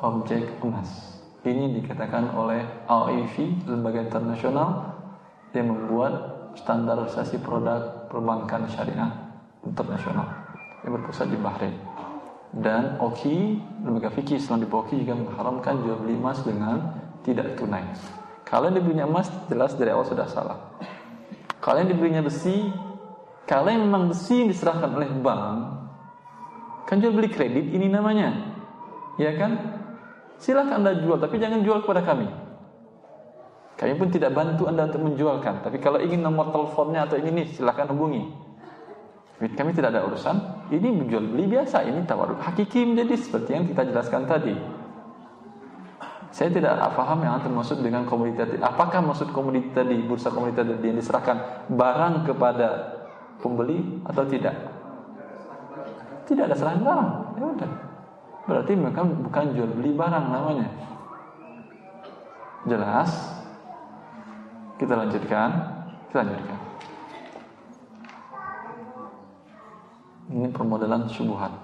objek 0.00 0.62
emas. 0.62 1.20
Ini 1.46 1.78
dikatakan 1.78 2.34
oleh 2.34 2.62
AIV, 2.86 3.66
lembaga 3.70 4.02
internasional 4.02 4.96
yang 5.54 5.70
membuat 5.70 6.14
standarisasi 6.58 7.38
produk 7.44 8.08
perbankan 8.08 8.66
syariah 8.66 9.12
internasional 9.62 10.26
yang 10.82 10.96
berpusat 10.98 11.30
di 11.30 11.38
Bahrain. 11.38 11.85
Dan 12.56 12.96
OKI, 13.04 13.60
lembaga 13.84 14.08
fikih 14.08 14.40
Islam 14.40 14.64
di 14.64 14.68
OKI 14.72 15.04
juga 15.04 15.12
mengharamkan 15.12 15.76
jual 15.84 16.00
beli 16.00 16.16
emas 16.16 16.40
dengan 16.40 17.04
tidak 17.20 17.60
tunai. 17.60 17.84
Kalau 18.48 18.72
yang 18.72 18.80
dibelinya 18.80 19.04
emas 19.04 19.28
jelas 19.52 19.76
dari 19.76 19.92
awal 19.92 20.08
sudah 20.08 20.24
salah. 20.24 20.58
Kalau 21.60 21.84
yang 21.84 21.92
dibelinya 21.92 22.24
besi, 22.24 22.72
kalau 23.44 23.68
yang 23.68 23.84
memang 23.84 24.08
besi 24.08 24.40
yang 24.40 24.48
diserahkan 24.48 24.88
oleh 24.88 25.10
bank, 25.20 25.58
kan 26.88 26.96
jual 26.96 27.12
beli 27.12 27.28
kredit 27.28 27.68
ini 27.76 27.92
namanya, 27.92 28.56
ya 29.20 29.36
kan? 29.36 29.52
Silahkan 30.40 30.80
anda 30.80 30.96
jual, 30.96 31.20
tapi 31.20 31.36
jangan 31.36 31.60
jual 31.60 31.84
kepada 31.84 32.06
kami. 32.08 32.28
Kami 33.76 33.92
pun 34.00 34.08
tidak 34.08 34.32
bantu 34.32 34.64
anda 34.64 34.88
untuk 34.88 35.04
menjualkan. 35.04 35.60
Tapi 35.60 35.76
kalau 35.76 36.00
ingin 36.00 36.24
nomor 36.24 36.48
teleponnya 36.48 37.04
atau 37.04 37.20
ini 37.20 37.44
nih, 37.44 37.46
silahkan 37.52 37.92
hubungi. 37.92 38.45
Kami 39.36 39.70
tidak 39.76 39.92
ada 39.92 40.08
urusan. 40.08 40.36
Ini 40.72 40.88
menjual 40.96 41.24
beli 41.28 41.44
biasa. 41.52 41.84
Ini 41.84 42.08
tawaruk 42.08 42.40
hakiki 42.40 42.88
menjadi 42.88 43.20
seperti 43.20 43.50
yang 43.52 43.64
kita 43.68 43.84
jelaskan 43.84 44.24
tadi. 44.24 44.56
Saya 46.32 46.52
tidak 46.52 46.76
paham 46.96 47.20
yang 47.20 47.40
termasuk 47.44 47.80
dengan 47.84 48.08
komoditas. 48.08 48.56
Apakah 48.60 49.04
maksud 49.04 49.32
komoditas 49.36 49.72
tadi 49.76 50.00
bursa 50.04 50.32
komoditas 50.32 50.68
yang 50.80 50.96
diserahkan 50.96 51.68
barang 51.68 52.24
kepada 52.24 52.68
pembeli 53.40 54.04
atau 54.08 54.24
tidak? 54.24 54.56
Tidak 56.26 56.44
ada 56.48 56.56
serahan 56.56 56.80
barang. 56.80 57.10
Ya 57.36 57.44
udah. 57.56 57.70
Berarti 58.48 58.72
mereka 58.72 59.00
bukan 59.04 59.44
jual 59.52 59.70
beli 59.80 59.92
barang 59.92 60.24
namanya. 60.32 60.68
Jelas? 62.66 63.10
Kita 64.80 64.92
lanjutkan. 64.96 65.48
Kita 66.10 66.16
lanjutkan. 66.24 66.55
Ini 70.26 70.50
permodalan 70.50 71.06
subuhan. 71.06 71.54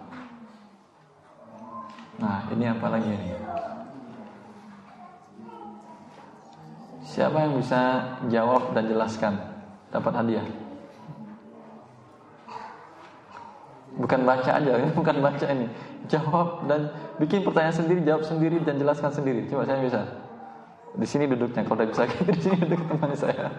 Nah, 2.22 2.46
ini 2.54 2.64
apa 2.70 2.86
lagi 2.86 3.10
ini? 3.10 3.30
Siapa 7.02 7.36
yang 7.42 7.58
bisa 7.58 7.80
jawab 8.30 8.70
dan 8.72 8.86
jelaskan 8.86 9.34
dapat 9.90 10.12
hadiah? 10.14 10.46
Bukan 13.98 14.24
baca 14.24 14.50
aja, 14.56 14.72
bukan 14.98 15.16
baca 15.18 15.46
ini. 15.50 15.66
Jawab 16.06 16.70
dan 16.70 16.94
bikin 17.18 17.42
pertanyaan 17.42 17.74
sendiri, 17.74 18.00
jawab 18.06 18.22
sendiri 18.24 18.62
dan 18.62 18.78
jelaskan 18.78 19.10
sendiri. 19.10 19.50
Coba 19.50 19.66
saya 19.66 19.82
bisa. 19.82 20.00
Di 20.94 21.06
sini 21.08 21.26
duduknya, 21.26 21.66
kalau 21.66 21.82
udah 21.82 21.88
bisa 21.90 22.02
di 22.36 22.40
sini 22.40 22.56
duduk 22.62 22.80
teman 22.86 23.12
saya. 23.18 23.50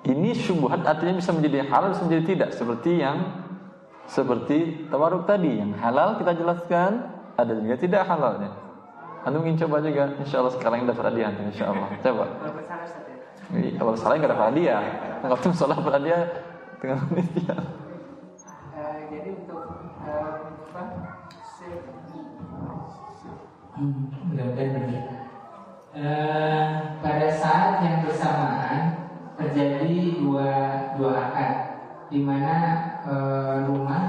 Ini 0.00 0.32
syubhat 0.32 0.80
artinya 0.88 1.20
bisa 1.20 1.30
menjadi 1.36 1.68
halal 1.68 1.92
bisa 1.92 2.08
menjadi 2.08 2.24
tidak 2.24 2.50
seperti 2.56 3.04
yang 3.04 3.18
seperti 4.08 4.88
tawaruk 4.88 5.28
tadi 5.28 5.60
yang 5.60 5.76
halal 5.76 6.16
kita 6.16 6.32
jelaskan 6.34 7.20
ada 7.36 7.52
juga 7.52 7.76
tidak 7.76 8.02
halalnya. 8.08 8.50
Anda 9.20 9.36
ingin 9.44 9.60
coba 9.66 9.84
juga 9.84 10.16
insya 10.16 10.40
Allah 10.40 10.54
sekarang 10.56 10.88
dapat 10.88 11.04
hadiah 11.12 11.30
insya 11.44 11.68
Allah 11.68 11.88
coba. 12.00 12.24
Iya, 13.50 13.70
kalau 13.82 13.92
salah 13.98 14.14
nggak 14.16 14.30
dapat 14.30 14.46
hadiah. 14.54 14.82
Kalau 15.20 15.36
tuh 15.36 15.52
salah 15.52 15.76
dapat 15.76 15.94
hadiah 16.00 16.22
dengan 16.80 16.98
demikian. 17.10 17.60
Eh, 18.72 18.98
jadi 19.12 19.30
untuk 19.36 19.64
eh, 20.06 20.32
apa? 20.70 20.82
mudah-mudahan 23.80 25.20
Eh, 25.90 26.66
pada 27.02 27.28
saat 27.34 27.82
yang 27.82 28.06
bersamaan 28.06 28.99
terjadi 29.40 30.20
dua 30.20 30.48
dua 31.00 31.32
akad 31.32 31.52
di 32.12 32.20
mana 32.20 32.54
eh, 33.08 33.56
rumah 33.64 34.04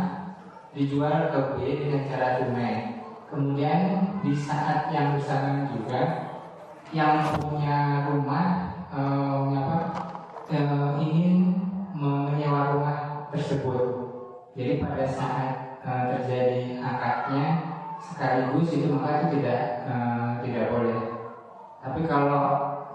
dijual 0.75 1.31
ke 1.31 1.39
B 1.55 1.57
dengan 1.79 2.03
cara 2.11 2.27
tunai. 2.43 2.75
Kemudian 3.31 3.81
di 4.19 4.35
saat 4.35 4.91
yang 4.91 5.15
bersamaan 5.15 5.71
juga 5.71 6.01
yang 6.91 7.23
punya 7.39 8.03
rumah 8.11 8.75
eh, 8.91 9.55
apa, 9.55 9.77
eh, 10.51 10.91
ingin 10.99 11.55
menyewa 11.95 12.75
rumah 12.75 12.99
tersebut. 13.31 14.11
Jadi 14.59 14.83
pada 14.83 15.07
saat 15.07 15.79
eh, 15.79 16.03
terjadi 16.11 16.83
akadnya 16.83 17.45
sekaligus 18.03 18.75
itu 18.75 18.91
maka 18.91 19.23
itu 19.23 19.39
tidak 19.39 19.87
eh, 19.87 20.29
tidak 20.43 20.65
boleh. 20.75 20.99
Tapi 21.79 22.01
kalau 22.03 22.45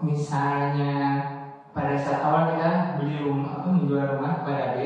misalnya 0.05 1.36
pada 1.77 1.93
saat 2.01 2.25
awal 2.25 2.57
kita 2.57 2.97
beli 2.97 3.21
rumah 3.21 3.61
apa 3.61 3.69
menjual 3.69 4.17
rumah 4.17 4.41
kepada 4.41 4.65
B, 4.73 4.79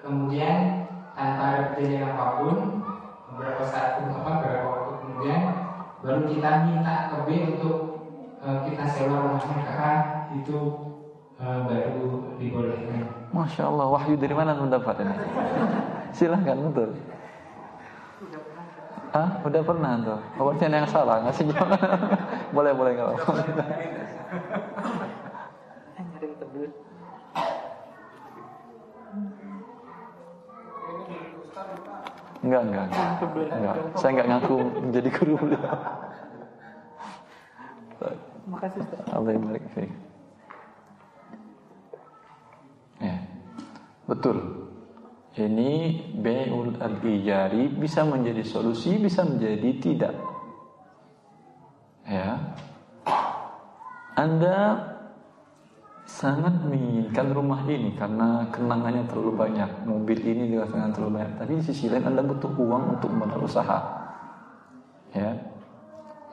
kemudian 0.00 0.88
tanpa 1.12 1.42
ada 1.52 1.60
perjanjian 1.76 2.08
apa 2.08 2.24
pun, 2.40 2.56
beberapa 3.28 3.62
saat 3.68 4.00
apa 4.00 4.30
beberapa 4.40 4.64
waktu 4.64 4.92
kemudian 5.04 5.42
baru 6.00 6.20
kita 6.24 6.50
minta 6.64 7.12
ke 7.12 7.16
B 7.28 7.28
untuk 7.52 7.76
eh, 8.40 8.58
kita 8.64 8.84
sewa 8.88 9.28
rumahnya 9.28 9.60
kakak 9.60 10.00
itu 10.40 10.58
eh, 11.36 11.58
baru 11.68 12.08
dibolehkan. 12.40 13.28
Masya 13.36 13.68
Allah, 13.68 13.86
wahyu 13.92 14.16
dari 14.16 14.32
mana 14.32 14.56
mendapat 14.56 15.04
ini? 15.04 15.16
Silahkan 16.16 16.56
betul. 16.72 16.96
Ah, 19.12 19.36
udah 19.44 19.60
pernah 19.60 19.92
tuh. 20.00 20.20
Obatnya 20.40 20.80
yang 20.80 20.88
salah, 20.88 21.20
ngasih 21.28 21.52
jawab. 21.52 21.76
boleh, 22.56 22.72
boleh 22.72 22.92
nggak 22.96 23.12
apa-apa. 31.62 31.96
Enggak, 32.42 32.62
enggak, 32.66 32.84
enggak. 32.90 33.08
enggak. 33.54 33.76
Saya 33.96 34.10
enggak 34.18 34.28
ngaku 34.34 34.56
menjadi 34.82 35.08
guru 35.14 35.34
beliau. 35.38 35.76
Makasih 38.42 38.82
Ustaz. 38.82 39.06
Allah. 39.14 39.38
Ya. 42.98 43.16
Betul. 44.10 44.36
Ini 45.32 45.72
Bai'ul 46.20 46.76
al-ijari 46.76 47.72
bisa 47.72 48.04
menjadi 48.04 48.44
solusi, 48.44 49.00
bisa 49.00 49.24
menjadi 49.24 49.70
tidak. 49.80 50.14
Ya. 52.04 52.52
Anda 54.12 54.91
sangat 56.12 56.52
menginginkan 56.68 57.32
rumah 57.32 57.64
ini 57.64 57.96
karena 57.96 58.44
kenangannya 58.52 59.08
terlalu 59.08 59.32
banyak, 59.32 59.70
mobil 59.88 60.18
ini 60.20 60.52
juga 60.52 60.68
kenangan 60.68 60.92
terlalu 60.92 61.12
banyak. 61.16 61.32
Tapi 61.40 61.52
di 61.56 61.64
sisi 61.64 61.88
lain 61.88 62.04
Anda 62.04 62.20
butuh 62.20 62.52
uang 62.52 63.00
untuk 63.00 63.10
modal 63.16 63.48
usaha. 63.48 63.78
Ya. 65.16 65.32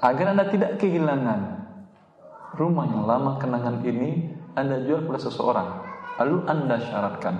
Agar 0.03 0.35
Anda 0.35 0.51
tidak 0.51 0.83
kehilangan 0.83 1.63
rumah 2.59 2.91
yang 2.91 3.07
lama 3.07 3.39
kenangan 3.39 3.79
ini 3.87 4.35
Anda 4.59 4.83
jual 4.83 5.07
kepada 5.07 5.21
seseorang. 5.23 5.69
Lalu 6.19 6.37
Anda 6.51 6.75
syaratkan. 6.83 7.35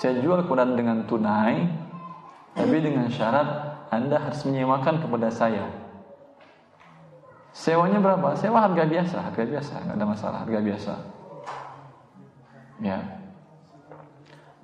Saya 0.00 0.24
jual 0.24 0.48
kepada 0.48 0.72
dengan 0.72 1.04
tunai, 1.04 1.68
tapi 2.56 2.76
dengan 2.80 3.12
syarat 3.12 3.76
Anda 3.92 4.24
harus 4.24 4.40
menyewakan 4.48 5.04
kepada 5.04 5.28
saya 5.28 5.87
Sewanya 7.58 7.98
berapa? 7.98 8.38
Sewa 8.38 8.62
harga 8.62 8.86
biasa, 8.86 9.18
harga 9.18 9.42
biasa, 9.42 9.72
nggak 9.82 9.96
ada 9.98 10.06
masalah, 10.06 10.38
harga 10.46 10.60
biasa. 10.62 10.94
Ya. 12.78 12.98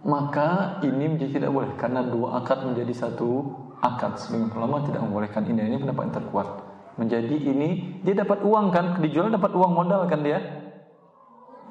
Maka 0.07 0.79
ini 0.87 1.11
menjadi 1.11 1.43
tidak 1.43 1.51
boleh 1.51 1.75
karena 1.75 2.07
dua 2.07 2.39
akad 2.39 2.63
menjadi 2.63 2.95
satu 2.95 3.51
akad. 3.83 4.15
Sebagian 4.23 4.55
ulama 4.55 4.87
tidak 4.87 5.03
membolehkan 5.03 5.43
ini. 5.43 5.75
Ini 5.75 5.83
pendapat 5.83 6.03
yang 6.07 6.17
terkuat. 6.23 6.49
Menjadi 6.95 7.35
ini 7.35 7.99
dia 8.07 8.15
dapat 8.15 8.47
uang 8.47 8.71
kan, 8.71 9.03
dijual 9.03 9.27
dapat 9.27 9.51
uang 9.51 9.73
modal 9.75 10.07
kan 10.07 10.23
dia? 10.23 10.39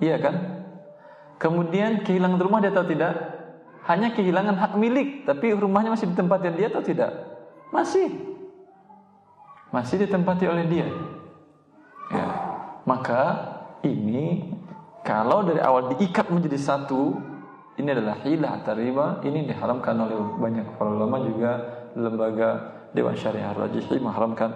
Iya 0.04 0.20
kan? 0.20 0.36
Kemudian 1.40 2.04
kehilangan 2.04 2.36
rumah 2.44 2.60
dia 2.60 2.76
atau 2.76 2.84
tidak? 2.84 3.16
Hanya 3.88 4.12
kehilangan 4.12 4.60
hak 4.60 4.74
milik, 4.76 5.24
tapi 5.24 5.56
rumahnya 5.56 5.96
masih 5.96 6.12
ditempati 6.12 6.52
dia 6.60 6.68
atau 6.68 6.84
tidak? 6.84 7.16
Masih. 7.72 8.12
Masih 9.72 10.04
ditempati 10.04 10.52
oleh 10.52 10.68
dia. 10.68 11.13
Ya. 12.12 12.28
Maka 12.84 13.22
ini 13.86 14.52
kalau 15.04 15.44
dari 15.44 15.60
awal 15.60 15.92
diikat 15.96 16.32
menjadi 16.32 16.56
satu, 16.56 17.20
ini 17.76 17.90
adalah 17.92 18.24
hilah 18.24 18.64
atau 18.64 18.74
riba, 18.76 19.20
ini 19.28 19.44
diharamkan 19.44 20.00
oleh 20.00 20.16
banyak 20.40 20.80
para 20.80 20.90
ulama 20.90 21.20
juga 21.24 21.52
lembaga 21.94 22.50
Dewan 22.96 23.18
Syariah 23.18 23.52
Rajihi 23.52 24.00
mengharamkan 24.00 24.54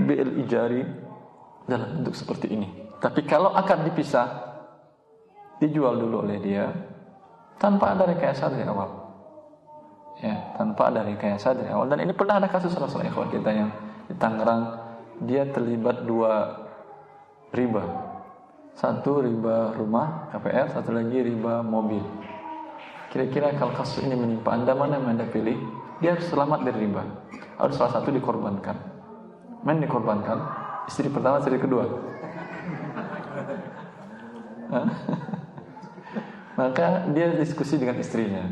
BL 0.00 0.40
ijari 0.42 0.82
dalam 1.68 2.00
bentuk 2.00 2.16
seperti 2.16 2.50
ini. 2.50 2.68
Tapi 2.98 3.22
kalau 3.24 3.54
akan 3.54 3.86
dipisah, 3.86 4.26
dijual 5.60 6.00
dulu 6.00 6.24
oleh 6.26 6.40
dia 6.40 6.66
tanpa 7.60 7.94
ada 7.94 8.08
rekayasa 8.08 8.50
dari 8.50 8.64
awal. 8.64 8.88
Ya, 10.20 10.52
tanpa 10.56 10.92
ada 10.92 11.04
rekayasa 11.04 11.54
dari 11.56 11.70
awal. 11.70 11.86
Dan 11.88 12.04
ini 12.04 12.12
pernah 12.12 12.40
ada 12.40 12.48
kasus 12.48 12.72
salah 12.72 12.90
kita 13.28 13.50
yang 13.52 13.70
di 14.08 14.14
Tangerang, 14.16 14.89
dia 15.24 15.44
terlibat 15.52 16.08
dua 16.08 16.64
riba. 17.52 17.84
Satu 18.72 19.20
riba 19.20 19.76
rumah 19.76 20.32
KPR, 20.32 20.72
satu 20.72 20.94
lagi 20.96 21.20
riba 21.20 21.60
mobil. 21.60 22.00
Kira-kira 23.12 23.52
kalau 23.58 23.74
kasus 23.74 24.06
ini 24.06 24.14
menimpa 24.14 24.54
Anda 24.54 24.72
mana 24.72 24.96
yang 24.96 25.18
Anda 25.18 25.26
pilih? 25.28 25.58
Dia 26.00 26.16
harus 26.16 26.30
selamat 26.30 26.64
dari 26.64 26.88
riba. 26.88 27.02
Harus 27.60 27.76
salah 27.76 28.00
satu 28.00 28.08
dikorbankan. 28.14 28.76
Main 29.66 29.84
dikorbankan? 29.84 30.38
Istri 30.88 31.12
pertama, 31.12 31.44
istri 31.44 31.60
kedua. 31.60 31.84
Maka 36.60 37.10
dia 37.12 37.36
diskusi 37.36 37.76
dengan 37.76 38.00
istrinya. 38.00 38.46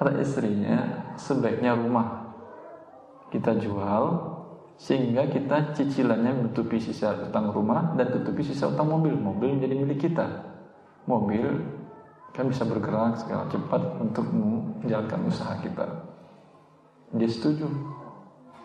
Kata 0.00 0.16
istrinya, 0.18 1.04
sebaiknya 1.20 1.76
rumah 1.76 2.32
kita 3.30 3.54
jual 3.60 4.39
sehingga 4.80 5.28
kita 5.28 5.76
cicilannya 5.76 6.40
menutupi 6.40 6.80
sisa 6.80 7.12
utang 7.28 7.52
rumah 7.52 7.92
dan 8.00 8.16
tutupi 8.16 8.40
sisa 8.40 8.72
utang 8.72 8.88
mobil. 8.88 9.12
Mobil 9.12 9.60
menjadi 9.60 9.74
milik 9.76 10.08
kita. 10.08 10.24
Mobil 11.04 11.44
kan 12.32 12.48
bisa 12.48 12.64
bergerak 12.64 13.20
segala 13.20 13.44
cepat 13.52 14.00
untuk 14.00 14.24
menjalankan 14.32 15.20
usaha 15.28 15.52
kita. 15.60 15.84
Dia 17.12 17.28
setuju. 17.28 17.68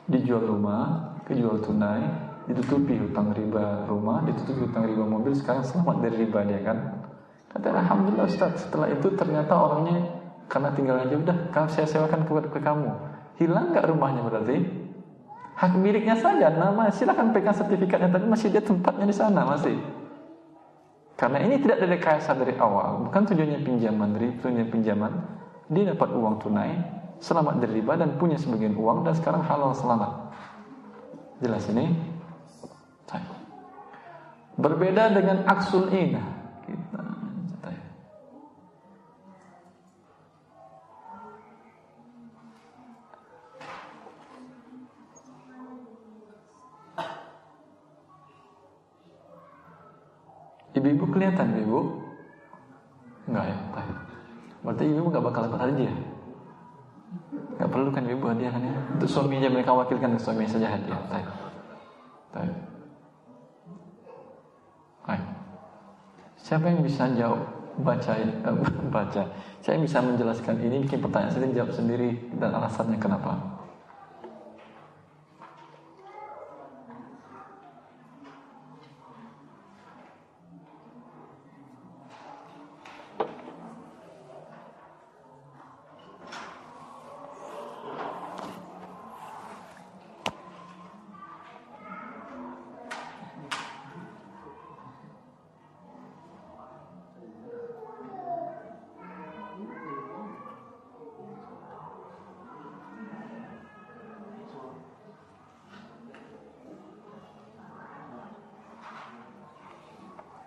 Dijual 0.07 0.47
rumah, 0.47 1.17
kejual 1.27 1.59
tunai, 1.65 2.05
ditutupi 2.47 2.95
hutang 2.95 3.33
riba 3.35 3.83
rumah, 3.89 4.23
ditutupi 4.23 4.69
hutang 4.69 4.85
riba 4.85 5.01
mobil, 5.01 5.33
sekarang 5.33 5.65
selamat 5.65 5.97
dari 6.05 6.15
riba 6.23 6.45
dia 6.45 6.61
kan. 6.61 6.77
Kata 7.49 7.73
Alhamdulillah 7.73 8.29
Ustaz, 8.29 8.69
setelah 8.69 8.93
itu 8.93 9.11
ternyata 9.17 9.57
orangnya 9.57 9.97
karena 10.45 10.69
tinggal 10.77 11.01
aja 11.01 11.15
udah, 11.17 11.37
kalau 11.49 11.67
saya 11.73 11.89
sewakan 11.89 12.23
ke, 12.23 12.31
ke 12.53 12.59
kamu. 12.61 12.91
Hilang 13.41 13.73
nggak 13.73 13.89
rumahnya 13.89 14.21
berarti? 14.23 14.84
Hak 15.55 15.71
miliknya 15.79 16.19
saja, 16.19 16.51
nama 16.51 16.91
silakan 16.91 17.31
pegang 17.31 17.55
sertifikatnya, 17.55 18.11
tapi 18.11 18.27
masih 18.27 18.51
dia 18.51 18.59
tempatnya 18.59 19.07
di 19.07 19.15
sana 19.15 19.47
masih. 19.47 19.79
Karena 21.15 21.39
ini 21.39 21.63
tidak 21.63 21.79
ada 21.79 21.87
rekayasa 21.95 22.35
dari 22.35 22.59
awal, 22.59 23.07
bukan 23.07 23.23
tujuannya 23.23 23.63
pinjaman, 23.63 24.19
dari 24.19 24.35
tujuannya 24.35 24.67
pinjaman, 24.67 25.11
dia 25.71 25.95
dapat 25.95 26.11
uang 26.11 26.43
tunai, 26.43 26.75
selamat 27.23 27.63
dari 27.63 27.79
riba 27.79 27.95
dan 27.95 28.19
punya 28.19 28.35
sebagian 28.35 28.75
uang 28.75 29.07
dan 29.07 29.15
sekarang 29.15 29.47
halal 29.47 29.71
selamat. 29.71 30.11
Jelas 31.39 31.63
ini? 31.71 32.15
Berbeda 34.55 35.11
dengan 35.11 35.43
aksul 35.51 35.91
inah. 35.91 36.34
Ibu-ibu 50.85 51.17
kelihatan 51.17 51.57
ibu? 51.65 51.97
Enggak 53.25 53.45
ya, 53.49 53.57
baik. 53.73 53.97
Berarti 54.61 54.83
ibu 54.85 55.09
nggak 55.09 55.25
bakal 55.25 55.41
dapat 55.49 55.61
hadiah. 55.65 55.97
Nggak 57.57 57.69
perlu 57.73 57.89
kan 57.89 58.05
ibu 58.05 58.25
hadiah 58.29 58.53
kan 58.53 58.61
ya? 58.61 58.77
Untuk 58.93 59.09
suami 59.09 59.41
aja 59.41 59.49
mereka 59.49 59.73
wakilkan 59.73 60.13
ke 60.13 60.21
suami 60.21 60.45
saja 60.45 60.69
hadiah. 60.69 61.01
Baik. 61.09 61.27
Baik. 62.37 62.55
Baik. 65.09 65.25
Siapa 66.37 66.65
yang 66.69 66.85
bisa 66.85 67.09
jawab 67.17 67.41
baca 67.89 68.11
eh, 68.21 68.29
baca? 68.93 69.23
Saya 69.65 69.81
bisa 69.81 70.05
menjelaskan 70.05 70.61
ini 70.61 70.85
bikin 70.85 71.01
pertanyaan 71.01 71.33
sendiri 71.33 71.57
jawab 71.57 71.73
sendiri 71.73 72.09
dan 72.37 72.53
alasannya 72.61 73.01
kenapa? 73.01 73.54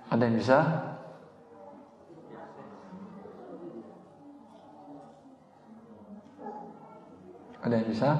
Ada 0.09 0.25
yang 0.25 0.41
bisa? 0.41 0.59
Ada 7.61 7.75
yang 7.77 7.89
bisa? 7.93 8.11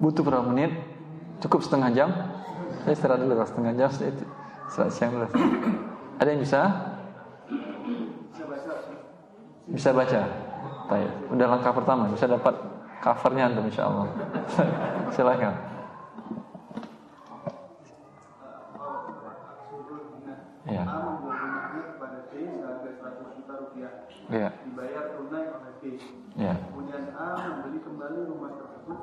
Butuh 0.00 0.26
berapa 0.26 0.42
menit? 0.42 0.74
Cukup 1.38 1.62
setengah 1.62 1.94
jam? 1.94 2.10
Saya 2.82 2.98
istirahat 2.98 3.22
dulu 3.22 3.38
setengah 3.46 3.78
jam 3.78 4.39
Setelah 4.70 4.90
siang 4.94 5.12
Ada 6.22 6.28
yang 6.30 6.40
bisa? 6.46 6.60
Bisa 9.66 9.90
baca 9.90 10.20
Baik. 10.86 11.10
Udah 11.34 11.46
langkah 11.50 11.74
pertama 11.74 12.06
Bisa 12.14 12.30
dapat 12.30 12.54
covernya 13.02 13.50
antum 13.50 13.66
insya 13.66 13.90
Allah 13.90 14.06
Silahkan 15.14 15.54
Ya. 20.70 20.86
Ya. 24.30 24.48
Dibayar 24.62 25.04
tunai 25.18 25.50
oleh 25.50 25.72
B. 25.82 25.98
Ya. 26.38 26.54
Kemudian 26.70 27.10
A 27.18 27.26
membeli 27.34 27.82
kembali 27.82 28.18
rumah 28.30 28.54
tersebut 28.54 28.98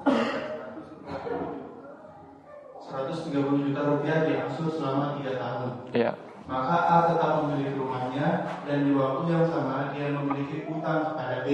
130 2.87 3.67
juta 3.67 3.81
rupiah 3.83 4.23
diangsur 4.23 4.71
selama 4.71 5.19
3 5.19 5.35
tahun. 5.35 5.69
Ya. 5.91 6.15
Maka 6.47 6.77
A 6.87 6.97
tetap 7.11 7.43
memiliki 7.43 7.75
rumahnya 7.75 8.47
dan 8.63 8.87
di 8.87 8.95
waktu 8.95 9.23
yang 9.27 9.43
sama 9.51 9.91
dia 9.91 10.15
memiliki 10.15 10.63
utang 10.71 11.11
kepada 11.11 11.43
B 11.43 11.47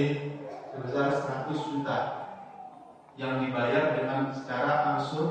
sebesar 0.70 1.10
100 1.50 1.50
juta 1.74 1.98
yang 3.14 3.38
dibayar 3.38 3.94
dengan 3.94 4.34
secara 4.34 4.96
angsur 4.96 5.28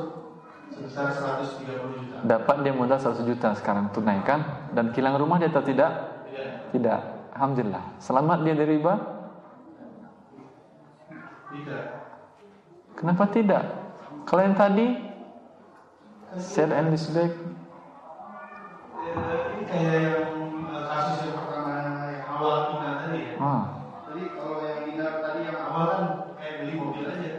sebesar 0.72 1.12
130 1.12 1.68
juta. 2.00 2.18
Dapat 2.24 2.56
dia 2.64 2.74
modal 2.74 2.98
100 2.98 3.28
juta 3.28 3.52
sekarang 3.54 3.92
tunaikan 3.92 4.40
dan 4.72 4.90
kilang 4.90 5.20
rumah 5.20 5.38
dia 5.38 5.52
atau 5.52 5.62
tidak? 5.62 5.92
Tidak. 6.32 6.72
Tidak. 6.74 7.00
Alhamdulillah. 7.36 7.84
Selamat 8.00 8.38
dia 8.42 8.54
dari 8.56 8.80
riba? 8.80 8.94
Tidak. 11.52 11.84
Kenapa 12.96 13.24
tidak? 13.30 13.64
Kalau 14.24 14.42
yang 14.42 14.56
tadi 14.56 15.12
Sale 16.34 16.74
and 16.74 16.90
leaseback 16.90 17.30
Eh, 19.14 19.38
ini 19.54 19.64
kayak 19.70 19.94
yang 20.02 20.34
eh, 20.66 20.84
kasus 20.90 21.30
yang 21.30 21.38
pertama 21.38 21.74
yang 22.10 22.26
awal 22.26 22.58
Ina 22.74 22.90
tadi 22.98 23.20
ya. 23.22 23.34
ah, 23.38 23.64
Jadi 24.10 24.24
kalau 24.34 24.58
yang 24.66 24.82
Ina 24.90 25.08
tadi 25.22 25.40
yang 25.46 25.60
awal 25.62 25.86
kan 25.86 26.02
kayak 26.34 26.54
beli 26.58 26.74
mobil 26.74 27.06
aja. 27.06 27.34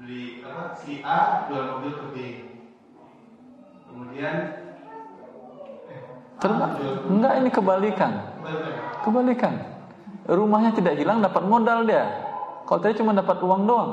Beli 0.00 0.22
apa? 0.40 0.69
Si 0.80 1.04
A 1.04 1.44
jual 1.52 1.76
mobil 1.76 1.92
ke 1.92 2.06
B. 2.08 2.16
Kemudian 3.84 4.36
eh, 5.92 6.00
enggak 7.10 7.32
ini 7.36 7.50
kebalikan. 7.52 8.12
Kembali 8.40 8.58
lagi. 8.64 8.80
Kebalikan. 9.04 9.54
Rumahnya 10.30 10.70
tidak 10.72 10.96
hilang 10.96 11.20
dapat 11.20 11.42
modal 11.44 11.84
dia. 11.84 12.08
Kalau 12.64 12.80
tadi 12.80 12.96
cuma 12.96 13.12
dapat 13.12 13.36
uang 13.44 13.62
doang. 13.68 13.92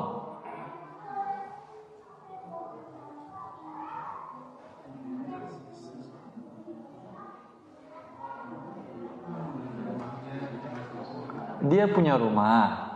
Dia 11.68 11.84
punya 11.92 12.16
rumah. 12.16 12.96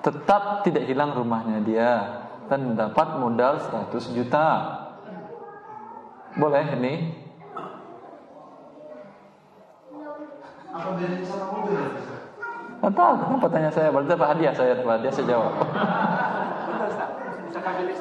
Tetap 0.00 0.64
tidak 0.64 0.88
hilang 0.88 1.12
rumahnya 1.12 1.60
dia 1.60 2.22
Dan 2.52 2.76
dapat 2.76 3.16
modal 3.16 3.56
100 3.56 4.12
juta 4.12 4.44
Boleh 6.36 6.68
ini 6.76 7.16
Apa 10.72 10.88
bedanya 10.96 11.24
sama 11.24 11.48
mobil? 11.48 11.80
Ustaz? 11.96 12.22
Nggak 12.82 12.92
tahu, 12.98 13.12
kenapa 13.14 13.46
tanya 13.52 13.70
saya? 13.70 13.88
Berarti 13.94 14.08
dapat 14.10 14.28
hadiah 14.34 14.54
saya 14.56 14.72
dapat 14.74 14.92
hadiah 14.98 15.14
saya 15.14 15.26
jawab. 15.30 15.52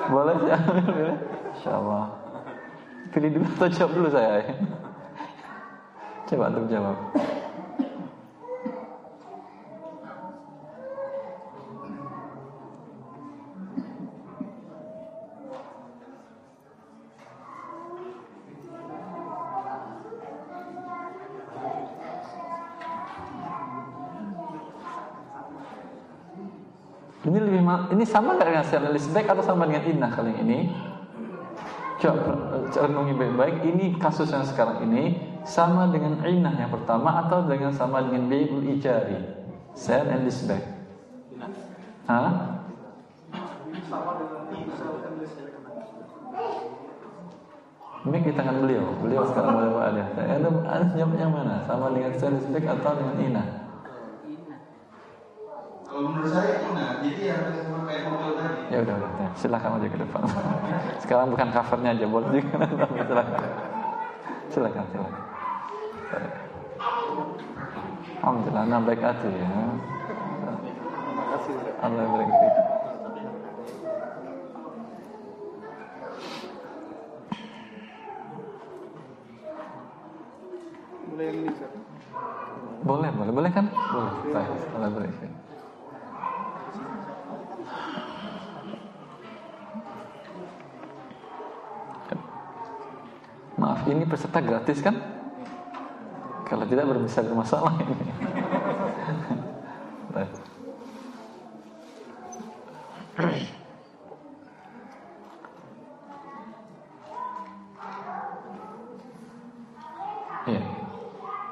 Boleh 0.09 0.33
sih 0.41 0.49
ambil 0.49 0.95
ya? 1.05 1.15
Insya 1.53 1.71
Allah. 1.77 2.03
Pilih 3.11 3.29
dulu 3.35 3.47
atau 3.59 3.67
jawab 3.69 3.91
dulu 3.93 4.09
saya? 4.09 4.41
Coba 6.25 6.45
untuk 6.49 6.65
jawab. 6.71 6.97
Ini 27.91 28.03
sama 28.07 28.39
nggak 28.39 28.47
dengan 28.47 28.65
sel 28.65 28.87
back 29.11 29.27
atau 29.27 29.43
sama 29.43 29.67
dengan 29.67 29.83
inah 29.83 30.11
kali 30.15 30.31
ini? 30.39 30.71
Coba 31.99 32.63
renungi 32.71 33.13
baik-baik. 33.13 33.57
Ini 33.67 33.85
kasus 33.99 34.31
yang 34.31 34.47
sekarang 34.47 34.87
ini 34.89 35.19
sama 35.43 35.91
dengan 35.91 36.23
inah 36.23 36.55
yang 36.55 36.71
pertama 36.71 37.27
atau 37.27 37.45
dengan 37.45 37.75
sama 37.75 38.01
dengan 38.01 38.31
bi'ul 38.31 38.63
ijari, 38.79 39.19
sell 39.75 40.07
and 40.07 40.23
leaseback. 40.25 40.63
Hah? 42.07 42.63
sama 43.85 44.11
dengan 44.23 44.71
sel 44.71 44.95
and 45.05 45.15
leaseback. 45.19 45.59
Mik 48.01 48.23
di 48.25 48.33
tangan 48.33 48.65
beliau. 48.65 48.97
Beliau 48.97 49.27
sekarang 49.29 49.61
boleh 49.61 49.77
ada. 49.77 50.03
Saya 50.17 50.41
ada 50.41 50.49
ada 50.65 50.85
jawab 50.97 51.13
yang 51.19 51.29
mana? 51.29 51.61
Sama 51.69 51.93
dengan 51.93 52.15
sell 52.17 52.39
atau 52.39 52.93
dengan 52.97 53.17
inah? 53.19 53.61
Kalau 55.91 56.07
menurut 56.07 56.31
saya 56.31 56.63
Ina, 56.63 57.03
jadi 57.03 57.21
yang 57.35 57.51
sama 57.51 57.83
kayak 57.83 58.07
mobil 58.07 58.39
tadi. 58.39 58.60
Ya 58.71 58.79
udah 58.79 58.95
udah. 58.95 59.29
Silakan 59.35 59.83
aja 59.83 59.87
ke 59.91 59.97
depan. 59.99 60.23
Sekarang 61.03 61.27
bukan 61.27 61.47
covernya 61.51 61.91
aja 61.91 62.05
boleh 62.07 62.29
juga. 62.39 62.55
silakan. 63.11 63.43
Silakan 64.47 64.85
silakan. 64.95 65.23
Alhamdulillah, 68.21 68.63
nah 68.69 68.79
baik 68.79 69.01
hati 69.03 69.27
ya. 69.27 69.51
Allah 71.81 72.05
Ustaz. 81.51 81.73
Boleh, 82.81 83.09
boleh, 83.13 83.33
boleh 83.33 83.51
kan? 83.51 83.65
Boleh. 83.69 84.13
Baik, 84.31 84.49
Allah 84.73 84.89
barik 84.89 85.40
Ini 93.89 94.03
peserta 94.05 94.43
gratis 94.43 94.83
kan? 94.83 94.95
Kalau 96.45 96.67
tidak 96.67 96.85
bisa 97.07 97.23
bermasalah 97.23 97.73
ini. 97.79 97.95
Iya. 110.41 110.63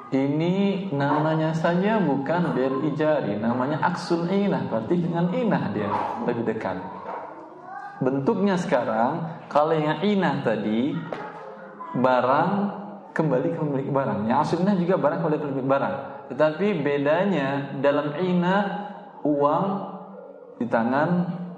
Ini 0.10 0.90
namanya 0.90 1.54
saja 1.54 2.02
bukan 2.02 2.58
bil 2.58 2.82
ijari, 2.90 3.38
namanya 3.38 3.78
aksul 3.86 4.26
inah, 4.26 4.66
berarti 4.66 4.98
dengan 4.98 5.30
inah 5.30 5.70
dia 5.70 5.86
lebih 6.26 6.50
dekat. 6.50 6.82
Bentuknya 8.02 8.58
sekarang, 8.58 9.46
kalau 9.46 9.78
yang 9.78 10.02
inah 10.02 10.42
tadi 10.42 10.98
barang 11.96 12.50
kembali 13.14 13.48
ke 13.54 13.58
pemilik 13.58 13.90
barang. 13.90 14.20
Yang 14.30 14.40
asalnya 14.46 14.74
juga 14.78 14.96
barang 15.02 15.20
kembali 15.24 15.38
ke 15.38 15.46
pemilik 15.50 15.70
barang. 15.70 15.96
Tetapi 16.30 16.68
bedanya 16.86 17.48
dalam 17.82 18.14
ina 18.22 18.56
uang 19.26 19.66
di 20.62 20.66
tangan 20.70 21.10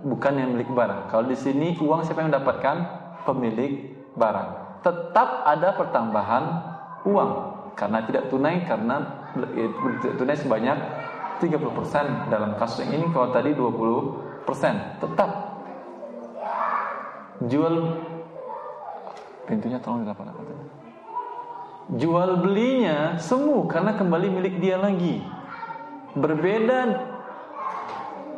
bukan 0.05 0.33
yang 0.37 0.49
milik 0.55 0.71
barang. 0.71 1.11
Kalau 1.11 1.27
di 1.27 1.37
sini 1.37 1.75
uang 1.77 2.07
siapa 2.07 2.23
yang 2.23 2.31
mendapatkan? 2.31 2.77
Pemilik 3.21 3.93
barang. 4.17 4.81
Tetap 4.81 5.45
ada 5.45 5.77
pertambahan 5.77 6.43
uang 7.05 7.31
karena 7.77 8.01
tidak 8.05 8.33
tunai 8.33 8.65
karena 8.65 9.29
tidak 9.37 10.15
tunai 10.17 10.37
sebanyak 10.37 10.77
30% 11.41 12.29
dalam 12.29 12.57
kasus 12.57 12.85
yang 12.85 13.01
ini 13.01 13.05
kalau 13.13 13.29
tadi 13.33 13.53
20% 13.53 15.01
tetap 15.01 15.29
jual 17.49 17.75
pintunya 19.51 19.83
tolong 19.83 20.07
dilapan 20.07 20.31
Jual 21.99 22.39
belinya 22.39 23.19
semu 23.19 23.67
karena 23.67 23.99
kembali 23.99 24.31
milik 24.31 24.63
dia 24.63 24.79
lagi. 24.79 25.19
Berbeda 26.15 27.11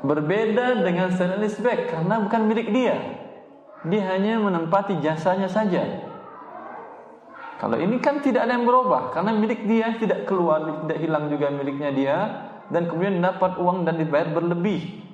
berbeda 0.02 0.82
dengan 0.82 1.14
stainless 1.14 1.62
bag 1.62 1.86
karena 1.94 2.18
bukan 2.18 2.50
milik 2.50 2.74
dia. 2.74 2.98
Dia 3.86 4.18
hanya 4.18 4.42
menempati 4.42 4.98
jasanya 5.06 5.46
saja. 5.46 5.86
Kalau 7.62 7.78
ini 7.78 8.02
kan 8.02 8.26
tidak 8.26 8.50
ada 8.50 8.58
yang 8.58 8.66
berubah 8.66 9.14
karena 9.14 9.38
milik 9.38 9.70
dia 9.70 9.94
tidak 10.02 10.26
keluar, 10.26 10.84
tidak 10.84 10.98
hilang 10.98 11.30
juga 11.30 11.54
miliknya 11.54 11.90
dia 11.94 12.18
dan 12.74 12.90
kemudian 12.90 13.22
dapat 13.22 13.62
uang 13.62 13.86
dan 13.86 14.02
dibayar 14.02 14.34
berlebih. 14.34 15.06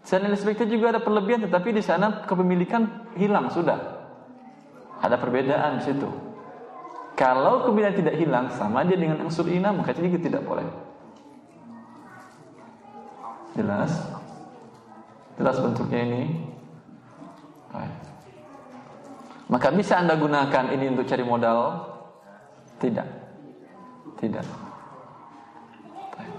Stainless 0.00 0.48
bag 0.48 0.56
itu 0.56 0.80
juga 0.80 0.96
ada 0.96 1.00
perlebihan 1.04 1.44
tetapi 1.44 1.76
di 1.76 1.82
sana 1.84 2.24
kepemilikan 2.24 3.12
hilang 3.20 3.52
sudah. 3.52 3.95
Ada 5.00 5.16
perbedaan 5.20 5.80
di 5.80 5.82
situ. 5.84 6.08
Kalau 7.16 7.64
kemudian 7.64 7.96
tidak 7.96 8.20
hilang 8.20 8.52
sama 8.52 8.84
dia 8.84 9.00
dengan 9.00 9.24
unsur 9.24 9.48
ina 9.48 9.72
maka 9.72 9.96
jadi 9.96 10.20
tidak 10.20 10.44
boleh. 10.44 10.68
Jelas? 13.56 13.92
Jelas 15.40 15.56
bentuknya 15.56 16.00
ini? 16.04 16.22
Baik. 17.72 17.94
Maka 19.48 19.68
bisa 19.72 19.96
Anda 19.96 20.20
gunakan 20.20 20.76
ini 20.76 20.92
untuk 20.92 21.08
cari 21.08 21.24
modal? 21.24 21.88
Tidak. 22.76 23.08
Tidak. 24.20 24.46
Baik. 26.12 26.32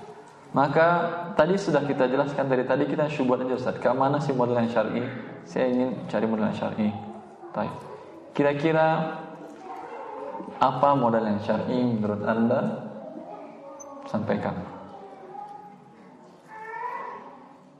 Maka 0.53 0.87
tadi 1.33 1.57
sudah 1.57 1.81
kita 1.89 2.05
jelaskan 2.05 2.45
dari 2.45 2.69
tadi 2.69 2.85
kita 2.85 3.09
syubhat 3.09 3.41
aja 3.41 3.57
Ustaz. 3.57 3.81
Ke 3.81 3.89
mana 3.97 4.21
sih 4.21 4.37
modal 4.37 4.61
yang 4.61 4.69
syar'i? 4.69 5.01
Saya 5.49 5.73
ingin 5.73 6.05
cari 6.05 6.25
modal 6.29 6.53
yang 6.53 6.57
syar'i. 6.57 6.89
Baik. 7.49 7.96
Kira-kira 8.37 9.17
apa 10.61 10.89
modal 10.93 11.25
yang 11.25 11.41
syar'i 11.41 11.97
menurut 11.97 12.21
Anda? 12.21 12.85
Sampaikan. 14.05 14.61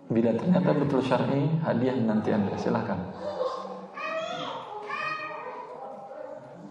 Bila 0.10 0.34
ternyata 0.34 0.74
betul 0.74 1.05
syar'i, 1.05 1.45
hadiah 1.62 1.93
nanti 2.01 2.34
Anda. 2.34 2.58
Silahkan. 2.58 2.97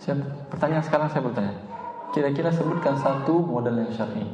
Saya, 0.03 0.19
pertanyaan 0.51 0.83
sekarang 0.83 1.07
saya 1.07 1.23
bertanya. 1.23 1.55
Kira-kira 2.11 2.51
sebutkan 2.51 2.99
satu 2.99 3.39
modal 3.39 3.87
yang 3.87 3.95
syar'i. 3.95 4.27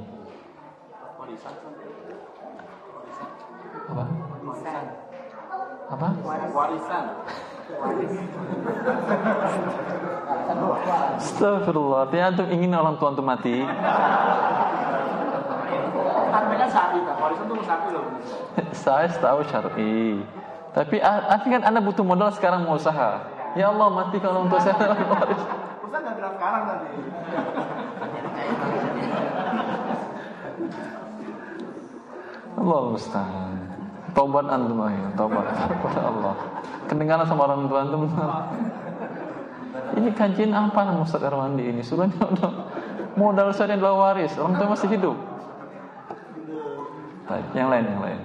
Apa? 3.93 4.05
Warisan. 4.33 4.85
Apa? 5.93 6.09
Warisan. 6.57 7.05
Astagfirullah, 11.23 12.09
artinya 12.09 12.25
antum 12.35 12.47
ingin 12.51 12.75
orang 12.75 12.95
tua 12.99 13.09
antum 13.15 13.27
mati? 13.27 13.63
Kan. 13.65 13.77
Saya 18.73 19.09
tahu 19.09 19.41
syar'i. 19.47 20.21
Tapi 20.73 20.97
ah, 21.05 21.37
artinya 21.37 21.61
kan 21.61 21.65
anda 21.69 21.81
butuh 21.85 22.05
modal 22.05 22.33
sekarang 22.33 22.65
mau 22.65 22.81
usaha. 22.81 23.21
Ya 23.53 23.69
Allah 23.69 23.89
mati 23.93 24.17
kalau 24.17 24.49
untuk 24.49 24.57
saya 24.65 24.73
waris. 24.81 25.43
Ustaz 25.85 26.01
nggak 26.01 26.15
bilang 26.17 26.35
sekarang 26.41 26.63
tadi. 26.65 26.89
Allah 32.57 32.81
musta'an. 32.89 33.72
Tobat 34.13 34.45
antum 34.45 34.77
ayo, 34.85 35.09
tobat 35.17 35.49
kepada 35.49 36.01
Allah. 36.05 36.35
Kedengaran 36.85 37.25
sama 37.25 37.49
orang 37.49 37.65
tua 37.65 37.81
antum. 37.81 38.05
Ini 39.97 40.09
kajian 40.13 40.53
apa 40.53 40.85
nama 40.85 41.01
Ustaz 41.01 41.25
Erwandi 41.25 41.65
ini? 41.73 41.81
Suruhnya 41.81 42.21
udah 42.21 42.53
modal 43.17 43.49
saya 43.57 43.77
adalah 43.77 43.97
waris, 43.97 44.37
orang 44.37 44.61
tua 44.61 44.69
masih 44.77 44.89
hidup. 44.93 45.17
Baik, 47.25 47.47
yang 47.57 47.73
lain, 47.73 47.85
yang 47.89 48.03
lain. 48.05 48.21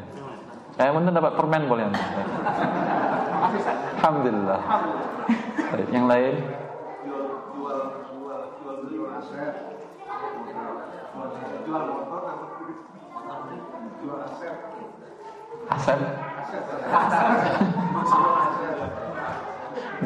Eh, 0.78 0.92
mungkin 0.92 1.16
dapat 1.16 1.40
permen 1.40 1.72
boleh 1.72 1.88
antum. 1.88 2.04
Alhamdulillah. 4.04 4.60
Baik, 5.72 5.88
yang 5.96 6.06
lain. 6.12 6.36
Jual 11.68 11.84
motor 11.84 12.24
jual 14.00 14.20
aset. 14.24 14.77
Asep. 15.68 16.00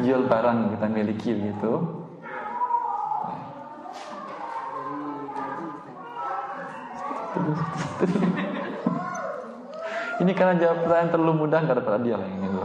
Jual 0.02 0.22
barang 0.26 0.56
yang 0.56 0.70
kita 0.74 0.86
miliki 0.88 1.30
gitu. 1.52 1.72
Ini 10.22 10.32
karena 10.38 10.54
jawab 10.60 10.78
pertanyaan 10.86 11.10
terlalu 11.10 11.34
mudah 11.46 11.58
nggak 11.66 11.76
dapat 11.82 12.00
dia 12.06 12.16
lah 12.16 12.28
yang 12.28 12.42
ini. 12.46 12.58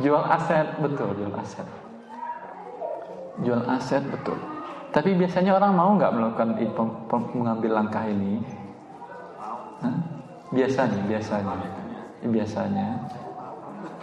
Jual 0.00 0.24
aset 0.24 0.68
betul, 0.78 1.08
jual 1.18 1.34
aset. 1.36 1.66
Jual 3.44 3.62
aset 3.66 4.02
betul. 4.08 4.38
Tapi 4.90 5.14
biasanya 5.14 5.54
orang 5.54 5.72
mau 5.74 5.90
nggak 5.94 6.12
melakukan 6.14 6.50
mengambil 7.34 7.78
langkah 7.78 8.02
ini? 8.06 8.42
Biasanya, 10.50 11.06
biasanya, 11.06 11.62
biasanya. 12.26 13.06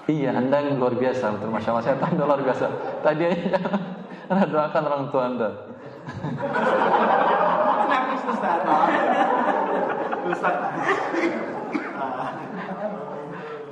Iya, 0.08 0.40
anda 0.40 0.64
yang 0.64 0.80
luar 0.80 0.96
biasa, 0.96 1.36
betul 1.36 1.52
masya 1.52 1.76
Allah. 1.76 1.84
Saya 1.84 2.00
tahu 2.00 2.16
anda 2.16 2.24
luar 2.24 2.40
biasa. 2.40 2.72
Tadi 3.04 3.28
anda 4.32 4.48
doakan 4.48 4.84
orang 4.88 5.12
tua 5.12 5.24
anda. 5.28 5.50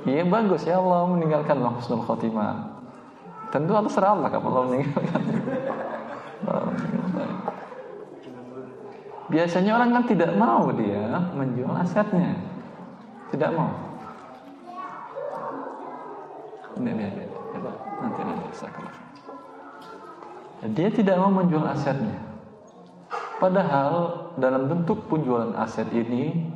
Iya 0.06 0.22
bagus 0.22 0.62
ya 0.62 0.78
Allah 0.78 1.02
meninggalkan 1.10 1.58
husnul 1.58 2.06
khotimah. 2.06 2.78
Tentu 3.50 3.74
serah 3.90 4.14
Allah 4.14 4.30
kalau. 4.30 4.54
Allah 4.54 4.70
meninggalkan. 4.70 5.18
Biasanya 9.26 9.74
orang 9.74 9.90
kan 9.90 10.06
tidak 10.06 10.38
mau 10.38 10.70
dia 10.70 11.18
menjual 11.34 11.74
asetnya, 11.82 12.38
tidak 13.36 13.52
mau. 13.52 13.72
Nanti 16.76 18.20
nanti 18.24 18.48
saya. 18.56 18.88
Dia 20.72 20.88
tidak 20.88 21.16
mau 21.20 21.28
menjual 21.28 21.68
asetnya. 21.68 22.16
Padahal 23.36 23.94
dalam 24.40 24.72
bentuk 24.72 25.04
penjualan 25.12 25.52
aset 25.60 25.92
ini 25.92 26.48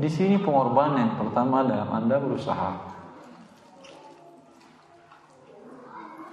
di 0.00 0.08
sini 0.08 0.40
pengorbanan 0.40 0.96
yang 0.96 1.14
pertama 1.20 1.60
dalam 1.60 1.92
Anda 1.92 2.16
berusaha. 2.16 2.88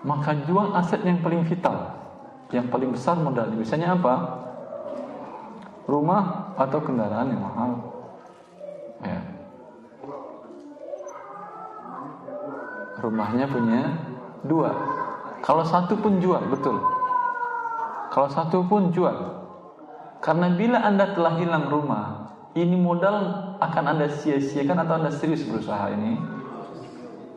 Maka 0.08 0.32
jual 0.48 0.72
aset 0.72 1.04
yang 1.04 1.20
paling 1.20 1.44
vital, 1.44 1.92
yang 2.56 2.72
paling 2.72 2.96
besar 2.96 3.20
modalnya. 3.20 3.60
Misalnya 3.60 4.00
apa? 4.00 4.16
Rumah 5.84 6.56
atau 6.56 6.80
kendaraan 6.80 7.36
yang 7.36 7.44
mahal. 7.44 7.72
Ya. 9.04 9.20
Rumahnya 12.98 13.46
punya 13.46 13.94
dua. 14.42 14.74
Kalau 15.46 15.62
satu 15.62 15.94
pun 16.02 16.18
jual, 16.18 16.42
betul. 16.50 16.82
Kalau 18.10 18.30
satu 18.34 18.66
pun 18.66 18.90
jual. 18.90 19.14
Karena 20.18 20.50
bila 20.58 20.82
Anda 20.82 21.14
telah 21.14 21.38
hilang 21.38 21.70
rumah, 21.70 22.34
ini 22.58 22.74
modal 22.74 23.54
akan 23.62 23.84
Anda 23.86 24.10
sia-siakan 24.10 24.82
atau 24.82 24.98
Anda 24.98 25.14
serius 25.14 25.46
berusaha 25.46 25.94
ini? 25.94 26.18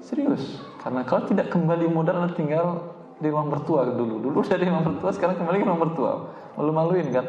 Serius. 0.01 0.65
Karena 0.81 1.05
kalau 1.05 1.29
tidak 1.29 1.53
kembali 1.53 1.93
modal 1.93 2.25
Anda 2.25 2.33
tinggal 2.33 2.97
di 3.21 3.29
rumah 3.29 3.53
mertua 3.53 3.85
dulu. 3.93 4.17
Dulu 4.17 4.41
dari 4.41 4.65
rumah 4.65 4.81
mertua, 4.81 5.13
sekarang 5.13 5.37
kembali 5.37 5.61
ke 5.61 5.67
rumah 5.69 5.83
mertua. 5.85 6.13
Malu-maluin 6.57 7.13
kan? 7.13 7.27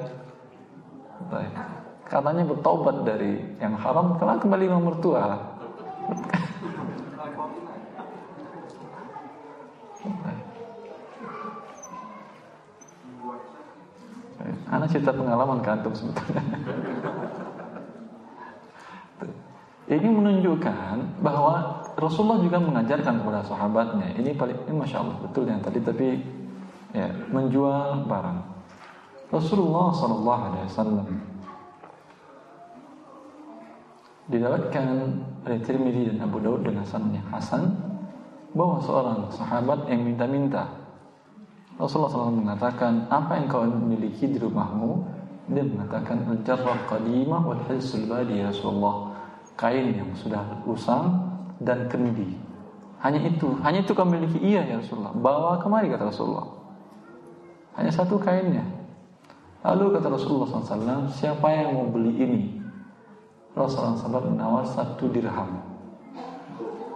Katanya 2.07 2.47
bertobat 2.47 3.03
dari 3.03 3.43
yang 3.59 3.75
haram, 3.75 4.15
karena 4.15 4.39
kembali 4.39 4.63
ke 4.63 4.71
rumah 4.71 4.87
mertua. 4.87 5.19
Baik. 5.27 6.23
Baik. 7.19 7.35
Anak 14.71 14.87
cerita 14.89 15.13
pengalaman 15.13 15.61
ke 15.61 15.69
antum 15.69 15.93
sebetulnya. 15.93 16.41
Ini 19.91 20.07
menunjukkan 20.07 21.19
bahwa 21.19 21.83
Rasulullah 21.99 22.39
juga 22.39 22.63
mengajarkan 22.63 23.21
kepada 23.21 23.43
sahabatnya. 23.43 24.15
Ini 24.15 24.31
paling 24.39 24.55
ini 24.71 24.75
masya 24.79 25.03
Allah 25.03 25.19
betul 25.19 25.43
yang 25.45 25.59
tadi 25.59 25.83
tapi 25.83 26.23
ya 26.95 27.11
menjual 27.29 28.07
barang. 28.07 28.39
Rasulullah 29.31 29.91
Shallallahu 29.91 30.41
Alaihi 30.47 30.65
Wasallam 30.71 31.07
didapatkan 34.31 34.87
oleh 35.43 35.59
Tirmidzi 35.59 36.15
dan 36.15 36.17
Abu 36.23 36.39
Daud 36.39 36.63
dengan 36.63 36.87
sanad 36.87 37.11
yang 37.11 37.27
hasan 37.27 37.90
bahwa 38.51 38.77
seorang 38.83 39.19
sahabat 39.31 39.87
yang 39.87 40.03
minta-minta 40.03 40.67
Rasulullah 41.79 42.11
SAW 42.11 42.43
mengatakan 42.45 43.07
apa 43.07 43.39
yang 43.39 43.47
kau 43.47 43.63
miliki 43.63 44.27
di 44.27 44.37
rumahmu 44.37 45.01
dia 45.51 45.65
mengatakan 45.65 46.23
al-jarrah 46.29 46.77
qadimah 46.85 47.41
wal 47.41 47.61
hilsul 47.65 48.05
badi 48.05 48.43
ya 48.43 48.51
Rasulullah 48.53 49.11
kain 49.55 49.93
yang 49.93 50.11
sudah 50.17 50.41
usang 50.65 51.31
dan 51.61 51.85
kendi. 51.85 52.33
Hanya 53.01 53.21
itu, 53.25 53.57
hanya 53.65 53.81
itu 53.81 53.93
kau 53.93 54.05
miliki. 54.05 54.37
Iya 54.41 54.65
ya 54.65 54.75
Rasulullah. 54.81 55.13
Bawa 55.13 55.57
kemari 55.61 55.89
kata 55.89 56.09
Rasulullah. 56.09 56.49
Hanya 57.77 57.89
satu 57.93 58.17
kainnya. 58.21 58.65
Lalu 59.61 59.97
kata 59.97 60.09
Rasulullah 60.09 60.49
SAW, 60.49 61.09
siapa 61.13 61.47
yang 61.53 61.77
mau 61.77 61.85
beli 61.89 62.17
ini? 62.17 62.41
Rasulullah 63.53 63.97
SAW 63.97 64.33
menawar 64.33 64.65
satu 64.65 65.09
dirham. 65.13 65.70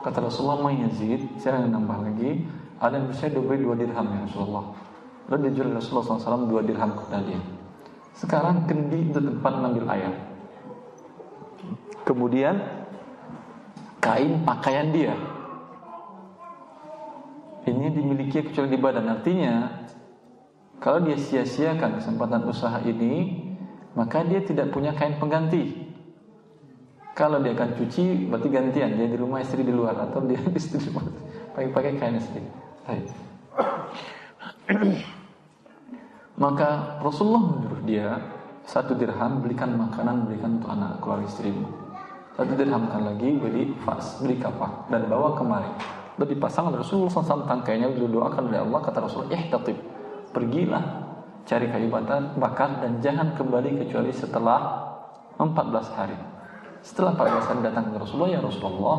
Kata 0.05 0.21
Rasulullah, 0.21 0.61
mau 0.61 0.69
Yazid, 0.69 1.25
saya 1.41 1.65
yang 1.65 1.81
nambah 1.81 2.05
lagi. 2.05 2.45
Ada 2.77 3.01
yang 3.01 3.07
bisa 3.09 3.25
dua 3.33 3.57
dua 3.57 3.73
dirham 3.73 4.05
ya 4.05 4.19
Rasulullah. 4.29 4.65
Lalu 5.33 5.49
dijual 5.49 5.73
Rasulullah 5.73 6.21
SAW 6.21 6.45
dua 6.45 6.61
dirham 6.61 6.93
kepada 6.93 7.25
dia. 7.25 7.41
Sekarang 8.13 8.69
kendi 8.69 9.09
itu 9.09 9.17
tempat 9.17 9.51
mengambil 9.57 9.89
air. 9.97 10.13
Kemudian 12.05 12.61
kain 13.97 14.45
pakaian 14.45 14.93
dia. 14.93 15.17
Ini 17.65 17.89
dimiliki 17.89 18.45
kecuali 18.45 18.69
di 18.69 18.77
badan. 18.77 19.09
Artinya 19.09 19.53
kalau 20.77 21.01
dia 21.01 21.17
sia-siakan 21.17 21.97
kesempatan 21.97 22.45
usaha 22.45 22.77
ini, 22.85 23.41
maka 23.97 24.21
dia 24.21 24.45
tidak 24.45 24.69
punya 24.69 24.93
kain 24.93 25.17
pengganti. 25.17 25.84
Kalau 27.15 27.39
dia 27.39 27.55
akan 27.55 27.79
cuci, 27.79 28.27
berarti 28.27 28.51
gantian. 28.51 28.99
Dia 28.99 29.07
di 29.07 29.15
rumah 29.15 29.39
istri 29.39 29.63
di 29.63 29.71
luar 29.71 29.95
atau 29.95 30.19
dia 30.27 30.35
istri 30.59 30.83
di 30.83 30.91
rumah 30.91 31.07
pakai-pakai 31.55 31.95
kain 31.95 32.19
istri. 32.19 32.43
Maka 36.43 36.99
Rasulullah 36.99 37.55
menyuruh 37.55 37.81
dia 37.87 38.19
satu 38.67 38.91
dirham 38.99 39.39
belikan 39.39 39.71
makanan 39.79 40.27
belikan 40.27 40.59
untuk 40.59 40.67
anak 40.75 40.99
keluarga 40.99 41.31
istrimu. 41.31 41.63
Satu 42.35 42.51
dirhamkan 42.59 43.07
lagi 43.07 43.31
beli 43.39 43.71
fas, 43.87 44.19
beli 44.19 44.35
kapak 44.35 44.91
dan 44.91 45.07
bawa 45.07 45.39
kemari. 45.39 45.71
Lalu 46.19 46.35
dipasang 46.35 46.67
Rasulullah 46.75 47.11
SAW 47.11 47.47
tangkainya 47.47 47.87
beliau 47.87 48.11
doakan 48.11 48.51
oleh 48.51 48.59
Allah 48.59 48.79
kata 48.83 49.07
Rasulullah 49.07 49.39
ihtatib 49.39 49.79
pergilah 50.35 50.83
cari 51.47 51.71
kayu 51.71 51.87
bakar 52.35 52.83
dan 52.83 52.99
jangan 52.99 53.39
kembali 53.39 53.87
kecuali 53.87 54.11
setelah 54.11 54.59
14 55.39 55.95
hari. 55.95 56.34
Setelah 56.85 57.17
14 57.17 57.49
hari 57.49 57.59
datang 57.65 57.85
ke 57.89 57.97
Rasulullah 57.97 58.29
ya 58.29 58.39
Rasulullah 58.45 58.97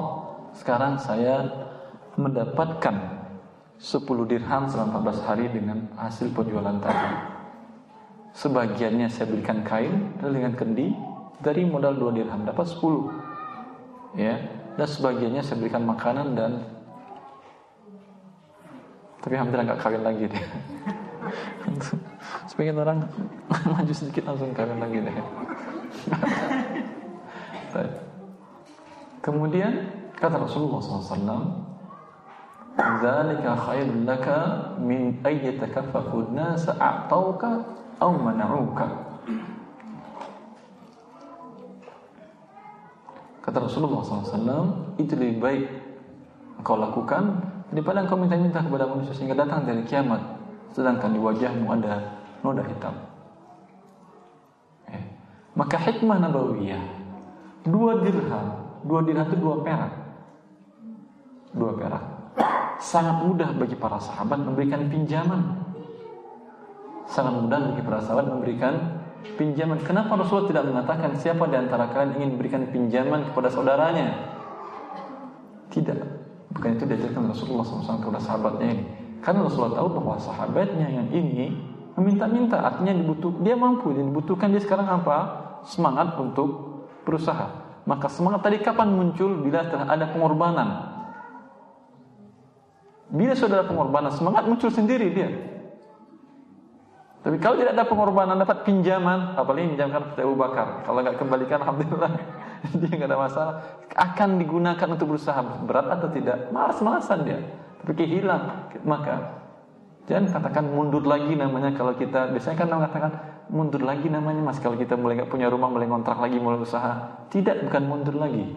sekarang 0.58 0.98
saya 0.98 1.46
mendapatkan 2.18 2.96
10 3.78 4.02
dirham 4.26 4.66
selama 4.66 5.06
14 5.06 5.22
hari 5.22 5.46
dengan 5.54 5.86
hasil 5.94 6.34
penjualan 6.34 6.82
tadi. 6.82 7.08
Sebagiannya 8.34 9.06
saya 9.06 9.30
berikan 9.30 9.62
kain 9.62 10.18
dengan 10.18 10.58
kendi 10.58 10.90
dari 11.38 11.62
modal 11.62 11.94
2 11.94 12.18
dirham 12.18 12.42
dapat 12.42 12.66
10. 12.66 14.18
Ya, 14.18 14.34
dan 14.74 14.88
sebagiannya 14.90 15.46
saya 15.46 15.62
berikan 15.62 15.86
makanan 15.86 16.34
dan 16.34 16.52
tapi 19.22 19.38
hampir 19.38 19.62
nggak 19.62 19.78
kawin 19.78 20.02
lagi 20.02 20.26
deh. 20.26 20.44
Sebagian 22.50 22.82
orang 22.82 23.06
maju 23.78 23.92
sedikit 23.94 24.26
langsung 24.26 24.50
kawin 24.50 24.82
lagi 24.82 24.98
deh. 25.06 25.16
Kemudian 29.26 29.90
kata 30.14 30.38
Rasulullah 30.38 30.78
SAW, 30.78 31.66
"Dzalika 32.78 33.50
khairun 33.58 34.06
laka 34.06 34.38
min 34.78 35.18
ay 35.26 35.42
yatakaffafu 35.50 36.30
an-nas 36.30 36.70
a'tauka 36.70 37.66
aw 37.98 38.10
mana'uka." 38.14 38.86
Kata 43.42 43.58
Rasulullah 43.62 44.02
SAW, 44.02 44.94
itu 44.98 45.18
lebih 45.18 45.38
baik 45.42 45.64
kau 46.62 46.78
lakukan 46.78 47.42
daripada 47.70 48.06
engkau 48.06 48.18
minta-minta 48.18 48.62
kepada 48.62 48.90
manusia 48.90 49.14
sehingga 49.14 49.38
datang 49.38 49.66
dari 49.66 49.86
kiamat 49.86 50.18
sedangkan 50.74 51.14
di 51.14 51.20
wajahmu 51.22 51.66
ada 51.78 52.22
noda 52.42 52.62
hitam. 52.66 52.94
Eh. 54.90 55.02
Maka 55.54 55.78
hikmah 55.78 56.18
nabawiyah 56.26 56.95
dua 57.66 58.00
dirham, 58.00 58.46
dua 58.86 59.00
dirham 59.02 59.26
itu 59.26 59.36
dua 59.36 59.54
perak, 59.60 59.92
dua 61.52 61.72
perak. 61.74 62.04
Sangat 62.76 63.24
mudah 63.24 63.50
bagi 63.56 63.74
para 63.74 63.96
sahabat 63.98 64.38
memberikan 64.40 64.86
pinjaman. 64.86 65.64
Sangat 67.08 67.34
mudah 67.40 67.58
bagi 67.72 67.82
para 67.82 67.98
sahabat 68.04 68.26
memberikan 68.28 68.74
pinjaman. 69.34 69.80
Kenapa 69.82 70.14
Rasulullah 70.14 70.48
tidak 70.52 70.64
mengatakan 70.68 71.10
siapa 71.16 71.48
di 71.48 71.56
antara 71.56 71.88
kalian 71.90 72.20
ingin 72.20 72.30
memberikan 72.36 72.62
pinjaman 72.68 73.32
kepada 73.32 73.48
saudaranya? 73.48 74.08
Tidak. 75.72 75.98
Bukan 76.52 76.70
itu 76.78 76.84
diajarkan 76.88 77.32
Rasulullah 77.32 77.64
SAW 77.64 78.00
kepada 78.00 78.20
sahabatnya 78.20 78.66
ini. 78.76 78.84
Karena 79.24 79.44
Rasulullah 79.44 79.80
tahu 79.80 79.88
bahwa 79.98 80.16
sahabatnya 80.20 80.88
yang 80.88 81.08
ini 81.10 81.52
meminta-minta, 81.96 82.60
artinya 82.60 82.92
dibutuh, 82.92 83.32
dia 83.40 83.56
mampu, 83.56 83.90
yang 83.96 84.12
dibutuhkan 84.12 84.52
dia 84.52 84.60
sekarang 84.60 84.86
apa? 84.86 85.16
Semangat 85.64 86.14
untuk 86.20 86.75
berusaha. 87.06 87.64
Maka 87.86 88.10
semangat 88.10 88.42
tadi 88.42 88.58
kapan 88.58 88.90
muncul? 88.90 89.38
Bila 89.38 89.62
telah 89.70 89.86
ada 89.86 90.10
pengorbanan. 90.10 90.68
Bila 93.06 93.38
sudah 93.38 93.62
ada 93.62 93.66
pengorbanan, 93.70 94.10
semangat 94.10 94.50
muncul 94.50 94.66
sendiri 94.74 95.14
dia. 95.14 95.30
Tapi 97.22 97.38
kalau 97.38 97.58
tidak 97.58 97.78
ada 97.78 97.86
pengorbanan, 97.86 98.38
dapat 98.42 98.66
pinjaman, 98.66 99.38
apalagi 99.38 99.74
pinjamkan 99.74 100.02
kepada 100.10 100.22
Abu 100.26 100.36
Bakar. 100.38 100.66
Kalau 100.82 100.98
nggak 101.02 101.18
kembalikan, 101.18 101.58
alhamdulillah, 101.62 102.12
dia 102.82 102.90
nggak 102.90 103.10
ada 103.10 103.18
masalah. 103.18 103.54
Akan 103.94 104.38
digunakan 104.42 104.88
untuk 104.90 105.14
berusaha 105.14 105.38
berat 105.66 105.86
atau 105.90 106.10
tidak? 106.10 106.50
Malas-malasan 106.50 107.18
dia. 107.22 107.38
Tapi 107.82 107.92
kehilang, 107.94 108.70
maka 108.82 109.35
jangan 110.06 110.26
katakan 110.30 110.64
mundur 110.70 111.02
lagi 111.02 111.34
namanya 111.34 111.74
kalau 111.74 111.94
kita 111.98 112.30
biasanya 112.30 112.56
kan 112.56 112.68
mengatakan 112.70 113.12
mundur 113.50 113.82
lagi 113.82 114.06
namanya 114.06 114.42
mas 114.42 114.58
kalau 114.58 114.78
kita 114.78 114.94
mulai 114.94 115.22
nggak 115.22 115.30
punya 115.30 115.50
rumah 115.50 115.70
mulai 115.70 115.86
kontrak 115.86 116.18
lagi 116.18 116.38
mulai 116.38 116.62
usaha 116.62 117.26
tidak 117.30 117.66
bukan 117.66 117.82
mundur 117.86 118.16
lagi 118.18 118.54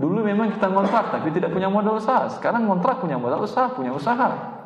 dulu 0.00 0.24
memang 0.24 0.52
kita 0.56 0.68
kontrak 0.68 1.12
tapi 1.12 1.28
tidak 1.32 1.52
punya 1.52 1.68
modal 1.68 2.00
usaha 2.00 2.28
sekarang 2.32 2.64
kontrak 2.64 3.00
punya 3.00 3.20
modal 3.20 3.44
usaha 3.44 3.68
punya 3.72 3.92
usaha 3.92 4.60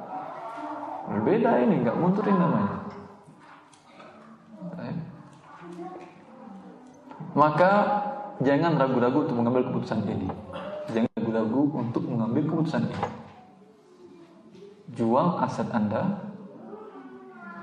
Berbeda 1.04 1.60
ini, 1.60 1.84
nggak 1.84 1.96
mundur 2.00 2.24
ini 2.24 2.38
namanya. 2.40 2.80
Maka 7.34 7.72
jangan 8.40 8.78
ragu-ragu 8.78 9.26
untuk 9.26 9.36
mengambil 9.36 9.62
keputusan 9.68 10.06
ini. 10.06 10.28
Jangan 10.94 11.10
ragu-ragu 11.18 11.60
untuk 11.76 12.02
mengambil 12.08 12.42
keputusan 12.48 12.88
ini. 12.88 13.23
Jual 14.92 15.40
aset 15.40 15.68
Anda 15.72 16.20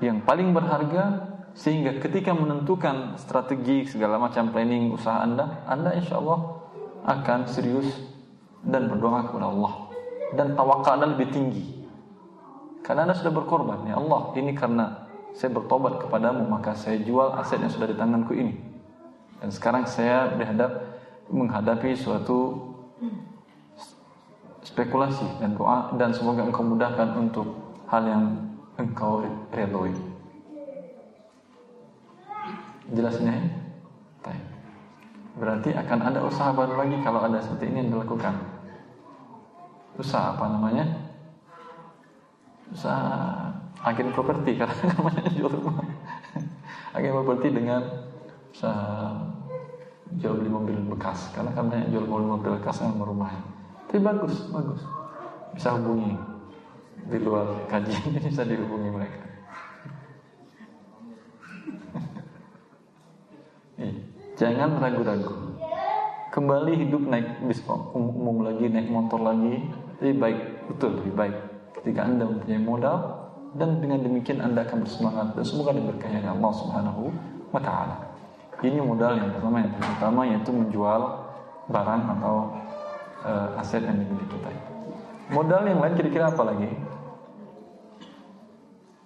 yang 0.02 0.26
paling 0.26 0.50
berharga 0.50 1.30
sehingga 1.54 2.00
ketika 2.02 2.34
menentukan 2.34 3.14
strategi 3.20 3.86
segala 3.86 4.18
macam 4.18 4.50
planning 4.50 4.90
usaha 4.90 5.22
Anda, 5.22 5.62
Anda 5.68 5.94
insya 5.94 6.18
Allah 6.18 6.58
akan 7.06 7.46
serius 7.46 7.86
dan 8.66 8.90
berdoa 8.90 9.30
kepada 9.30 9.46
Allah 9.52 9.92
dan 10.34 10.58
tawakal 10.58 10.98
Anda 10.98 11.14
lebih 11.14 11.28
tinggi. 11.30 11.64
Karena 12.82 13.06
Anda 13.06 13.14
sudah 13.14 13.30
berkorban, 13.30 13.86
ya 13.86 13.94
Allah, 13.94 14.34
ini 14.34 14.50
karena 14.58 15.06
saya 15.32 15.54
bertobat 15.54 16.02
kepadamu, 16.02 16.42
maka 16.50 16.74
saya 16.74 16.98
jual 16.98 17.30
aset 17.38 17.62
yang 17.62 17.70
sudah 17.70 17.86
di 17.86 17.96
tanganku 17.96 18.34
ini. 18.34 18.58
Dan 19.38 19.54
sekarang 19.54 19.86
saya 19.86 20.34
dihadap 20.34 20.98
menghadapi 21.30 21.94
suatu 21.94 22.58
spekulasi 24.62 25.42
dan 25.42 25.58
doa 25.58 25.90
dan 25.98 26.14
semoga 26.14 26.46
engkau 26.46 26.62
mudahkan 26.62 27.18
untuk 27.18 27.46
hal 27.90 28.02
yang 28.06 28.24
engkau 28.78 29.26
redoi. 29.50 29.92
Jelasnya 32.92 33.34
ya? 33.34 33.62
Berarti 35.32 35.72
akan 35.72 35.98
ada 36.12 36.20
usaha 36.28 36.52
baru 36.52 36.76
lagi 36.76 37.00
kalau 37.00 37.24
ada 37.24 37.40
seperti 37.40 37.72
ini 37.72 37.76
yang 37.82 37.90
dilakukan. 37.96 38.34
Usaha 39.96 40.36
apa 40.36 40.44
namanya? 40.52 40.84
Usaha 42.72 43.48
agen 43.80 44.12
properti 44.12 44.56
karena 44.60 44.82
namanya 44.92 45.24
jual 45.32 45.52
rumah. 45.52 45.84
agen 46.92 47.12
properti 47.16 47.48
dengan 47.48 47.80
usaha 48.52 49.16
jual 50.20 50.44
beli 50.44 50.52
mobil 50.52 50.76
bekas 50.92 51.32
karena 51.32 51.56
kan 51.56 51.72
banyak 51.72 51.88
jual 51.88 52.04
mobil 52.04 52.28
mobil 52.36 52.50
bekas 52.60 52.84
yang 52.84 53.00
rumahnya. 53.00 53.40
Tapi 53.92 54.00
bagus, 54.00 54.48
bagus. 54.48 54.80
Bisa 55.52 55.76
hubungi 55.76 56.16
di 57.12 57.18
luar 57.20 57.68
kajian 57.68 58.08
ini 58.08 58.24
bisa 58.32 58.40
dihubungi 58.40 58.88
mereka. 58.88 59.20
Jangan 64.40 64.80
ragu-ragu. 64.80 65.60
Kembali 66.32 66.72
hidup 66.72 67.04
naik 67.04 67.44
bis 67.44 67.60
umum 67.68 68.40
lagi, 68.40 68.64
naik 68.64 68.88
motor 68.88 69.20
lagi, 69.20 69.60
lebih 70.00 70.16
baik, 70.16 70.38
betul 70.72 70.96
lebih 70.96 71.12
baik. 71.12 71.36
Ketika 71.76 72.08
anda 72.08 72.24
mempunyai 72.24 72.64
modal 72.64 72.96
dan 73.60 73.84
dengan 73.84 74.00
demikian 74.00 74.40
anda 74.40 74.64
akan 74.64 74.88
bersemangat 74.88 75.36
dan 75.36 75.44
semoga 75.44 75.76
diberkahi 75.76 76.24
oleh 76.24 76.32
Allah 76.32 76.52
Subhanahu 76.56 77.02
wa 77.52 77.60
taala. 77.60 77.96
Ini 78.64 78.80
modal 78.80 79.20
yang 79.20 79.36
pertama 79.36 79.56
yang 79.60 79.76
pertama 79.76 80.20
yaitu 80.24 80.50
menjual 80.50 81.00
barang 81.68 82.02
atau 82.16 82.61
aset 83.62 83.86
yang 83.86 83.94
dimiliki 83.94 84.26
kita. 84.34 84.50
Modal 85.30 85.62
yang 85.70 85.78
lain 85.78 85.94
kira-kira 85.94 86.34
apa 86.34 86.42
lagi? 86.42 86.66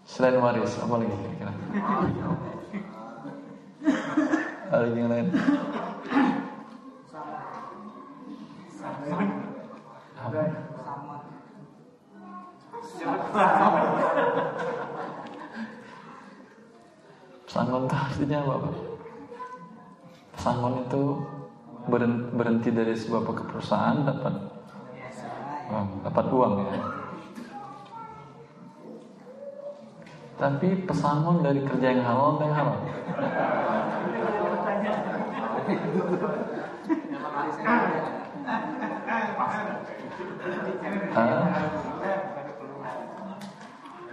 Selain 0.08 0.40
waris, 0.40 0.72
apa 0.80 0.96
lagi 0.96 1.12
kira-kira? 1.12 1.52
Ada 4.72 4.86
yang 4.96 5.08
lain? 5.12 5.26
Sangon 17.46 17.86
itu 17.86 17.94
artinya 17.94 18.38
apa? 18.40 18.70
Sangon 20.40 20.74
itu 20.82 21.02
berhenti 21.86 22.74
dari 22.74 22.94
sebuah 22.98 23.22
perusahaan 23.24 24.02
dapat 24.02 24.34
dapat 26.02 26.26
uang 26.30 26.54
ya. 26.62 26.78
Tapi 30.36 30.84
pesangon 30.84 31.40
dari 31.40 31.64
kerja 31.64 31.96
yang 31.96 32.04
halal 32.04 32.36
dan 32.36 32.50
haram. 32.52 32.76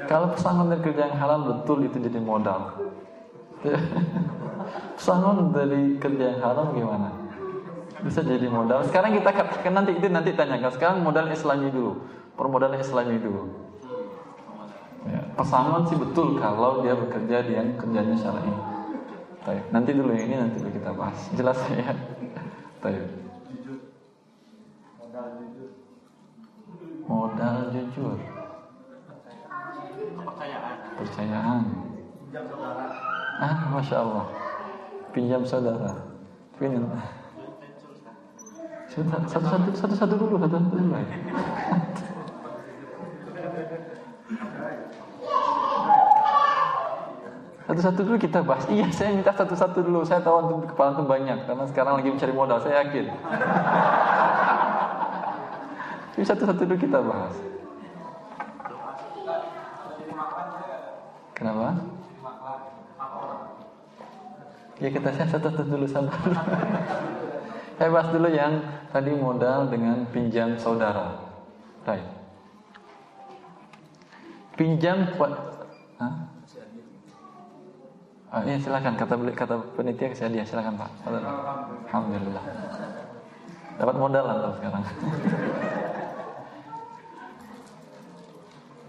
Kalau 0.08 0.28
pesangon 0.32 0.72
dari 0.72 0.82
kerja 0.82 1.12
yang 1.12 1.18
halal 1.20 1.40
betul 1.44 1.84
itu 1.84 1.98
jadi 2.00 2.20
modal. 2.24 2.72
pesangon 4.96 5.52
dari 5.52 6.00
kerja 6.00 6.24
yang 6.36 6.40
haram 6.40 6.68
gimana? 6.72 7.23
bisa 8.04 8.20
jadi 8.20 8.48
modal. 8.52 8.84
Sekarang 8.84 9.16
kita 9.16 9.32
katakan 9.32 9.74
nanti 9.74 9.96
itu 9.96 10.12
nanti 10.12 10.36
tanyakan. 10.36 10.72
Sekarang 10.76 10.98
modal 11.02 11.32
Islami 11.32 11.72
dulu, 11.72 12.04
permodalan 12.36 12.84
Islami 12.84 13.16
dulu. 13.16 13.48
Ya, 15.04 15.20
pesangon 15.36 15.84
sih 15.88 16.00
betul 16.00 16.40
kalau 16.40 16.84
dia 16.84 16.96
bekerja 16.96 17.44
dia 17.44 17.64
yang 17.64 17.76
kerjanya 17.80 18.16
syar'i. 18.16 18.54
Baik, 19.44 19.64
nanti 19.76 19.92
dulu 19.92 20.16
ini 20.16 20.36
nanti 20.40 20.60
dulu 20.60 20.72
kita 20.72 20.92
bahas. 20.96 21.20
Jelas 21.36 21.60
ya. 21.68 21.92
Baik. 22.80 23.04
Modal 25.00 25.28
jujur. 25.40 25.70
Modal 27.08 27.58
jujur. 27.72 28.18
Kepercayaan. 30.24 30.76
Percayaan. 31.00 31.64
Ah, 33.44 33.58
masya 33.76 33.98
Allah. 34.00 34.26
Pinjam 35.12 35.44
saudara. 35.44 35.92
Pinjam. 36.56 36.88
Sebentar, 38.94 39.26
satu 39.26 39.50
satu 39.50 39.70
satu 39.74 39.96
satu 39.98 40.14
dulu, 40.22 40.38
satu 40.38 40.54
satu 40.54 40.78
dulu. 40.78 40.94
Satu-satu 47.64 48.00
dulu 48.06 48.18
kita 48.22 48.46
bahas. 48.46 48.70
Iya, 48.70 48.86
saya 48.94 49.18
minta 49.18 49.34
satu-satu 49.34 49.82
dulu. 49.82 50.06
Saya 50.06 50.22
tahu 50.22 50.46
antum 50.46 50.62
kepala 50.70 50.94
antum 50.94 51.10
banyak 51.10 51.42
karena 51.50 51.66
sekarang 51.66 51.98
lagi 51.98 52.14
mencari 52.14 52.34
modal. 52.38 52.62
Saya 52.62 52.86
yakin. 52.86 53.10
Tapi 56.14 56.26
satu-satu 56.30 56.62
dulu 56.62 56.78
kita 56.78 57.02
bahas. 57.02 57.34
Kenapa? 61.34 61.82
Ya 64.78 64.90
kita 64.94 65.10
saya 65.18 65.28
satu-satu 65.34 65.66
dulu 65.66 65.86
sabar. 65.90 66.14
Saya 67.84 67.92
bahas 67.92 68.16
dulu 68.16 68.32
yang 68.32 68.64
tadi 68.96 69.12
modal 69.12 69.68
dengan 69.68 70.08
pinjam 70.08 70.56
saudara. 70.56 71.20
Baik. 71.84 72.08
Pinjam 74.56 75.12
Hah? 76.00 76.14
Oh, 78.32 78.42
iya 78.48 78.56
silakan 78.64 78.96
kata 78.96 79.20
beli 79.20 79.36
kata 79.36 79.60
penitia 79.76 80.08
ke 80.08 80.16
saya 80.16 80.32
dia 80.32 80.48
silakan 80.48 80.80
Pak. 80.80 81.12
Alhamdulillah. 81.92 82.46
Dapat 83.76 83.96
modal 84.00 84.32
antum 84.32 84.54
sekarang. 84.64 84.84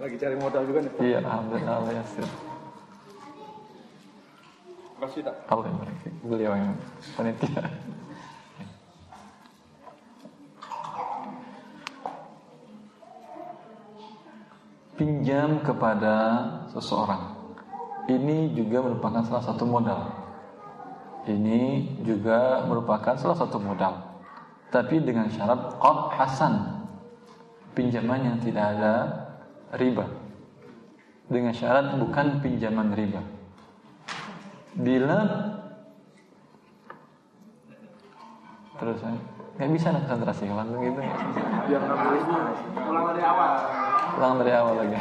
Lagi 0.06 0.16
cari 0.22 0.36
modal 0.38 0.62
juga 0.70 0.78
nih. 0.86 0.90
iya, 1.02 1.18
alhamdulillah 1.18 1.74
Allah 1.82 1.92
yasir. 1.98 2.26
Makasih 5.02 5.22
tak? 5.26 5.34
Allah 5.50 5.66
yang. 5.66 5.82
Beliau 6.22 6.52
yang 6.54 6.78
panitia. 7.18 7.66
Pinjam 14.94 15.58
kepada 15.66 16.46
seseorang. 16.70 17.34
Ini 18.06 18.54
juga 18.54 18.78
merupakan 18.78 19.26
salah 19.26 19.42
satu 19.42 19.66
modal. 19.66 20.06
Ini 21.26 21.98
juga 22.06 22.62
merupakan 22.62 23.18
salah 23.18 23.34
satu 23.34 23.58
modal. 23.58 24.22
Tapi 24.70 25.02
dengan 25.02 25.26
syarat 25.34 25.82
qad 25.82 25.98
hasan. 26.14 26.54
Pinjaman 27.74 28.22
yang 28.22 28.38
tidak 28.38 28.78
ada 28.78 28.94
riba. 29.74 30.06
Dengan 31.26 31.50
syarat 31.50 31.98
bukan 31.98 32.38
pinjaman 32.38 32.94
riba. 32.94 33.18
Bila 34.78 35.18
terus 38.78 39.02
saya 39.02 39.18
nggak 39.58 39.70
bisa 39.74 39.90
konsentrasi 39.90 40.46
kalau 40.46 40.62
gitu. 40.78 41.00
Biar 41.66 41.82
ulang 42.78 43.04
dari 43.10 43.22
awal. 43.26 43.83
Ulang 44.14 44.38
dari 44.38 44.52
awal 44.54 44.74
lagi. 44.78 44.98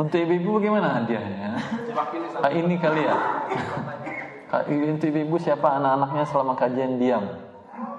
Untuk 0.00 0.16
ibu-ibu 0.16 0.56
bagaimana 0.56 0.96
hadiahnya? 0.96 1.60
Ah, 2.40 2.48
ini 2.56 2.80
kali 2.80 3.04
ya. 3.04 3.16
Untuk 4.64 5.12
ibu-ibu 5.12 5.36
siapa 5.36 5.76
anak-anaknya 5.76 6.24
selama 6.24 6.56
kajian 6.56 6.96
diam. 6.96 7.24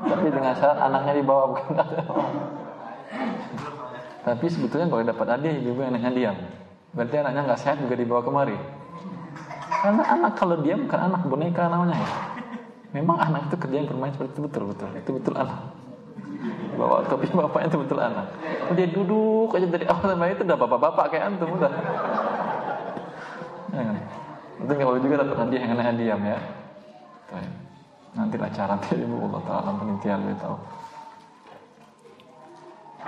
Tapi 0.02 0.34
dengan 0.34 0.58
syarat 0.58 0.82
anaknya 0.82 1.14
dibawa 1.22 1.54
bukan 1.54 1.78
ada. 1.78 2.02
Tapi 4.22 4.46
sebetulnya 4.50 4.86
kalau 4.86 5.02
dapat 5.02 5.28
hadiah 5.38 5.58
yang 5.58 5.94
anaknya 5.94 6.12
diam. 6.14 6.38
Berarti 6.94 7.16
anaknya 7.24 7.42
nggak 7.50 7.62
sehat 7.62 7.78
juga 7.82 7.96
dibawa 7.98 8.22
kemari. 8.22 8.58
Karena 9.82 10.04
anak 10.06 10.38
kalau 10.38 10.62
diam 10.62 10.86
bukan 10.86 11.02
anak 11.10 11.22
boneka 11.26 11.66
namanya 11.66 11.98
ya. 11.98 12.10
Memang 12.92 13.18
anak 13.18 13.50
itu 13.50 13.56
kerja 13.56 13.76
yang 13.82 13.88
bermain 13.90 14.14
seperti 14.14 14.32
itu 14.38 14.42
betul 14.46 14.64
betul. 14.70 14.90
Itu 14.94 15.10
betul 15.18 15.34
anak. 15.40 15.60
Bawa 16.78 17.06
topi 17.10 17.28
bapaknya 17.34 17.68
itu 17.74 17.80
betul 17.82 18.00
anak. 18.04 18.28
Dia 18.78 18.88
duduk 18.92 19.50
aja 19.58 19.68
dari 19.68 19.86
awal 19.90 20.06
sampai 20.14 20.34
itu 20.38 20.44
udah 20.46 20.58
bapak-bapak 20.60 21.06
kayak 21.10 21.24
antum 21.34 21.50
udah. 21.58 21.72
Nanti 24.62 24.74
kalau 24.78 25.02
juga 25.02 25.26
dapat 25.26 25.38
hadiah 25.42 25.62
yang 25.66 25.74
aneh 25.74 25.96
diam 25.98 26.22
ya. 26.22 26.40
Tuh. 27.32 27.42
Nanti 28.12 28.36
cara 28.36 28.76
ibu 28.92 29.16
Allah 29.32 29.42
Taala 29.48 29.72
penitia 29.80 30.20
lebih 30.20 30.36
tahu. 30.38 30.56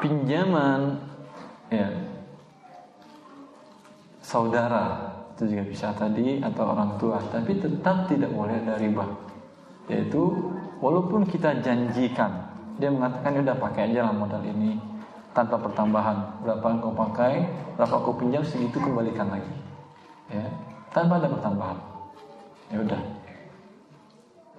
Pinjaman. 0.03 0.99
Ya. 1.71 1.87
Saudara 4.19 5.15
itu 5.31 5.55
juga 5.55 5.63
bisa 5.63 5.95
tadi 5.95 6.43
atau 6.43 6.75
orang 6.75 6.99
tua. 6.99 7.23
Tapi 7.31 7.55
tetap 7.55 8.11
tidak 8.11 8.35
boleh 8.35 8.59
ada 8.59 8.75
riba. 8.75 9.07
Yaitu 9.87 10.51
walaupun 10.83 11.23
kita 11.23 11.63
janjikan 11.63 12.51
dia 12.75 12.91
mengatakan 12.91 13.39
udah 13.39 13.55
pakai 13.55 13.95
aja 13.95 14.11
lah 14.11 14.13
modal 14.15 14.43
ini 14.43 14.75
tanpa 15.31 15.55
pertambahan. 15.55 16.43
Berapa 16.43 16.65
yang 16.67 16.79
kau 16.83 16.91
pakai 16.91 17.47
berapa 17.79 17.95
kau 18.03 18.15
pinjam 18.19 18.43
segitu 18.43 18.83
kembalikan 18.83 19.31
lagi. 19.31 19.55
Ya 20.27 20.45
tanpa 20.93 21.17
ada 21.17 21.27
pertambahan. 21.27 21.79
Ya 22.69 22.77
udah. 22.79 23.01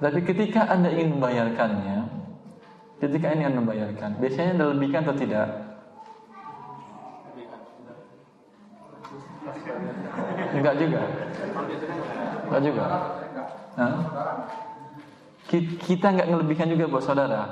Tapi 0.03 0.21
ketika 0.27 0.67
anda 0.69 0.91
ingin 0.91 1.17
membayarkannya 1.17 2.24
ketika 3.03 3.27
ini 3.35 3.43
anda 3.47 3.59
membayarkan 3.61 4.11
biasanya 4.23 4.51
anda 4.59 4.67
lebihkan 4.71 5.03
atau 5.07 5.17
tidak 5.19 5.47
enggak 10.55 10.75
juga 10.79 11.01
enggak 12.47 12.63
juga 12.63 12.85
Hah? 13.75 13.93
kita 15.59 16.07
enggak 16.15 16.29
ngelebihkan 16.31 16.69
juga 16.71 16.85
buat 16.87 17.05
saudara 17.05 17.43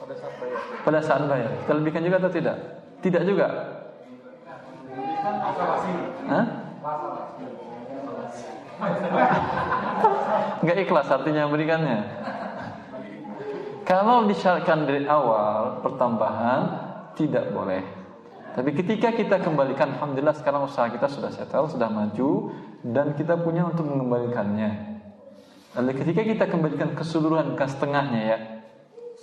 Pada 0.00 0.14
saat 0.20 0.34
bayar. 0.36 0.60
pada 0.84 1.00
saat 1.00 1.22
bayar. 1.24 1.50
Kita 1.64 1.72
lebihkan 1.80 2.02
juga 2.04 2.16
atau 2.20 2.28
tidak? 2.28 2.56
Tidak 3.00 3.22
juga. 3.24 3.46
Hah? 6.28 6.44
Enggak 10.60 10.76
ikhlas 10.84 11.08
artinya 11.08 11.48
berikannya. 11.48 11.98
Kalau 13.84 14.24
disyaratkan 14.24 14.88
dari 14.88 15.04
awal 15.04 15.84
pertambahan 15.84 16.60
tidak 17.12 17.52
boleh. 17.52 17.84
Tapi 18.56 18.70
ketika 18.72 19.12
kita 19.12 19.42
kembalikan, 19.44 19.98
alhamdulillah 19.98 20.32
sekarang 20.32 20.64
usaha 20.64 20.88
kita 20.88 21.04
sudah 21.10 21.28
settle, 21.28 21.68
sudah 21.68 21.92
maju 21.92 22.54
dan 22.80 23.12
kita 23.12 23.36
punya 23.36 23.68
untuk 23.68 23.84
mengembalikannya. 23.84 24.96
Lalu 25.76 26.00
ketika 26.00 26.22
kita 26.22 26.44
kembalikan 26.48 26.96
keseluruhan, 26.96 27.52
bukan 27.52 27.68
setengahnya 27.68 28.20
ya, 28.24 28.38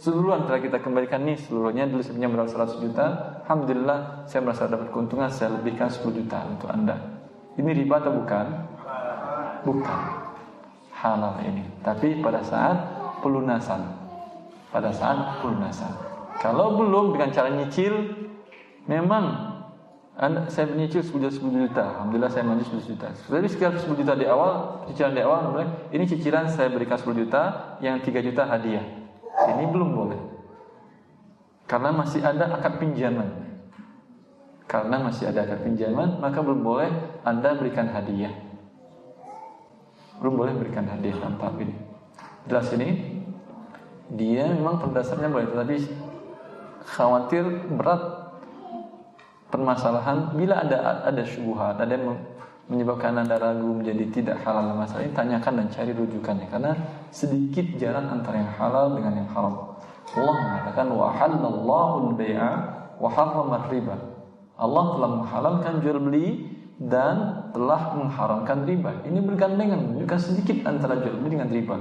Seluruhan 0.01 0.49
telah 0.49 0.57
kita 0.57 0.81
kembalikan 0.81 1.21
nih 1.21 1.37
seluruhnya 1.37 1.85
dulu 1.85 2.01
saya 2.01 2.17
punya 2.17 2.29
modal 2.31 2.49
100 2.49 2.81
juta 2.81 3.05
Alhamdulillah 3.45 4.25
saya 4.25 4.41
merasa 4.41 4.65
dapat 4.65 4.89
keuntungan 4.89 5.29
saya 5.29 5.53
lebihkan 5.53 5.93
10 5.93 6.17
juta 6.17 6.41
untuk 6.47 6.73
anda 6.73 6.97
Ini 7.53 7.69
riba 7.69 8.01
atau 8.01 8.09
bukan? 8.17 8.45
Bukan 9.61 10.01
Halal 10.95 11.45
ini 11.45 11.61
Tapi 11.85 12.17
pada 12.17 12.41
saat 12.41 12.81
pelunasan 13.21 14.00
Pada 14.71 14.89
saat 14.95 15.43
pelunasan 15.43 15.91
Kalau 16.39 16.79
belum 16.79 17.13
dengan 17.13 17.29
cara 17.35 17.51
nyicil 17.51 17.93
Memang 18.87 19.51
anda, 20.21 20.43
saya 20.51 20.67
menyicil 20.67 21.01
10 21.01 21.17
juta, 21.17 21.33
10 21.33 21.65
juta 21.71 21.81
Alhamdulillah 21.81 22.29
saya 22.29 22.43
maju 22.43 22.61
10 22.61 22.83
juta. 22.83 23.09
Tapi 23.09 23.47
sekitar 23.47 23.79
10 23.79 23.95
juta 23.95 24.13
di 24.13 24.27
awal 24.27 24.83
Cicilan 24.91 25.17
di 25.17 25.23
awal 25.25 25.55
Ini 25.89 26.03
cicilan 26.03 26.45
saya 26.51 26.67
berikan 26.67 26.99
10 26.99 27.25
juta 27.25 27.41
Yang 27.79 28.11
3 28.13 28.27
juta 28.29 28.43
hadiah. 28.45 28.85
Ini 29.49 29.65
belum 29.71 29.89
boleh. 29.97 30.21
Karena 31.65 31.89
masih 31.95 32.21
ada 32.21 32.53
akad 32.53 32.77
pinjaman. 32.77 33.33
Karena 34.69 34.99
masih 34.99 35.31
ada 35.31 35.47
akad 35.47 35.63
pinjaman 35.63 36.21
Maka 36.21 36.37
belum 36.43 36.61
boleh 36.61 36.91
Anda 37.23 37.55
berikan 37.55 37.89
hadiah. 37.89 38.35
Belum 40.21 40.37
boleh 40.37 40.53
berikan 40.53 40.85
hadiah 40.85 41.17
tahap 41.17 41.57
ini. 41.57 41.73
Jelas 42.45 42.69
ini 42.77 43.10
Dia 44.11 44.51
memang 44.51 44.83
berdasarnya 44.83 45.31
boleh 45.31 45.47
Tetapi 45.47 45.75
khawatir 46.83 47.43
berat 47.75 48.01
Permasalahan 49.47 50.35
Bila 50.35 50.63
ada 50.63 51.07
ada 51.07 51.23
syubuhat 51.23 51.79
Ada 51.79 51.95
yang 51.95 52.15
menyebabkan 52.71 53.19
anda 53.19 53.35
ragu 53.35 53.67
menjadi 53.67 54.07
tidak 54.15 54.37
halal 54.47 54.71
masalah 54.79 55.03
ini 55.03 55.11
tanyakan 55.11 55.53
dan 55.59 55.67
cari 55.75 55.91
rujukannya 55.91 56.47
karena 56.47 56.71
sedikit 57.11 57.67
jarak 57.75 58.07
antara 58.07 58.39
yang 58.39 58.51
halal 58.55 58.95
dengan 58.95 59.13
yang 59.19 59.29
haram. 59.35 59.75
Allah 60.15 60.35
mengatakan 60.39 60.87
wa 60.95 61.07
halallahu 61.11 61.95
al-bai'a 62.15 62.51
wa 62.95 63.09
harrama 63.11 63.67
riba. 63.67 63.95
Allah 64.55 64.83
telah 64.95 65.09
menghalalkan 65.19 65.73
jual 65.83 65.99
beli 65.99 66.27
dan 66.79 67.49
telah 67.51 67.91
mengharamkan 67.99 68.63
riba. 68.63 69.03
Ini 69.03 69.19
bergandengan, 69.19 69.91
menunjukkan 69.91 70.19
sedikit 70.23 70.63
antara 70.63 70.95
jual 71.03 71.19
beli 71.19 71.35
dengan 71.35 71.51
riba. 71.51 71.75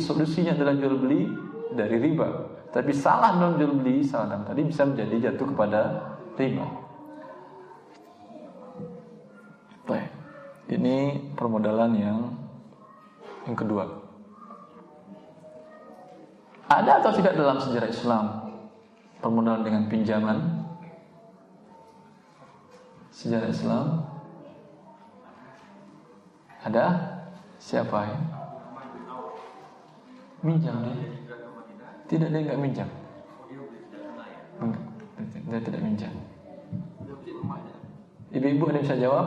Solusinya 0.00 0.52
adalah 0.52 0.76
jual 0.76 0.96
beli 1.00 1.28
dari 1.72 1.96
riba. 1.96 2.28
Tapi 2.70 2.92
salah 2.92 3.40
dalam 3.40 3.56
jual 3.56 3.72
beli, 3.80 4.04
salah 4.04 4.36
dalam 4.36 4.44
tadi 4.44 4.60
bisa 4.68 4.84
menjadi 4.84 5.32
jatuh 5.32 5.46
kepada 5.56 5.80
riba. 6.36 6.66
Baik. 9.88 10.10
Ini 10.66 10.96
permodalan 11.38 11.92
yang 11.96 12.18
yang 13.46 13.56
kedua. 13.56 13.86
Ada 16.66 16.98
atau 16.98 17.14
tidak 17.14 17.38
dalam 17.38 17.62
sejarah 17.62 17.88
Islam 17.88 18.24
permodalan 19.22 19.62
dengan 19.62 19.82
pinjaman? 19.86 20.38
Sejarah 23.14 23.48
Islam 23.48 24.04
ada 26.66 26.84
siapa 27.62 27.98
ya? 28.04 28.35
Minjam 30.46 30.78
dia. 30.86 30.94
Tidak 32.06 32.30
dia 32.30 32.46
nggak 32.46 32.62
minjam. 32.62 32.86
Dia 35.50 35.58
tidak 35.58 35.82
minjam. 35.82 36.14
Ibu-ibu 38.30 38.70
ada 38.70 38.78
bisa 38.78 38.94
jawab? 38.94 39.26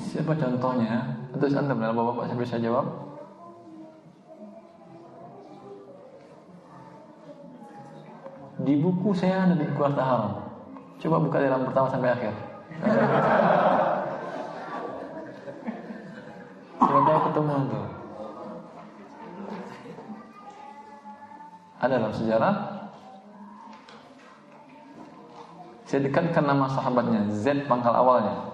Siapa 0.00 0.32
contohnya? 0.32 1.20
Atau 1.36 1.52
anda 1.52 1.76
dalam 1.76 1.92
bapak-bapak 1.92 2.40
bisa 2.40 2.56
jawab? 2.56 2.88
Di 8.64 8.80
buku 8.80 9.12
saya 9.12 9.44
ada 9.44 9.60
di 9.60 9.68
buku 9.68 9.84
harta 9.84 10.00
haram. 10.00 10.40
Coba 11.04 11.20
buka 11.20 11.36
dari 11.36 11.52
yang 11.52 11.68
pertama 11.68 11.92
sampai 11.92 12.16
akhir. 12.16 12.32
Coba 16.80 17.28
ketemu 17.28 17.56
tuh. 17.68 17.83
Ada 21.84 22.00
dalam 22.00 22.16
sejarah. 22.16 22.54
Saya 25.84 26.00
dekatkan 26.08 26.48
nama 26.48 26.64
sahabatnya 26.72 27.28
Z 27.28 27.68
pangkal 27.68 27.92
awalnya. 27.92 28.53